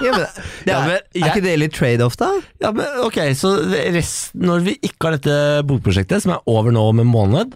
Ja, 0.00 0.10
men, 0.16 0.26
det 0.64 0.72
Ja, 0.72 0.76
er, 0.80 0.92
jeg, 1.12 1.22
er 1.22 1.30
ikke 1.30 1.44
det 1.44 1.56
litt 1.60 1.74
trade-off, 1.76 2.18
da? 2.18 2.32
Ja, 2.64 2.74
men 2.74 3.02
ok, 3.04 3.22
så 3.38 3.54
rest, 3.94 4.34
når 4.34 4.66
vi 4.66 4.78
ikke 4.80 5.06
har 5.06 5.20
dette 5.20 5.66
bokprosjektet, 5.68 6.24
som 6.24 6.34
er 6.34 6.46
over 6.50 6.74
nå 6.74 6.82
om 6.90 7.02
en 7.04 7.10
måned, 7.14 7.54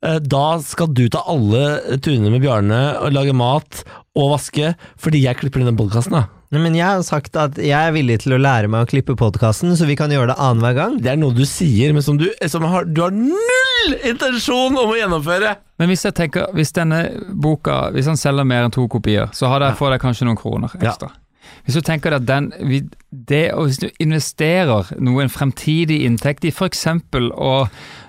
da 0.00 0.46
skal 0.62 0.92
du 0.94 1.08
ta 1.10 1.24
alle 1.26 1.98
turene 1.98 2.30
med 2.30 2.44
Bjarne 2.44 2.80
og 3.02 3.14
lage 3.16 3.34
mat 3.34 3.82
og 4.18 4.34
vaske, 4.36 4.74
fordi 5.00 5.24
jeg 5.24 5.40
klipper 5.40 5.62
inn 5.62 5.72
den 5.72 5.78
podkasten, 5.78 6.14
da. 6.14 6.26
Men 6.54 6.72
jeg 6.72 6.86
har 6.86 7.02
sagt 7.04 7.34
at 7.36 7.58
jeg 7.60 7.76
er 7.76 7.92
villig 7.92 8.22
til 8.22 8.32
å 8.32 8.40
lære 8.40 8.70
meg 8.72 8.86
å 8.86 8.88
klippe 8.88 9.12
podkasten, 9.20 9.74
så 9.76 9.84
vi 9.84 9.98
kan 10.00 10.12
gjøre 10.12 10.30
det 10.30 10.38
annenhver 10.40 10.76
gang. 10.78 10.94
Det 11.04 11.10
er 11.12 11.18
noe 11.20 11.36
du 11.36 11.44
sier, 11.44 11.92
men 11.92 12.04
som 12.04 12.16
du, 12.20 12.24
som 12.48 12.64
har, 12.64 12.88
du 12.88 13.02
har 13.04 13.12
null 13.12 13.96
intensjon 14.08 14.78
om 14.78 14.94
å 14.94 14.96
gjennomføre! 14.96 15.58
Men 15.78 15.92
hvis 15.92 16.06
jeg 16.08 16.16
tenker, 16.16 16.48
hvis 16.56 16.72
denne 16.74 17.04
boka 17.38 17.92
Hvis 17.94 18.08
han 18.10 18.16
selger 18.18 18.46
mer 18.48 18.64
enn 18.66 18.72
to 18.74 18.88
kopier, 18.90 19.28
så 19.36 19.46
har 19.52 19.62
jeg, 19.62 19.76
får 19.78 19.94
jeg 19.94 20.02
kanskje 20.02 20.26
noen 20.26 20.40
kroner 20.40 20.72
Ja. 20.82 20.94
Hvis 21.64 21.76
du 21.78 21.80
tenker 21.84 22.16
at 22.16 22.26
den, 22.28 22.50
det, 23.10 23.52
og 23.52 23.68
hvis 23.68 23.78
du 23.82 23.88
investerer 24.00 24.92
noe, 24.98 25.22
en 25.22 25.32
fremtidig 25.32 26.02
inntekt 26.08 26.44
i 26.48 26.52
f.eks. 26.54 26.86
å 27.34 27.54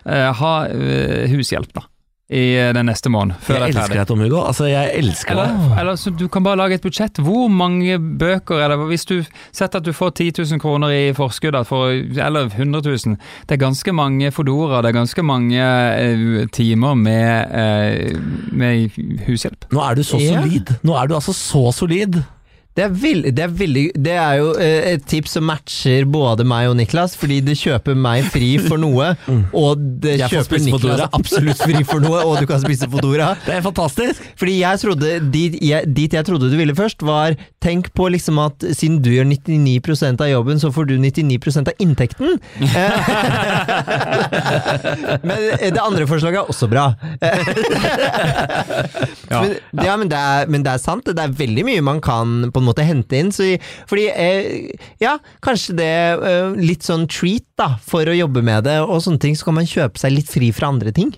eh, 0.05 0.31
ha 0.41 0.53
eh, 0.71 1.25
hushjelp 1.31 1.73
da, 1.75 1.85
i 2.29 2.43
eh, 2.61 2.69
den 2.77 2.85
neste 2.85 3.09
måneden, 3.09 3.39
før 3.41 3.55
Jeg 3.57 3.73
det 3.73 3.79
er 3.79 3.81
elsker 3.81 3.97
deg, 3.97 4.07
Tom 4.11 4.19
Hugo. 4.21 4.39
Altså, 4.45 4.67
jeg 4.69 4.91
elsker 4.99 5.33
Eller, 5.33 5.49
deg. 5.57 5.71
eller 5.81 5.97
så 5.97 6.11
du 6.13 6.27
kan 6.29 6.45
bare 6.45 6.59
lage 6.61 6.77
et 6.77 6.83
budsjett. 6.85 7.17
Hvor 7.25 7.47
mange 7.49 7.97
bøker 8.21 8.61
er 8.61 8.69
det? 8.75 8.77
Hvis 8.91 9.07
du 9.09 9.15
setter 9.49 9.81
at 9.81 9.87
du 9.87 9.91
får 9.97 10.11
10 10.13 10.43
000 10.53 10.61
kroner 10.61 10.93
i 10.93 11.03
forskudd, 11.17 11.57
for, 11.65 11.89
eller 11.89 12.51
100 12.53 12.85
000 12.85 13.17
Det 13.49 13.57
er 13.57 13.63
ganske 13.65 13.93
mange 13.97 14.29
Fodora, 14.31 14.83
det 14.85 14.91
er 14.93 14.99
ganske 15.01 15.25
mange 15.25 15.57
uh, 15.59 16.45
timer 16.53 16.93
med, 16.93 17.49
uh, 17.49 18.19
med 18.53 18.99
hushjelp. 19.25 19.65
Nå 19.73 19.81
er 19.89 19.97
du 19.97 20.03
så 20.05 20.21
Ja. 20.21 20.37
solid. 20.43 20.75
Nå 20.85 20.95
er 21.01 21.09
du 21.09 21.17
altså 21.17 21.33
så 21.33 21.71
solid. 21.73 22.21
Det 22.79 22.85
er, 22.85 22.91
vill- 22.95 23.25
det, 23.35 23.43
er 23.43 23.51
veldig, 23.59 23.81
det 23.99 24.13
er 24.15 24.35
jo 24.39 24.53
eh, 24.55 24.93
et 24.93 25.03
tips 25.11 25.33
som 25.35 25.43
matcher 25.49 26.05
både 26.07 26.45
meg 26.47 26.69
og 26.71 26.77
Niklas, 26.79 27.11
fordi 27.19 27.41
det 27.43 27.57
kjøper 27.59 27.97
meg 27.99 28.23
fri 28.31 28.53
for 28.63 28.79
noe, 28.79 29.09
og 29.63 29.81
det 30.05 30.13
kjøper 30.31 30.61
Niklas 30.63 31.03
absolutt 31.09 31.59
fri 31.59 31.81
for 31.83 31.99
noe, 32.03 32.21
og 32.23 32.39
du 32.39 32.47
kan 32.47 32.61
spise 32.63 32.87
Fodora. 32.89 33.33
Det 33.49 33.57
er 33.57 33.61
fantastisk! 33.65 34.23
Fordi 34.39 34.55
jeg 34.61 34.79
trodde, 34.85 35.11
dit 35.33 35.57
jeg, 35.65 35.89
dit 35.97 36.13
jeg 36.15 36.25
trodde 36.27 36.47
du 36.51 36.55
ville 36.59 36.75
først, 36.77 37.03
var 37.03 37.35
tenk 37.63 37.89
på 37.97 38.07
liksom 38.13 38.39
at 38.39 38.63
siden 38.77 39.01
du 39.03 39.09
gjør 39.11 39.27
99% 39.27 40.23
av 40.23 40.29
jobben, 40.31 40.59
så 40.63 40.71
får 40.71 40.87
du 40.93 40.95
99% 41.03 41.73
av 41.73 41.83
inntekten. 41.83 42.39
Eh, 42.79 42.91
men 45.25 45.37
det 45.73 45.81
andre 45.81 46.05
forslaget 46.07 46.37
er 46.39 46.49
også 46.51 46.67
bra. 46.71 46.85
Ja. 49.29 49.41
Men, 49.43 49.55
ja, 49.85 49.95
men, 49.99 50.09
det 50.11 50.17
er, 50.19 50.49
men 50.49 50.63
det 50.65 50.73
er 50.73 50.81
sant. 50.81 51.05
Det 51.09 51.21
er 51.23 51.33
veldig 51.37 51.65
mye 51.67 51.83
man 51.85 51.99
kan 52.03 52.49
på 52.53 52.61
en 52.61 52.68
måte 52.69 52.85
hente 52.87 53.19
inn. 53.19 53.31
Så, 53.35 53.51
fordi, 53.89 54.07
eh, 54.09 54.91
ja, 55.03 55.17
kanskje 55.45 55.77
det 55.79 55.93
eh, 56.17 56.59
litt 56.59 56.87
sånn 56.87 57.07
treat 57.11 57.47
da, 57.59 57.73
for 57.83 58.07
å 58.07 58.17
jobbe 58.17 58.45
med 58.45 58.69
det, 58.69 58.79
og 58.85 59.01
sånne 59.05 59.21
ting, 59.25 59.37
så 59.37 59.49
kan 59.49 59.59
man 59.59 59.69
kjøpe 59.69 60.01
seg 60.01 60.15
litt 60.15 60.31
fri 60.31 60.53
fra 60.55 60.71
andre 60.73 60.95
ting. 60.95 61.13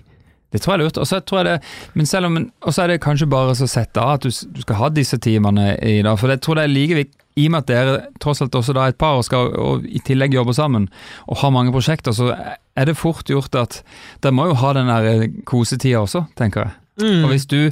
Det 0.52 0.60
tror 0.60 0.76
jeg 0.76 0.84
lurt. 0.84 1.00
Og 1.00 1.08
så 1.08 1.22
tror 1.24 1.40
jeg 1.40 1.48
det, 1.48 1.72
men 1.96 2.08
selv 2.08 2.28
om, 2.28 2.38
og 2.60 2.74
så 2.74 2.84
er 2.84 2.92
det 2.92 3.02
kanskje 3.04 3.30
bare 3.32 3.56
så 3.56 3.68
sett 3.70 3.96
av 3.96 4.18
at 4.18 4.26
du, 4.26 4.28
du 4.28 4.60
skal 4.64 4.80
ha 4.82 4.92
disse 4.92 5.16
timene 5.22 5.72
i 5.80 6.00
dag. 6.04 6.18
For 6.20 6.32
jeg 6.32 6.42
tror 6.44 6.60
det 6.60 6.66
er 6.66 6.74
like 6.74 6.98
viktig, 7.00 7.18
i 7.40 7.46
og 7.48 7.54
med 7.54 7.62
at 7.62 7.70
dere 7.70 7.92
tross 8.20 8.42
alt 8.44 8.56
også 8.58 8.74
da 8.76 8.90
et 8.90 8.98
par 9.00 9.16
og 9.16 9.24
skal 9.24 9.54
og 9.56 9.86
i 9.88 10.02
tillegg 10.04 10.34
jobbe 10.36 10.52
sammen 10.52 10.90
og 11.24 11.38
har 11.40 11.54
mange 11.54 11.72
prosjekter, 11.72 12.12
så 12.12 12.28
er 12.36 12.88
det 12.88 12.98
fort 13.00 13.24
gjort 13.32 13.56
at 13.56 13.78
dere 14.20 14.36
må 14.36 14.50
jo 14.50 14.58
ha 14.60 14.74
den 14.76 14.92
der 14.92 15.24
kosetida 15.48 16.02
også, 16.04 16.26
tenker 16.36 16.66
jeg. 16.66 16.81
Mm. 17.00 17.22
Og 17.24 17.30
hvis 17.32 17.46
du 17.48 17.70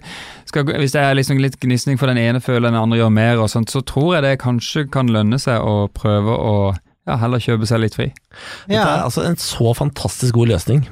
skal, 0.49 0.65
hvis 0.81 0.95
det 0.97 1.03
er 1.03 1.19
liksom 1.19 1.41
litt 1.43 1.59
gnisning 1.61 1.99
for 2.01 2.09
den 2.11 2.21
ene 2.21 2.41
føler 2.41 2.71
den 2.71 2.81
andre 2.81 3.03
gjør 3.03 3.13
mer, 3.13 3.43
og 3.43 3.51
sånt, 3.53 3.73
så 3.73 3.83
tror 3.85 4.17
jeg 4.17 4.25
det 4.27 4.39
kanskje 4.43 4.87
kan 4.93 5.13
lønne 5.13 5.41
seg 5.43 5.61
å 5.61 5.91
prøve 5.93 6.37
å 6.37 6.57
ja, 7.09 7.19
heller 7.21 7.43
kjøpe 7.43 7.69
seg 7.69 7.83
litt 7.85 7.97
fri. 7.99 8.11
Dette 8.69 8.81
er 8.81 9.05
altså 9.05 9.25
en 9.27 9.39
så 9.41 9.75
fantastisk 9.77 10.37
god 10.37 10.55
løsning. 10.55 10.85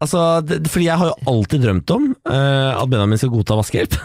Altså, 0.00 0.40
det, 0.48 0.62
fordi 0.72 0.86
jeg 0.86 0.96
har 0.96 1.10
jo 1.10 1.30
alltid 1.32 1.64
drømt 1.66 1.92
om 1.92 2.06
uh, 2.24 2.72
at 2.72 2.88
Benjamin 2.88 3.20
skal 3.20 3.32
godta 3.34 3.58
vaskehjelp. 3.58 3.98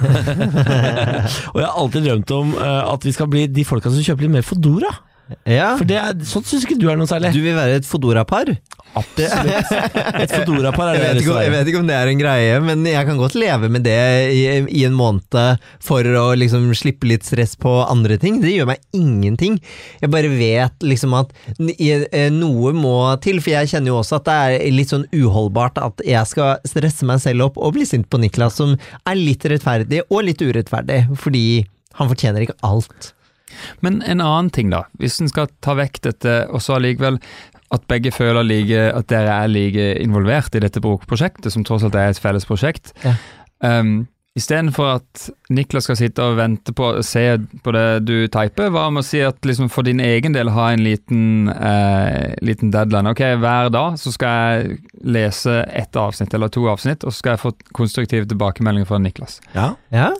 og 1.53 1.59
jeg 1.61 1.67
har 1.69 1.77
alltid 1.79 2.07
drømt 2.09 2.33
om 2.35 2.51
uh, 2.59 2.81
at 2.91 3.07
vi 3.07 3.13
skal 3.15 3.29
bli 3.31 3.45
de 3.47 3.63
folka 3.67 3.91
som 3.91 4.03
kjøper 4.03 4.27
litt 4.27 4.35
mer 4.35 4.47
Fodora. 4.47 4.91
Ja. 5.49 5.73
For 5.79 5.87
det 5.89 5.97
er, 5.97 6.17
sånt 6.27 6.49
syns 6.49 6.67
ikke 6.67 6.77
du 6.79 6.87
er 6.91 6.99
noe 6.99 7.09
særlig. 7.09 7.33
Du 7.33 7.41
vil 7.43 7.57
være 7.57 7.79
et 7.81 7.87
Fodora-par? 7.89 8.51
Absolutt. 8.95 9.71
Et 10.23 10.31
fodorapar 10.31 10.93
er 10.93 10.95
Jeg 10.95 11.01
det 11.01 11.07
vet, 11.07 11.21
ikke, 11.23 11.39
jeg 11.43 11.51
vet 11.51 11.69
ikke 11.69 11.79
om 11.81 11.89
det 11.89 11.95
er 11.97 12.11
en 12.11 12.19
greie, 12.21 12.59
men 12.63 12.85
jeg 12.87 13.07
kan 13.07 13.17
godt 13.19 13.35
leve 13.35 13.69
med 13.71 13.83
det 13.83 13.97
i, 14.31 14.43
i 14.63 14.83
en 14.87 14.95
måned 14.95 15.35
for 15.83 16.07
å 16.15 16.25
liksom 16.39 16.69
slippe 16.77 17.09
litt 17.09 17.27
stress 17.27 17.57
på 17.59 17.73
andre 17.83 18.17
ting. 18.21 18.39
Det 18.43 18.53
gjør 18.53 18.69
meg 18.71 18.83
ingenting. 18.95 19.57
Jeg 19.99 20.13
bare 20.13 20.31
vet 20.31 20.87
liksom 20.87 21.15
at 21.19 21.35
eh, 21.59 22.29
noe 22.33 22.71
må 22.75 22.95
til, 23.25 23.41
for 23.43 23.55
jeg 23.57 23.73
kjenner 23.73 23.91
jo 23.91 23.99
også 23.99 24.21
at 24.21 24.29
det 24.29 24.37
er 24.45 24.77
litt 24.77 24.95
sånn 24.95 25.07
uholdbart 25.11 25.81
at 25.83 26.05
jeg 26.07 26.31
skal 26.31 26.63
stresse 26.67 27.07
meg 27.07 27.19
selv 27.23 27.49
opp 27.49 27.59
og 27.59 27.75
bli 27.75 27.87
sint 27.89 28.07
på 28.11 28.21
Niklas, 28.21 28.55
som 28.61 28.77
er 29.03 29.19
litt 29.19 29.43
rettferdig 29.51 30.05
og 30.07 30.23
litt 30.29 30.43
urettferdig, 30.43 31.03
fordi 31.19 31.65
han 31.99 32.11
fortjener 32.11 32.47
ikke 32.47 32.59
alt. 32.65 33.11
Men 33.85 34.01
en 34.03 34.21
annen 34.21 34.49
ting, 34.53 34.69
da. 34.73 34.83
Hvis 35.01 35.19
en 35.21 35.29
skal 35.31 35.47
ta 35.61 35.75
vekk 35.77 36.01
dette, 36.07 36.37
og 36.49 36.61
så 36.61 36.77
allikevel 36.79 37.19
at 37.75 37.85
begge 37.89 38.11
føler 38.13 38.45
like, 38.45 38.81
at 38.95 39.07
dere 39.11 39.39
er 39.43 39.47
like 39.51 39.87
involvert 40.03 40.55
i 40.55 40.61
dette 40.63 40.81
brokprosjektet, 40.83 41.51
som 41.53 41.63
tross 41.67 41.83
alt 41.83 41.95
er 41.97 42.13
et 42.13 42.21
felles 42.21 42.45
prosjekt. 42.47 42.93
Ja. 43.05 43.15
Um, 43.65 44.05
Istedenfor 44.35 44.97
at 44.97 45.29
Niklas 45.55 45.85
skal 45.87 45.95
sitte 45.95 46.19
og 46.19 46.33
vente 46.35 46.73
på 46.75 46.89
å 46.97 47.03
se 47.07 47.21
på 47.63 47.71
det 47.71 47.83
du 48.03 48.27
typer, 48.27 48.67
hva 48.67 48.89
med 48.91 48.99
å 48.99 49.07
si 49.07 49.21
at 49.23 49.37
liksom 49.47 49.69
for 49.71 49.87
din 49.87 50.01
egen 50.03 50.35
del 50.35 50.49
ha 50.51 50.65
en 50.73 50.83
liten, 50.83 51.47
eh, 51.53 52.33
liten 52.43 52.67
deadline. 52.73 53.07
Ok, 53.13 53.21
hver 53.39 53.71
dag 53.71 53.95
så 54.01 54.11
skal 54.11 54.35
jeg 54.35 54.75
lese 55.07 55.55
ett 55.71 55.95
avsnitt 55.95 56.35
eller 56.35 56.51
to 56.51 56.65
avsnitt, 56.67 57.05
og 57.07 57.15
så 57.15 57.21
skal 57.21 57.37
jeg 57.37 57.43
få 57.45 57.53
konstruktive 57.79 58.27
tilbakemeldinger 58.27 58.91
fra 58.91 58.99
Niklas. 58.99 59.39
Ja, 59.55 59.69
Ja? 59.95 60.11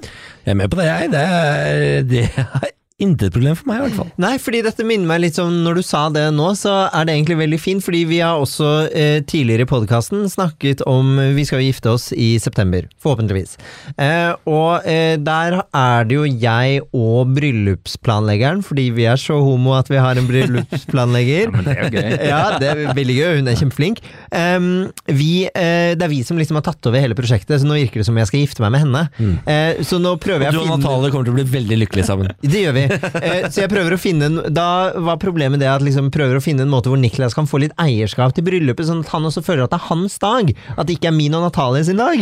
jeg 0.45 0.55
er 0.55 0.61
med 0.63 0.71
på 0.71 0.79
det, 0.79 0.85
jeg. 0.87 1.11
Det 1.11 2.07
det 2.07 2.23
er 2.39 2.71
intet 3.03 3.33
problem 3.35 3.57
for 3.59 3.67
meg, 3.67 3.79
i 3.81 3.83
hvert 3.89 3.97
fall. 3.97 4.11
Nei, 4.23 4.35
fordi 4.39 4.61
dette 4.63 4.85
minner 4.87 5.09
meg 5.09 5.19
litt 5.25 5.35
om 5.43 5.51
Når 5.65 5.79
du 5.79 5.83
sa 5.83 6.05
det 6.15 6.29
nå, 6.31 6.45
så 6.55 6.85
er 6.87 7.07
det 7.07 7.15
egentlig 7.17 7.35
veldig 7.41 7.57
fint, 7.59 7.83
fordi 7.83 8.05
vi 8.07 8.21
har 8.23 8.39
også 8.39 8.69
eh, 8.87 9.17
tidligere 9.27 9.65
i 9.65 9.67
podkasten 9.67 10.23
snakket 10.31 10.83
om 10.87 11.17
Vi 11.35 11.43
skal 11.47 11.59
jo 11.59 11.67
gifte 11.67 11.91
oss 11.91 12.05
i 12.15 12.35
september, 12.39 12.87
forhåpentligvis. 13.03 13.57
Eh, 13.99 14.31
og 14.47 14.87
eh, 14.87 15.17
der 15.19 15.57
er 15.75 16.07
det 16.07 16.15
jo 16.15 16.23
jeg 16.23 16.85
og 16.95 17.33
bryllupsplanleggeren, 17.35 18.63
fordi 18.63 18.87
vi 18.95 19.09
er 19.11 19.19
så 19.19 19.41
homo 19.43 19.75
at 19.75 19.91
vi 19.91 19.99
har 19.99 20.15
en 20.15 20.29
bryllupsplanlegger. 20.29 21.51
ja, 21.51 21.51
Men 21.51 21.67
det 21.67 21.75
er 21.75 21.83
jo 21.83 21.91
gøy. 21.99 22.15
ja, 22.31 22.41
det 22.63 22.71
er 22.71 22.81
veldig 22.95 23.17
gøy. 23.19 23.35
Hun 23.41 23.51
er 23.51 23.59
kjempeflink. 23.59 24.01
Em, 24.31 24.71
vi, 25.11 25.31
eh, 25.51 25.91
det 25.99 26.07
er 26.07 26.13
vi 26.13 26.21
som 26.27 26.39
liksom 26.39 26.61
har 26.61 26.67
tatt 26.69 26.87
over 26.87 27.03
hele 27.03 27.19
prosjektet, 27.19 27.59
så 27.59 27.67
nå 27.67 27.75
virker 27.81 28.05
det 28.05 28.07
som 28.07 28.23
jeg 28.23 28.31
skal 28.31 28.45
gifte 28.45 28.63
meg 28.63 28.75
med 28.77 28.85
henne. 28.85 29.03
Eh, 29.51 29.83
så 29.83 29.99
nå 29.99 30.15
prøver 30.21 30.47
jeg 30.47 30.55
Du 30.55 30.61
å 30.61 30.63
og 30.63 30.71
finne 30.71 30.79
Natalie 30.79 31.11
kommer 31.11 31.27
til 31.27 31.35
å 31.35 31.39
bli 31.41 31.47
veldig 31.59 31.81
lykkelige 31.83 32.07
sammen. 32.07 32.31
det 32.39 32.63
gjør 32.63 32.79
vi. 32.79 32.84
Eh, 33.25 33.45
så 33.49 33.63
jeg 33.63 33.71
prøver 33.71 33.95
å 33.95 33.99
finne 33.99 34.27
en, 34.27 34.39
Da 34.53 34.93
var 35.01 35.19
problemet 35.21 35.61
det 35.61 35.69
at 35.71 35.83
liksom 35.83 36.11
prøver 36.13 36.37
å 36.37 36.43
finne 36.43 36.65
en 36.65 36.71
måte 36.71 36.91
hvor 36.91 36.99
Niklas 36.99 37.35
kan 37.37 37.47
få 37.49 37.61
litt 37.63 37.75
eierskap 37.81 38.35
til 38.35 38.45
bryllupet, 38.47 38.87
sånn 38.89 39.03
at 39.05 39.11
han 39.13 39.27
også 39.27 39.43
føler 39.45 39.65
at 39.65 39.73
det 39.73 39.79
er 39.79 39.87
hans 39.89 40.17
dag. 40.21 40.51
At 40.75 40.87
det 40.87 40.97
ikke 40.97 41.09
er 41.11 41.15
min 41.17 41.37
og 41.37 41.45
Natalie 41.47 41.85
sin 41.87 42.01
dag. 42.01 42.21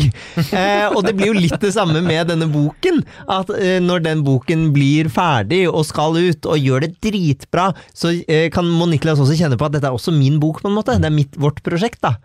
Eh, 0.53 0.86
og 0.93 1.01
det 1.05 1.16
blir 1.18 1.32
jo 1.32 1.38
litt 1.38 1.57
det 1.64 1.74
samme 1.76 2.01
med 2.05 2.30
denne 2.30 2.47
boken. 2.51 3.01
At 3.32 3.49
eh, 3.55 3.80
når 3.84 4.03
den 4.05 4.24
boken 4.26 4.68
blir 4.76 5.09
ferdig 5.14 5.64
og 5.70 5.86
skal 5.88 6.18
ut, 6.20 6.45
og 6.49 6.59
gjør 6.61 6.86
det 6.86 6.93
dritbra, 7.03 7.72
så 7.95 8.14
kan 8.53 8.70
må 8.70 8.88
Niklas 8.91 9.22
også 9.24 9.38
kjenne 9.39 9.57
på 9.59 9.68
at 9.68 9.76
dette 9.76 9.89
er 9.89 9.95
også 9.95 10.14
min 10.16 10.39
bok, 10.41 10.61
på 10.61 10.70
en 10.70 10.78
måte. 10.78 10.95
Det 11.01 11.09
er 11.09 11.16
mitt, 11.16 11.38
vårt 11.39 11.64
prosjekt, 11.66 12.01
da. 12.05 12.18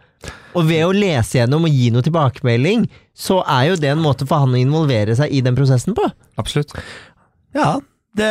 Og 0.57 0.67
ved 0.69 0.83
å 0.87 0.95
lese 0.95 1.39
gjennom 1.39 1.67
og 1.69 1.75
gi 1.75 1.91
noe 1.95 2.05
tilbakemelding, 2.05 2.89
så 3.19 3.41
er 3.47 3.71
jo 3.71 3.79
det 3.81 3.93
en 3.93 4.03
måte 4.03 4.27
for 4.29 4.45
han 4.45 4.57
å 4.57 4.61
involvere 4.61 5.15
seg 5.19 5.33
i 5.35 5.43
den 5.45 5.57
prosessen 5.59 5.97
på. 5.99 6.07
Absolutt. 6.41 6.75
Ja, 7.57 7.79
det, 8.19 8.31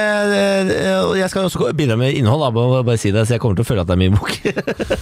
det, 0.69 0.77
jeg 1.17 1.29
skal 1.31 1.47
også 1.47 1.71
bidra 1.77 1.97
med 1.99 2.15
innhold, 2.17 2.43
da, 2.43 2.49
bare, 2.53 2.83
bare 2.87 2.99
si 3.01 3.11
det, 3.15 3.25
så 3.27 3.35
jeg 3.35 3.43
kommer 3.43 3.57
til 3.57 3.65
å 3.65 3.69
føle 3.69 3.83
at 3.83 3.89
det 3.89 3.95
er 3.95 4.01
min 4.01 4.17
bok. 4.17 4.33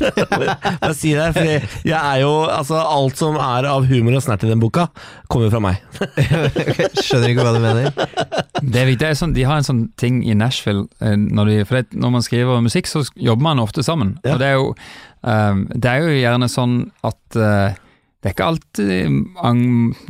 bare 0.83 0.93
si 0.97 1.13
det, 1.17 1.29
for 1.35 1.49
jeg 1.89 1.97
er 1.99 2.21
jo 2.23 2.33
Altså, 2.45 2.77
alt 2.79 3.19
som 3.19 3.37
er 3.41 3.67
av 3.69 3.87
humor 3.89 4.17
og 4.17 4.23
snert 4.23 4.45
i 4.45 4.49
den 4.49 4.61
boka, 4.61 4.87
kommer 5.31 5.49
jo 5.49 5.55
fra 5.55 5.63
meg. 5.63 5.81
Skjønner 7.05 7.31
ikke 7.31 7.45
hva 7.45 7.55
du 7.55 7.61
mener. 7.63 7.89
Det 8.61 8.81
er 8.81 8.89
viktig, 8.89 9.01
det 9.03 9.09
er 9.11 9.19
sånn, 9.19 9.35
De 9.35 9.47
har 9.47 9.59
en 9.59 9.67
sånn 9.67 9.85
ting 9.99 10.21
i 10.25 10.35
Nashville 10.37 10.85
eh, 11.03 11.17
når, 11.19 11.51
de, 11.51 11.57
for 11.67 11.79
det, 11.79 11.99
når 11.99 12.15
man 12.17 12.25
skriver 12.25 12.63
musikk, 12.65 12.89
så 12.91 13.03
jobber 13.13 13.49
man 13.49 13.63
ofte 13.63 13.85
sammen. 13.85 14.15
Ja. 14.23 14.35
Og 14.35 14.43
det 14.43 14.51
er, 14.51 14.59
jo, 14.59 14.71
um, 15.25 15.65
det 15.73 15.91
er 15.91 16.05
jo 16.05 16.19
gjerne 16.19 16.51
sånn 16.51 16.77
at 17.05 17.39
eh, 17.39 17.81
det 18.25 18.31
er 18.31 18.33
ikke 18.33 18.45
alltid 18.49 18.87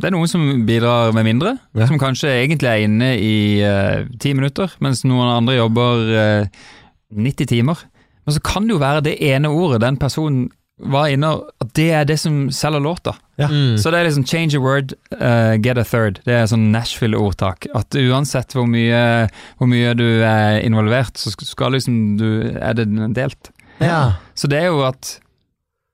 Det 0.00 0.06
er 0.08 0.12
noen 0.14 0.30
som 0.30 0.44
bidrar 0.64 1.12
med 1.12 1.26
mindre, 1.26 1.58
Ja. 1.76 1.84
som 1.86 1.98
kanskje 2.00 2.30
egentlig 2.32 2.70
er 2.70 2.84
inne 2.86 3.10
i 3.20 3.60
eh, 3.60 4.06
ti 4.18 4.32
minutter, 4.32 4.72
mens 4.80 5.04
noen 5.04 5.28
andre 5.34 5.58
jobber 5.58 6.06
uh, 6.16 6.46
90 7.12 7.50
timer. 7.50 7.82
Men 8.24 8.32
så 8.34 8.40
kan 8.40 8.64
det 8.64 8.72
jo 8.72 8.80
være 8.80 9.04
det 9.04 9.18
ene 9.20 9.52
ordet 9.52 9.82
den 9.84 9.98
personen 10.00 10.48
var 10.80 11.08
inne 11.08 11.28
At 11.60 11.74
det 11.76 11.90
er 11.92 12.08
det 12.08 12.16
som 12.20 12.48
selger 12.52 12.80
låta. 12.80 13.14
Ja. 13.36 13.48
Mm. 13.48 13.76
Så 13.76 13.92
det 13.92 14.00
er 14.00 14.08
liksom 14.08 14.24
change 14.24 14.56
a 14.56 14.60
word, 14.60 14.94
uh, 15.20 15.60
get 15.60 15.76
a 15.76 15.84
third. 15.84 16.22
Det 16.24 16.32
er 16.32 16.48
sånn 16.48 16.70
Nashville-ordtak. 16.72 17.68
At 17.76 17.92
uansett 18.00 18.56
hvor 18.56 18.64
mye, 18.68 19.28
hvor 19.60 19.68
mye 19.68 19.92
du 19.96 20.06
er 20.24 20.62
involvert, 20.64 21.20
så 21.20 21.32
skal 21.36 21.76
liksom 21.76 22.16
du 22.16 22.56
Er 22.56 22.72
det 22.80 22.88
delt. 23.16 23.52
Ja. 23.80 24.16
Så 24.34 24.48
det 24.48 24.64
er 24.64 24.72
jo 24.72 24.80
at 24.88 25.18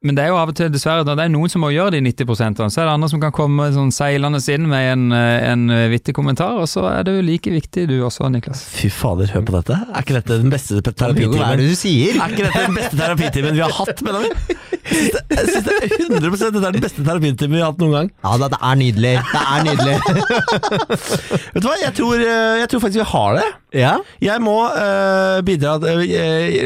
Men 0.02 0.16
det 0.18 0.24
er 0.24 0.32
jo 0.32 0.38
av 0.40 0.50
og 0.50 0.56
til, 0.58 0.70
dessverre, 0.74 1.04
da, 1.06 1.14
det 1.18 1.28
er 1.28 1.32
noen 1.32 1.50
som 1.52 1.62
må 1.62 1.70
gjøre 1.70 1.94
de 1.94 2.02
90% 2.02 2.58
så 2.62 2.82
er 2.82 2.88
det 2.88 2.94
andre 2.96 3.10
som 3.12 3.20
kan 3.22 3.34
komme 3.34 3.68
sånn 3.74 3.92
seilende 3.94 4.40
inn 4.50 4.66
med 4.70 4.88
en, 4.90 5.04
eh, 5.14 5.46
en 5.52 5.68
vittig 5.92 6.14
kommentar, 6.16 6.58
og 6.58 6.66
så 6.70 6.88
er 6.90 7.06
det 7.06 7.14
jo 7.16 7.24
like 7.26 7.52
viktig 7.54 7.86
du 7.90 7.96
også, 8.02 8.26
Niklas. 8.32 8.64
Fy 8.74 8.90
fader, 8.90 9.30
hør 9.34 9.46
på 9.46 9.54
dette. 9.60 9.78
Er 9.92 10.02
ikke 10.02 10.18
dette 10.18 10.40
den 10.42 10.52
beste 10.52 10.82
terapitimen? 10.82 11.38
hva 11.38 11.52
er 11.54 11.62
det 11.62 11.70
du 11.70 11.78
sier? 11.78 12.18
Er 12.18 12.34
ikke 12.34 12.48
dette 12.48 12.66
den 12.66 12.78
beste 12.80 12.98
terapitimen 12.98 13.56
vi 13.58 13.62
har 13.62 13.78
hatt, 13.78 14.02
Benjamin? 14.02 14.60
Jeg 14.82 15.46
syns 15.46 15.64
det- 15.66 15.76
er 15.82 15.88
100 16.10 16.50
det 16.52 16.64
er 16.66 16.72
den 16.74 16.82
beste 16.82 17.04
terapitimen 17.06 17.54
vi 17.54 17.60
har 17.62 17.70
hatt 17.70 17.78
noen 17.82 17.92
gang. 17.94 18.08
Ja 18.24 18.36
det 18.42 18.58
er 18.58 18.74
nydelig. 18.80 19.14
Det 19.32 19.42
er 19.42 19.60
nydelig. 19.68 19.96
Vet 21.54 21.62
du 21.62 21.68
hva, 21.68 21.76
jeg 21.82 21.94
tror, 21.98 22.14
eh, 22.18 22.56
jeg 22.62 22.68
tror 22.72 22.82
faktisk 22.82 23.00
vi 23.02 23.08
har 23.12 23.38
det. 23.38 23.46
Ja? 23.78 23.92
Jeg 24.20 24.42
må 24.44 24.56
eh, 24.68 25.38
bidra 25.46 25.76
uh, 25.80 26.02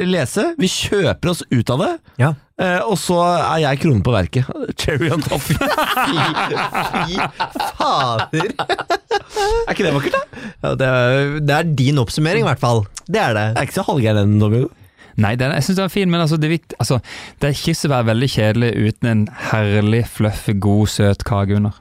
lese. 0.08 0.48
Vi 0.58 0.70
kjøper 0.70 1.32
oss 1.34 1.44
ut 1.52 1.70
av 1.74 1.84
det. 1.84 1.92
Ja. 2.22 2.32
eh, 2.58 2.80
og 2.88 2.96
så 2.98 3.20
er 3.36 3.60
jeg 3.66 3.82
kronen 3.84 4.02
på 4.06 4.14
verket. 4.16 4.48
Cherry 4.80 5.12
on 5.14 5.22
top. 5.22 5.44
Fy 5.44 7.20
fader. 7.76 8.50
er 8.56 9.76
ikke 9.76 9.86
det 9.86 9.94
vakkert, 9.98 10.16
da? 10.16 10.48
Ja, 10.64 10.74
det, 10.80 10.88
er, 10.88 11.38
det 11.46 11.60
er 11.60 11.70
din 11.84 12.02
oppsummering, 12.02 12.42
i 12.46 12.48
hvert 12.50 12.62
fall. 12.64 12.84
Det 13.06 13.20
er 13.22 13.36
det. 13.36 13.46
Jeg 13.52 13.60
er 13.62 13.68
ikke 13.70 13.78
så 13.80 13.86
halvgæren 13.92 14.24
den, 14.24 14.40
Domingo. 14.42 14.72
Nei, 15.22 15.32
den, 15.40 15.54
jeg 15.56 15.64
syns 15.64 15.78
den 15.78 15.86
er 15.86 15.92
fin, 15.92 16.10
men 16.12 16.20
altså, 16.20 16.36
det, 16.36 16.48
er 16.48 16.56
vikt, 16.58 16.76
altså, 16.82 16.98
det 17.40 17.48
er 17.48 17.56
ikke 17.56 17.74
så 17.78 17.88
være 17.92 18.08
veldig 18.10 18.28
kjedelig 18.34 18.70
uten 18.76 19.10
en 19.12 19.22
herlig, 19.50 20.02
fluffy, 20.12 20.56
god, 20.60 20.86
søt 20.92 21.24
kake 21.28 21.56
under. 21.56 21.78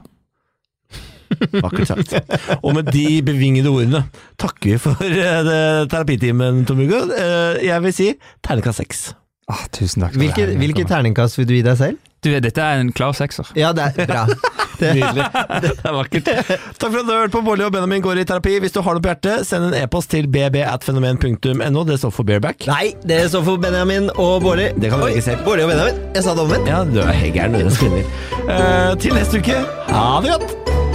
Vakkert 1.64 1.90
sagt. 1.90 2.14
Og 2.62 2.74
med 2.76 2.92
de 2.94 3.22
bevingede 3.26 3.70
ordene 3.72 4.04
takker 4.40 4.72
vi 4.72 4.80
for 4.80 5.02
uh, 5.02 5.84
terapitimen, 5.90 6.64
Tom 6.68 6.80
Hugo. 6.80 7.02
Uh, 7.10 7.58
jeg 7.66 7.82
vil 7.84 7.94
si 7.94 8.10
terningkast 8.46 8.82
seks. 8.82 9.06
Ah, 9.50 9.66
tusen 9.74 10.06
takk. 10.06 10.16
Hvilke, 10.18 10.48
hvilke 10.58 10.86
terningkast 10.88 11.38
vil 11.38 11.48
du 11.50 11.56
gi 11.58 11.64
deg 11.66 11.78
selv? 11.78 12.00
Du, 12.26 12.32
dette 12.42 12.62
er 12.62 12.80
en 12.82 12.90
klar 12.96 13.14
sekser. 13.14 13.46
Ja, 13.54 13.70
det 13.76 13.92
er 13.94 14.08
bra. 14.10 14.26
Det, 14.76 14.90
Nydelig. 14.92 15.24
Det 15.64 15.70
er 15.88 15.94
vakkert. 15.96 16.26
Takk 16.76 16.90
for 16.92 16.98
at 17.00 17.06
du 17.08 17.12
har 17.14 17.22
hørt 17.22 17.32
på 17.32 17.40
Bårli 17.46 17.64
og 17.64 17.70
Benjamin 17.72 18.02
går 18.04 18.18
i 18.20 18.26
terapi. 18.28 18.58
Hvis 18.60 18.74
du 18.74 18.82
har 18.84 18.98
noe 18.98 19.00
på 19.00 19.08
hjertet, 19.08 19.46
send 19.48 19.70
en 19.70 19.76
e-post 19.78 20.10
til 20.12 20.28
bb.fenomen.no. 20.28 21.84
Det 21.88 21.96
står 22.02 22.12
for 22.12 22.28
bareback. 22.28 22.66
nei, 22.68 22.90
det 23.08 23.22
står 23.32 23.46
for 23.48 23.62
Benjamin 23.62 24.10
og 24.12 24.42
Bårli. 24.44 24.68
Det 24.76 24.92
kan 24.92 25.00
du 25.00 25.08
ikke 25.08 25.22
se. 25.22 25.30
selv. 25.32 25.46
Bårli 25.48 25.64
og 25.64 25.72
Benjamin. 25.72 26.02
Jeg 26.12 26.26
sa 26.28 26.36
det 26.36 26.44
omvendt. 26.44 26.68
Ja, 26.68 26.82
du 26.84 27.00
er 27.06 27.16
helt 27.16 27.40
gæren. 27.40 27.56
Eh, 27.56 28.92
til 29.00 29.16
neste 29.16 29.40
uke, 29.40 29.62
ha 29.88 30.08
det 30.20 30.36
godt! 30.36 30.85